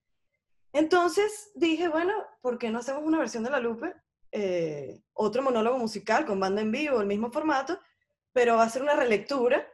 Entonces 0.72 1.50
dije, 1.54 1.88
bueno, 1.88 2.12
¿por 2.40 2.58
qué 2.58 2.70
no 2.70 2.78
hacemos 2.78 3.02
una 3.02 3.18
versión 3.18 3.42
de 3.44 3.50
La 3.50 3.60
Lupe? 3.60 3.94
Eh, 4.30 5.00
otro 5.14 5.42
monólogo 5.42 5.78
musical 5.78 6.26
con 6.26 6.38
banda 6.38 6.60
en 6.60 6.70
vivo, 6.70 7.00
el 7.00 7.06
mismo 7.06 7.30
formato, 7.30 7.78
pero 8.32 8.56
va 8.56 8.64
a 8.64 8.68
ser 8.68 8.82
una 8.82 8.94
relectura, 8.94 9.66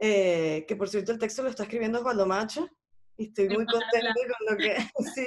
eh, 0.00 0.64
que 0.66 0.74
por 0.74 0.88
cierto 0.88 1.12
el 1.12 1.18
texto 1.18 1.42
lo 1.42 1.50
está 1.50 1.62
escribiendo 1.62 1.98
Osvaldo 1.98 2.26
Macho, 2.26 2.68
y 3.16 3.26
estoy 3.26 3.48
muy 3.48 3.66
contenta 3.66 4.14
con 4.14 4.46
lo 4.50 4.56
que... 4.56 4.76
sí. 5.14 5.26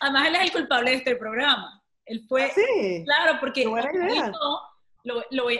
Además, 0.00 0.28
él 0.28 0.34
es 0.36 0.42
el 0.42 0.52
culpable 0.52 0.90
de 0.90 0.96
este 0.96 1.16
programa. 1.16 1.82
Él 2.06 2.24
fue... 2.28 2.44
¿Ah, 2.44 2.50
sí? 2.54 3.04
Claro, 3.04 3.38
porque... 3.40 3.66
buena 3.66 3.92
idea 3.92 4.32
lo, 5.04 5.22
lo, 5.30 5.50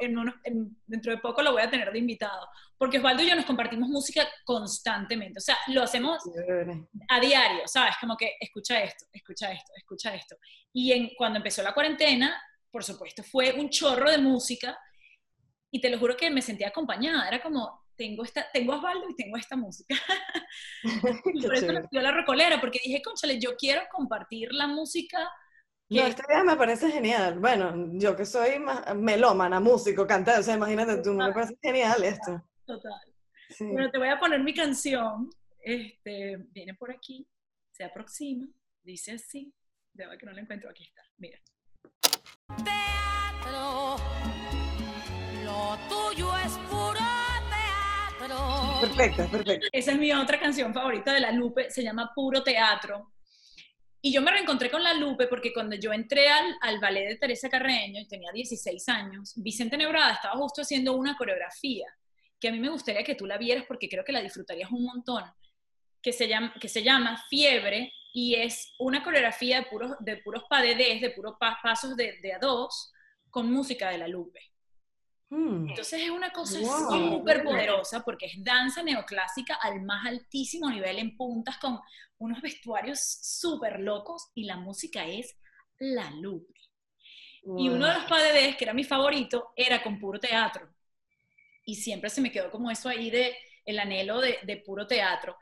en 0.00 0.76
dentro 0.86 1.12
de 1.12 1.18
poco 1.18 1.42
lo 1.42 1.52
voy 1.52 1.62
a 1.62 1.70
tener 1.70 1.92
de 1.92 1.98
invitado, 1.98 2.48
porque 2.76 2.98
Osvaldo 2.98 3.22
y 3.22 3.28
yo 3.28 3.36
nos 3.36 3.44
compartimos 3.44 3.88
música 3.88 4.26
constantemente, 4.44 5.38
o 5.38 5.42
sea, 5.42 5.56
lo 5.68 5.82
hacemos 5.82 6.22
a 7.08 7.20
diario, 7.20 7.62
¿sabes? 7.66 7.94
Como 8.00 8.16
que 8.16 8.32
escucha 8.40 8.82
esto, 8.82 9.04
escucha 9.12 9.52
esto, 9.52 9.72
escucha 9.76 10.14
esto. 10.14 10.36
Y 10.72 10.92
en, 10.92 11.10
cuando 11.16 11.36
empezó 11.36 11.62
la 11.62 11.74
cuarentena, 11.74 12.42
por 12.70 12.82
supuesto, 12.82 13.22
fue 13.22 13.52
un 13.52 13.68
chorro 13.68 14.10
de 14.10 14.18
música 14.18 14.78
y 15.70 15.80
te 15.80 15.90
lo 15.90 15.98
juro 15.98 16.16
que 16.16 16.30
me 16.30 16.42
sentía 16.42 16.68
acompañada, 16.68 17.28
era 17.28 17.42
como, 17.42 17.84
tengo, 17.96 18.24
esta, 18.24 18.50
tengo 18.52 18.72
a 18.72 18.76
Osvaldo 18.76 19.08
y 19.10 19.16
tengo 19.16 19.36
esta 19.36 19.56
música. 19.56 19.94
y 21.34 21.42
por 21.42 21.54
eso 21.54 21.66
me 21.66 21.82
dio 21.90 22.00
la 22.00 22.10
recolera, 22.10 22.60
porque 22.60 22.80
dije, 22.82 23.02
conchale, 23.02 23.38
yo 23.38 23.54
quiero 23.56 23.82
compartir 23.92 24.48
la 24.52 24.66
música 24.66 25.30
no, 25.90 26.02
esta 26.02 26.24
idea 26.28 26.44
me 26.44 26.56
parece 26.56 26.90
genial. 26.90 27.38
Bueno, 27.38 27.74
yo 27.92 28.16
que 28.16 28.24
soy 28.24 28.62
melómana, 28.96 29.60
músico, 29.60 30.06
cantante, 30.06 30.40
o 30.40 30.42
sea, 30.42 30.56
imagínate 30.56 31.02
tú, 31.02 31.12
me 31.12 31.32
parece 31.32 31.56
genial 31.62 32.02
esto. 32.04 32.42
Total. 32.66 32.92
Bueno, 33.60 33.90
te 33.90 33.98
voy 33.98 34.08
a 34.08 34.18
poner 34.18 34.42
mi 34.42 34.54
canción. 34.54 35.30
Este, 35.60 36.36
viene 36.50 36.74
por 36.74 36.90
aquí, 36.90 37.26
se 37.72 37.84
aproxima, 37.84 38.46
dice 38.82 39.12
así. 39.12 39.52
ver 39.94 40.18
que 40.18 40.26
no 40.26 40.32
la 40.32 40.40
encuentro, 40.40 40.70
aquí 40.70 40.84
está, 40.84 41.02
mira. 41.16 41.38
Teatro, 42.64 43.96
lo 45.44 45.78
tuyo 45.88 46.36
es 46.38 46.52
puro 46.70 47.00
teatro. 48.18 48.80
Perfecto, 48.80 49.28
perfecto. 49.30 49.66
Esa 49.72 49.92
es 49.92 49.98
mi 49.98 50.12
otra 50.12 50.38
canción 50.38 50.74
favorita 50.74 51.14
de 51.14 51.20
La 51.20 51.32
Lupe, 51.32 51.70
se 51.70 51.82
llama 51.82 52.12
Puro 52.14 52.42
Teatro. 52.42 53.13
Y 54.06 54.12
yo 54.12 54.20
me 54.20 54.30
reencontré 54.30 54.70
con 54.70 54.82
la 54.82 54.92
Lupe 54.92 55.28
porque 55.28 55.50
cuando 55.50 55.76
yo 55.76 55.90
entré 55.90 56.28
al, 56.28 56.44
al 56.60 56.78
ballet 56.78 57.08
de 57.08 57.16
Teresa 57.16 57.48
Carreño, 57.48 58.02
y 58.02 58.06
tenía 58.06 58.30
16 58.32 58.86
años, 58.90 59.32
Vicente 59.36 59.78
Nebrada 59.78 60.12
estaba 60.12 60.34
justo 60.36 60.60
haciendo 60.60 60.92
una 60.92 61.16
coreografía 61.16 61.86
que 62.38 62.48
a 62.48 62.52
mí 62.52 62.58
me 62.58 62.68
gustaría 62.68 63.02
que 63.02 63.14
tú 63.14 63.24
la 63.24 63.38
vieras 63.38 63.64
porque 63.66 63.88
creo 63.88 64.04
que 64.04 64.12
la 64.12 64.20
disfrutarías 64.20 64.70
un 64.70 64.84
montón, 64.84 65.24
que 66.02 66.12
se 66.12 66.28
llama, 66.28 66.52
que 66.60 66.68
se 66.68 66.82
llama 66.82 67.18
Fiebre 67.30 67.94
y 68.12 68.34
es 68.34 68.74
una 68.78 69.02
coreografía 69.02 69.60
de 69.60 69.66
puros, 69.70 69.92
de 70.00 70.18
puros 70.18 70.44
padedés, 70.50 71.00
de 71.00 71.08
puros 71.08 71.36
pasos 71.38 71.96
de, 71.96 72.18
de 72.20 72.34
a 72.34 72.38
dos, 72.38 72.92
con 73.30 73.50
música 73.50 73.88
de 73.88 73.96
la 73.96 74.06
Lupe. 74.06 74.40
Hmm. 75.30 75.70
Entonces 75.70 76.02
es 76.02 76.10
una 76.10 76.30
cosa 76.30 76.60
súper 76.60 77.42
poderosa 77.42 78.04
porque 78.04 78.26
es 78.26 78.44
danza 78.44 78.82
neoclásica 78.82 79.54
al 79.62 79.80
más 79.80 80.06
altísimo 80.06 80.68
nivel 80.68 80.98
en 80.98 81.16
puntas 81.16 81.56
con 81.56 81.80
unos 82.24 82.40
vestuarios 82.40 83.00
súper 83.00 83.80
locos 83.80 84.30
y 84.34 84.44
la 84.44 84.56
música 84.56 85.06
es 85.06 85.36
la 85.78 86.10
lupe. 86.10 86.52
Y 87.58 87.68
uno 87.68 87.86
de 87.86 87.94
los 87.94 88.04
padres, 88.04 88.56
que 88.56 88.64
era 88.64 88.72
mi 88.72 88.84
favorito, 88.84 89.52
era 89.54 89.82
con 89.82 89.98
puro 89.98 90.18
teatro. 90.18 90.74
Y 91.66 91.74
siempre 91.74 92.08
se 92.08 92.22
me 92.22 92.32
quedó 92.32 92.50
como 92.50 92.70
eso 92.70 92.88
ahí 92.88 93.10
de 93.10 93.36
el 93.66 93.78
anhelo 93.78 94.20
de, 94.20 94.38
de 94.44 94.56
puro 94.58 94.86
teatro. 94.86 95.36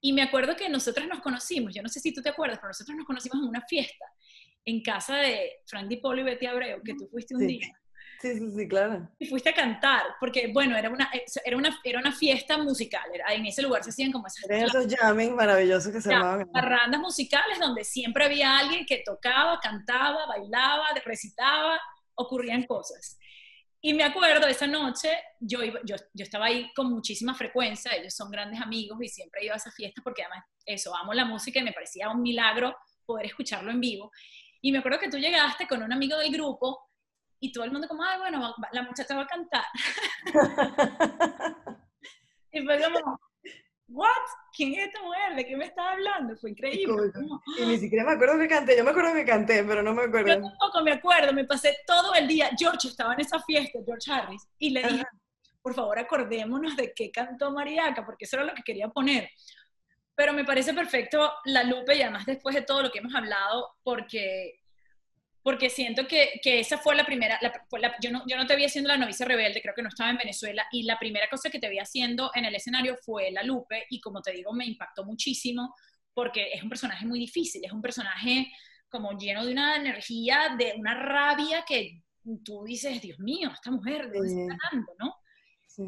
Y 0.00 0.12
me 0.12 0.22
acuerdo 0.22 0.56
que 0.56 0.68
nosotros 0.68 1.06
nos 1.08 1.20
conocimos, 1.20 1.74
yo 1.74 1.82
no 1.82 1.88
sé 1.88 2.00
si 2.00 2.12
tú 2.12 2.22
te 2.22 2.28
acuerdas, 2.28 2.58
pero 2.58 2.68
nosotros 2.68 2.96
nos 2.96 3.06
conocimos 3.06 3.38
en 3.38 3.48
una 3.48 3.62
fiesta 3.62 4.04
en 4.64 4.82
casa 4.82 5.16
de 5.16 5.60
Frank 5.66 5.88
Di 5.88 5.96
Polo 5.96 6.20
y 6.20 6.24
Betty 6.24 6.46
Abreu, 6.46 6.82
que 6.82 6.94
tú 6.94 7.08
fuiste 7.08 7.34
un 7.34 7.46
día. 7.46 7.66
Sí, 8.22 8.38
sí, 8.38 8.52
sí, 8.56 8.68
claro. 8.68 9.08
Y 9.18 9.26
fuiste 9.26 9.48
a 9.50 9.52
cantar, 9.54 10.04
porque, 10.20 10.52
bueno, 10.52 10.76
era 10.76 10.88
una, 10.88 11.10
era 11.44 11.56
una, 11.56 11.80
era 11.82 11.98
una 11.98 12.12
fiesta 12.12 12.56
musical. 12.56 13.02
Era, 13.12 13.34
en 13.34 13.46
ese 13.46 13.62
lugar 13.62 13.82
se 13.82 13.90
hacían 13.90 14.12
como 14.12 14.28
esas... 14.28 14.48
esos 14.48 14.86
jamming 14.86 15.34
maravillosos 15.34 15.92
que 15.92 16.00
se 16.00 16.10
llamaban. 16.10 16.48
Barrandas 16.52 17.00
musicales 17.00 17.58
donde 17.58 17.82
siempre 17.82 18.24
había 18.24 18.56
alguien 18.58 18.86
que 18.86 19.02
tocaba, 19.04 19.58
cantaba, 19.58 20.26
bailaba, 20.26 20.86
recitaba, 21.04 21.80
ocurrían 22.14 22.62
cosas. 22.62 23.18
Y 23.80 23.92
me 23.92 24.04
acuerdo, 24.04 24.46
esa 24.46 24.68
noche, 24.68 25.08
yo, 25.40 25.58
yo, 25.82 25.96
yo 26.14 26.22
estaba 26.22 26.46
ahí 26.46 26.72
con 26.76 26.92
muchísima 26.92 27.34
frecuencia, 27.34 27.90
ellos 27.90 28.14
son 28.14 28.30
grandes 28.30 28.60
amigos 28.60 28.96
y 29.02 29.08
siempre 29.08 29.44
iba 29.44 29.54
a 29.54 29.56
esa 29.56 29.72
fiesta 29.72 30.00
porque 30.04 30.22
además, 30.22 30.44
eso, 30.64 30.94
amo 30.94 31.12
la 31.12 31.24
música 31.24 31.58
y 31.58 31.64
me 31.64 31.72
parecía 31.72 32.08
un 32.08 32.22
milagro 32.22 32.76
poder 33.04 33.26
escucharlo 33.26 33.72
en 33.72 33.80
vivo. 33.80 34.12
Y 34.60 34.70
me 34.70 34.78
acuerdo 34.78 35.00
que 35.00 35.10
tú 35.10 35.18
llegaste 35.18 35.66
con 35.66 35.82
un 35.82 35.92
amigo 35.92 36.16
del 36.18 36.30
grupo 36.30 36.91
y 37.42 37.50
todo 37.50 37.64
el 37.64 37.72
mundo 37.72 37.88
como, 37.88 38.04
ah, 38.04 38.18
bueno, 38.18 38.54
la 38.70 38.82
muchacha 38.82 39.16
va 39.16 39.22
a 39.22 39.26
cantar. 39.26 39.64
y 42.52 42.64
fue 42.64 42.80
como, 42.80 43.20
¿what? 43.88 44.06
¿Quién 44.56 44.74
es 44.74 44.86
esta 44.86 45.02
mujer? 45.02 45.34
¿De 45.34 45.44
qué 45.44 45.56
me 45.56 45.64
estás 45.64 45.84
hablando? 45.92 46.36
Fue 46.36 46.50
increíble. 46.50 47.10
y 47.58 47.66
ni 47.66 47.78
siquiera 47.78 48.04
me 48.04 48.12
acuerdo 48.12 48.38
que 48.38 48.46
canté, 48.46 48.76
yo 48.76 48.84
me 48.84 48.90
acuerdo 48.90 49.12
que 49.12 49.24
canté, 49.24 49.64
pero 49.64 49.82
no 49.82 49.92
me 49.92 50.04
acuerdo. 50.04 50.28
Yo 50.28 50.40
tampoco 50.40 50.84
me 50.84 50.92
acuerdo, 50.92 51.32
me 51.32 51.44
pasé 51.44 51.78
todo 51.84 52.14
el 52.14 52.28
día, 52.28 52.48
George 52.56 52.86
estaba 52.86 53.14
en 53.14 53.22
esa 53.22 53.40
fiesta, 53.40 53.80
George 53.84 54.12
Harris, 54.12 54.46
y 54.58 54.70
le 54.70 54.84
dije, 54.84 55.04
por 55.60 55.74
favor 55.74 55.98
acordémonos 55.98 56.76
de 56.76 56.92
qué 56.94 57.10
cantó 57.10 57.50
Mariaca, 57.50 58.06
porque 58.06 58.24
eso 58.24 58.36
era 58.36 58.44
lo 58.44 58.54
que 58.54 58.62
quería 58.62 58.86
poner. 58.86 59.28
Pero 60.14 60.32
me 60.32 60.44
parece 60.44 60.74
perfecto 60.74 61.32
la 61.46 61.64
Lupe 61.64 61.96
y 61.96 62.02
además 62.02 62.24
después 62.24 62.54
de 62.54 62.62
todo 62.62 62.82
lo 62.82 62.92
que 62.92 63.00
hemos 63.00 63.16
hablado, 63.16 63.74
porque 63.82 64.61
porque 65.42 65.70
siento 65.70 66.06
que, 66.06 66.40
que 66.42 66.60
esa 66.60 66.78
fue 66.78 66.94
la 66.94 67.04
primera, 67.04 67.38
yo, 68.00 68.10
no, 68.10 68.22
yo 68.26 68.36
no 68.36 68.46
te 68.46 68.56
vi 68.56 68.64
haciendo 68.64 68.88
la 68.88 68.96
novicia 68.96 69.26
rebelde, 69.26 69.60
creo 69.60 69.74
que 69.74 69.82
no 69.82 69.88
estaba 69.88 70.10
en 70.10 70.18
Venezuela, 70.18 70.64
y 70.70 70.84
la 70.84 70.98
primera 70.98 71.28
cosa 71.28 71.50
que 71.50 71.58
te 71.58 71.68
vi 71.68 71.78
haciendo 71.78 72.30
en 72.34 72.44
el 72.44 72.54
escenario 72.54 72.96
fue 73.02 73.30
La 73.32 73.42
Lupe, 73.42 73.86
y 73.90 74.00
como 74.00 74.22
te 74.22 74.32
digo, 74.32 74.52
me 74.52 74.66
impactó 74.66 75.04
muchísimo, 75.04 75.74
porque 76.14 76.52
es 76.52 76.62
un 76.62 76.68
personaje 76.68 77.06
muy 77.06 77.18
difícil, 77.18 77.64
es 77.64 77.72
un 77.72 77.82
personaje 77.82 78.52
como 78.88 79.18
lleno 79.18 79.44
de 79.44 79.52
una 79.52 79.76
energía, 79.76 80.54
de 80.56 80.74
una 80.76 80.94
rabia 80.94 81.64
que 81.66 82.02
tú 82.44 82.62
dices, 82.64 83.00
Dios 83.00 83.18
mío, 83.18 83.50
esta 83.52 83.70
mujer, 83.70 84.10
¿de 84.10 84.18
dónde 84.18 84.42
está 84.42 84.56
ganando, 84.70 84.92
no? 84.98 85.14
Sí. 85.66 85.82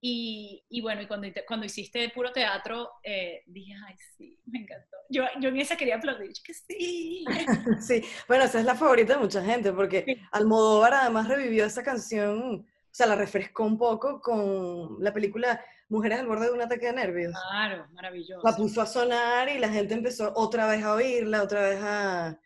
Y, 0.00 0.64
y, 0.68 0.82
bueno, 0.82 1.02
y 1.02 1.06
cuando, 1.06 1.26
cuando 1.46 1.66
hiciste 1.66 2.10
puro 2.10 2.30
teatro, 2.32 2.90
eh, 3.02 3.42
dije, 3.46 3.74
ay, 3.86 3.94
sí, 4.16 4.38
me 4.46 4.60
encantó. 4.60 4.96
Yo, 5.08 5.24
yo 5.40 5.48
en 5.48 5.56
esa 5.56 5.76
quería 5.76 5.96
aplaudir, 5.96 6.32
que 6.44 6.54
sí. 6.54 7.24
sí, 7.80 8.04
bueno, 8.28 8.44
esa 8.44 8.60
es 8.60 8.66
la 8.66 8.74
favorita 8.74 9.14
de 9.14 9.20
mucha 9.20 9.42
gente, 9.42 9.72
porque 9.72 10.20
Almodóvar 10.32 10.94
además 10.94 11.28
revivió 11.28 11.64
esa 11.64 11.82
canción, 11.82 12.60
o 12.60 12.66
sea, 12.90 13.06
la 13.06 13.16
refrescó 13.16 13.64
un 13.64 13.78
poco 13.78 14.20
con 14.20 15.02
la 15.02 15.12
película 15.12 15.60
Mujeres 15.88 16.18
al 16.18 16.26
borde 16.26 16.46
de 16.46 16.52
un 16.52 16.62
ataque 16.62 16.86
de 16.86 16.94
nervios. 16.94 17.32
Claro, 17.48 17.86
maravilloso. 17.92 18.42
La 18.44 18.56
puso 18.56 18.82
a 18.82 18.86
sonar 18.86 19.48
y 19.48 19.58
la 19.58 19.68
gente 19.68 19.94
empezó 19.94 20.32
otra 20.34 20.66
vez 20.66 20.82
a 20.82 20.94
oírla, 20.94 21.42
otra 21.42 21.62
vez 21.62 21.78
a... 21.80 22.40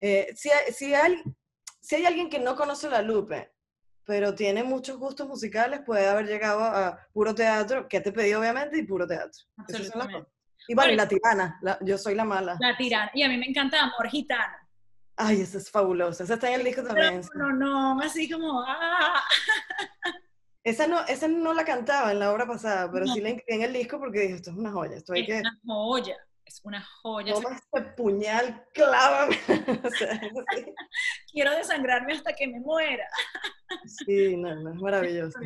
Eh, 0.00 0.32
si, 0.34 0.50
si, 0.74 0.92
hay, 0.92 1.22
si 1.80 1.96
hay 1.96 2.06
alguien 2.06 2.28
que 2.28 2.40
no 2.40 2.56
conoce 2.56 2.90
la 2.90 3.00
Lupe, 3.00 3.52
pero 4.10 4.34
tiene 4.34 4.64
muchos 4.64 4.98
gustos 4.98 5.28
musicales, 5.28 5.82
puede 5.86 6.08
haber 6.08 6.26
llegado 6.26 6.64
a 6.64 6.98
puro 7.12 7.32
teatro, 7.32 7.86
que 7.86 8.00
te 8.00 8.10
pedí 8.10 8.34
obviamente, 8.34 8.76
y 8.76 8.82
puro 8.82 9.06
teatro. 9.06 9.44
Y 10.66 10.74
bueno, 10.74 10.92
y 10.92 10.96
la 10.96 11.06
tirana, 11.06 11.60
yo 11.82 11.96
soy 11.96 12.16
la 12.16 12.24
mala. 12.24 12.56
La 12.58 12.76
tirana, 12.76 13.08
y 13.14 13.22
a 13.22 13.28
mí 13.28 13.36
me 13.36 13.46
encanta 13.46 13.80
Amor 13.80 14.08
Gitano. 14.08 14.56
Ay, 15.14 15.42
esa 15.42 15.58
es 15.58 15.70
fabulosa, 15.70 16.24
esa 16.24 16.34
está 16.34 16.48
en 16.48 16.58
el 16.58 16.64
disco 16.64 16.82
también. 16.82 17.20
No, 17.36 17.52
no, 17.52 17.94
no, 17.94 18.02
así 18.02 18.28
como, 18.28 18.64
¡ah! 18.66 19.22
Esa 20.62 20.86
no, 20.86 21.00
esa 21.06 21.26
no 21.26 21.54
la 21.54 21.64
cantaba 21.64 22.12
en 22.12 22.18
la 22.18 22.30
obra 22.32 22.46
pasada, 22.46 22.90
pero 22.92 23.06
sí 23.06 23.22
la 23.22 23.30
incluí 23.30 23.44
en 23.46 23.62
el 23.62 23.72
disco 23.72 23.98
porque 23.98 24.20
dije, 24.20 24.34
esto 24.34 24.50
es 24.50 24.56
una 24.58 24.70
joya. 24.70 24.98
Esto 24.98 25.14
hay 25.14 25.22
es 25.22 25.40
una 25.40 25.58
joya, 25.64 26.16
es 26.50 26.60
una 26.64 26.82
joya. 26.82 27.32
Toma 27.34 27.54
este 27.54 27.82
puñal, 27.96 28.64
clávame. 28.74 29.38
Quiero 31.32 31.56
desangrarme 31.56 32.14
hasta 32.14 32.32
que 32.32 32.48
me 32.48 32.58
muera. 32.60 33.08
sí, 34.04 34.36
no, 34.36 34.54
no, 34.56 34.74
es 34.74 34.80
maravilloso. 34.80 35.38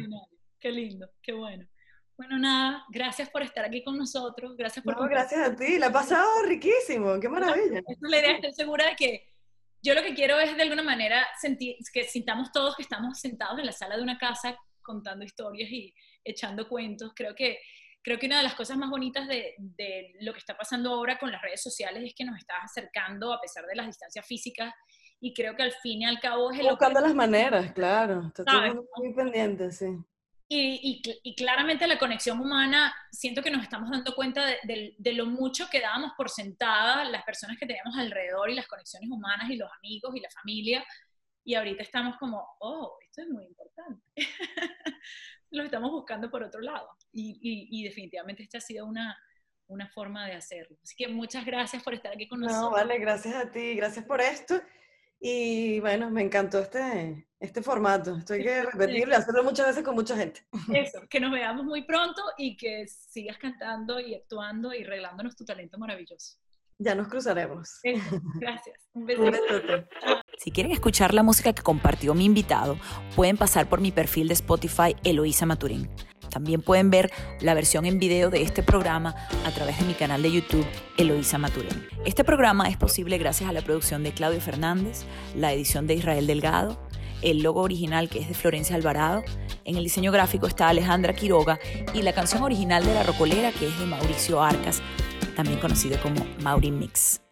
Qué 0.59 0.71
lindo, 0.71 1.11
qué 1.23 1.33
bueno. 1.33 1.69
Bueno, 2.17 2.39
nada, 2.39 2.85
gracias 2.91 3.29
por 3.29 3.43
estar 3.43 3.65
aquí 3.67 3.85
con 3.85 3.99
nosotros. 3.99 4.57
Gracias 4.57 4.83
por. 4.85 4.97
No, 4.99 5.07
gracias 5.09 5.49
a 5.49 5.55
ti, 5.55 5.79
la 5.79 5.89
ha 5.89 5.93
pasado 5.93 6.43
riquísimo, 6.45 7.21
qué 7.21 7.29
maravilla. 7.29 7.81
Esa 7.81 7.93
es 7.93 7.99
la 8.01 8.19
idea, 8.19 8.33
estoy 8.37 8.55
segura 8.55 8.87
de 8.87 8.97
que 8.97 9.29
yo 9.83 9.95
lo 9.95 10.03
que 10.03 10.15
quiero 10.15 10.39
es 10.39 10.57
de 10.57 10.63
alguna 10.63 10.83
manera 10.83 11.27
sentir, 11.39 11.77
que 11.93 12.05
sintamos 12.05 12.51
todos 12.51 12.77
que 12.77 12.83
estamos 12.83 13.21
sentados 13.21 13.59
en 13.59 13.67
la 13.67 13.73
sala 13.73 13.97
de 13.99 14.03
una 14.03 14.17
casa 14.17 14.57
contando 14.81 15.25
historias 15.25 15.71
y 15.71 15.93
echando 16.25 16.67
cuentos. 16.67 17.13
Creo 17.15 17.35
que, 17.35 17.59
creo 18.05 18.19
que 18.19 18.27
una 18.27 18.37
de 18.37 18.45
las 18.45 18.55
cosas 18.55 18.77
más 18.77 18.91
bonitas 18.91 19.27
de, 19.27 19.55
de, 19.57 20.15
lo 20.21 20.33
que 20.35 20.39
está 20.39 20.57
pasando 20.57 20.93
ahora 20.93 21.19
con 21.19 21.33
las 21.33 21.41
redes 21.41 21.63
sociales 21.63 22.05
es 22.05 22.15
que 22.15 22.25
nos 22.25 22.37
está 22.37 22.55
acercando 22.63 23.33
a 23.33 23.41
pesar 23.41 23.65
de 23.67 23.75
las 23.75 23.87
distancias 23.87 24.25
físicas 24.27 24.73
y 25.21 25.33
creo 25.33 25.57
que 25.57 25.63
al 25.63 25.73
fin 25.73 26.03
y 26.03 26.05
al 26.05 26.21
cabo 26.21 26.53
es 26.53 26.61
el... 26.61 26.67
Buscando 26.69 27.01
las 27.01 27.15
maneras, 27.15 27.73
claro. 27.73 28.27
Está 28.27 28.45
todo 28.45 28.85
muy 28.99 29.15
pendiente, 29.15 29.73
sí. 29.73 29.87
Y, 30.47 31.03
y, 31.03 31.21
y, 31.23 31.35
claramente 31.35 31.87
la 31.87 31.99
conexión 31.99 32.39
humana, 32.39 32.95
siento 33.11 33.43
que 33.43 33.51
nos 33.51 33.63
estamos 33.63 33.91
dando 33.91 34.15
cuenta 34.15 34.45
de, 34.45 34.95
de, 34.99 35.13
lo 35.15 35.25
mucho 35.25 35.69
que 35.71 35.81
dábamos 35.81 36.13
por 36.19 36.29
sentada 36.29 37.03
las 37.07 37.25
personas 37.25 37.57
que 37.59 37.67
teníamos 37.67 37.97
alrededor 37.97 38.51
y 38.51 38.55
las 38.55 38.67
conexiones 38.67 39.09
humanas 39.11 39.49
y 39.49 39.57
los 39.57 39.71
amigos 39.79 40.15
y 40.15 40.21
la 40.21 40.29
familia, 40.29 40.85
y 41.45 41.55
ahorita 41.55 41.83
estamos 41.83 42.17
como, 42.19 42.47
oh, 42.61 42.99
esto 43.03 43.23
es 43.23 43.29
muy 43.29 43.45
importante. 43.47 44.03
Lo 45.55 45.63
estamos 45.63 45.91
buscando 45.91 46.31
por 46.31 46.43
otro 46.43 46.61
lado. 46.61 46.89
Y, 47.13 47.39
y, 47.71 47.85
definitivamente 47.85 48.43
esta 48.43 48.59
ha 48.59 48.61
sido 48.61 48.87
una, 48.87 49.17
una 49.69 49.89
forma 49.89 50.27
de 50.27 50.35
hacerlo. 50.35 50.77
Así 50.83 50.95
que 50.97 51.09
muchas 51.09 51.45
gracias 51.45 51.83
por 51.83 51.95
estar 51.95 52.13
aquí 52.13 52.29
con 52.29 52.41
nosotros. 52.41 52.71
No, 52.71 52.71
vale, 52.71 52.99
gracias 52.99 53.35
a 53.35 53.51
ti, 53.51 53.75
gracias 53.75 54.05
por 54.05 54.21
esto. 54.21 54.61
Y 55.21 55.81
bueno, 55.81 56.11
me 56.11 56.23
encantó 56.23 56.59
este, 56.59 57.29
este 57.41 57.63
formato. 57.63 58.17
Estoy 58.17 58.43
que 58.43 58.63
repetirlo 58.65 59.15
y 59.15 59.17
hacerlo 59.17 59.45
muchas 59.45 59.69
veces 59.69 59.83
con 59.83 59.95
mucha 59.95 60.17
gente. 60.17 60.47
Eso, 60.75 61.01
que 61.09 61.21
nos 61.21 61.33
veamos 61.33 61.65
muy 61.65 61.85
pronto 61.85 62.21
y 62.37 62.57
que 62.57 62.87
sigas 62.87 63.39
cantando 63.39 64.01
y 64.01 64.15
actuando 64.15 64.75
y 64.75 64.85
regalándonos 64.85 65.37
tu 65.37 65.45
talento 65.45 65.79
maravilloso. 65.79 66.37
Ya 66.79 66.95
nos 66.95 67.09
cruzaremos. 67.09 67.81
gracias. 68.41 68.89
Un 68.93 69.07
beso. 69.07 69.23
Si 70.39 70.51
quieren 70.51 70.72
escuchar 70.72 71.14
la 71.14 71.22
música 71.22 71.53
que 71.53 71.62
compartió 71.62 72.14
mi 72.14 72.24
invitado, 72.24 72.76
pueden 73.14 73.37
pasar 73.37 73.68
por 73.68 73.80
mi 73.80 73.93
perfil 73.93 74.28
de 74.28 74.35
Spotify 74.35 74.97
Eloísa 75.05 75.47
Maturín. 75.47 75.89
También 76.28 76.62
pueden 76.62 76.91
ver 76.91 77.12
la 77.41 77.55
versión 77.55 77.87
en 77.87 78.01
video 78.01 78.28
de 78.28 78.43
este 78.43 78.62
programa 78.62 79.14
a 79.47 79.51
través 79.53 79.78
de 79.78 79.85
mi 79.85 79.95
canal 79.95 80.22
de 80.22 80.32
YouTube 80.32 80.66
Eloísa 80.97 81.39
Maturín. 81.39 81.87
Este 82.05 82.24
programa 82.24 82.68
es 82.68 82.76
posible 82.76 83.18
gracias 83.18 83.49
a 83.49 83.53
la 83.53 83.62
producción 83.62 84.03
de 84.03 84.12
Claudio 84.12 84.41
Fernández, 84.41 85.05
la 85.37 85.53
edición 85.53 85.87
de 85.87 85.95
Israel 85.95 86.26
Delgado, 86.26 86.78
el 87.22 87.43
logo 87.43 87.62
original 87.62 88.09
que 88.09 88.18
es 88.18 88.28
de 88.28 88.35
Florencia 88.35 88.74
Alvarado, 88.74 89.22
en 89.64 89.76
el 89.76 89.85
diseño 89.85 90.12
gráfico 90.12 90.47
está 90.47 90.68
Alejandra 90.68 91.14
Quiroga 91.14 91.59
y 91.95 92.03
la 92.03 92.12
canción 92.12 92.43
original 92.43 92.85
de 92.85 92.93
La 92.93 93.05
Rocolera 93.05 93.53
que 93.53 93.68
es 93.68 93.78
de 93.78 93.87
Mauricio 93.87 94.43
Arcas, 94.43 94.82
también 95.37 95.61
conocido 95.61 95.99
como 96.03 96.26
Mauri 96.43 96.70
Mix. 96.70 97.24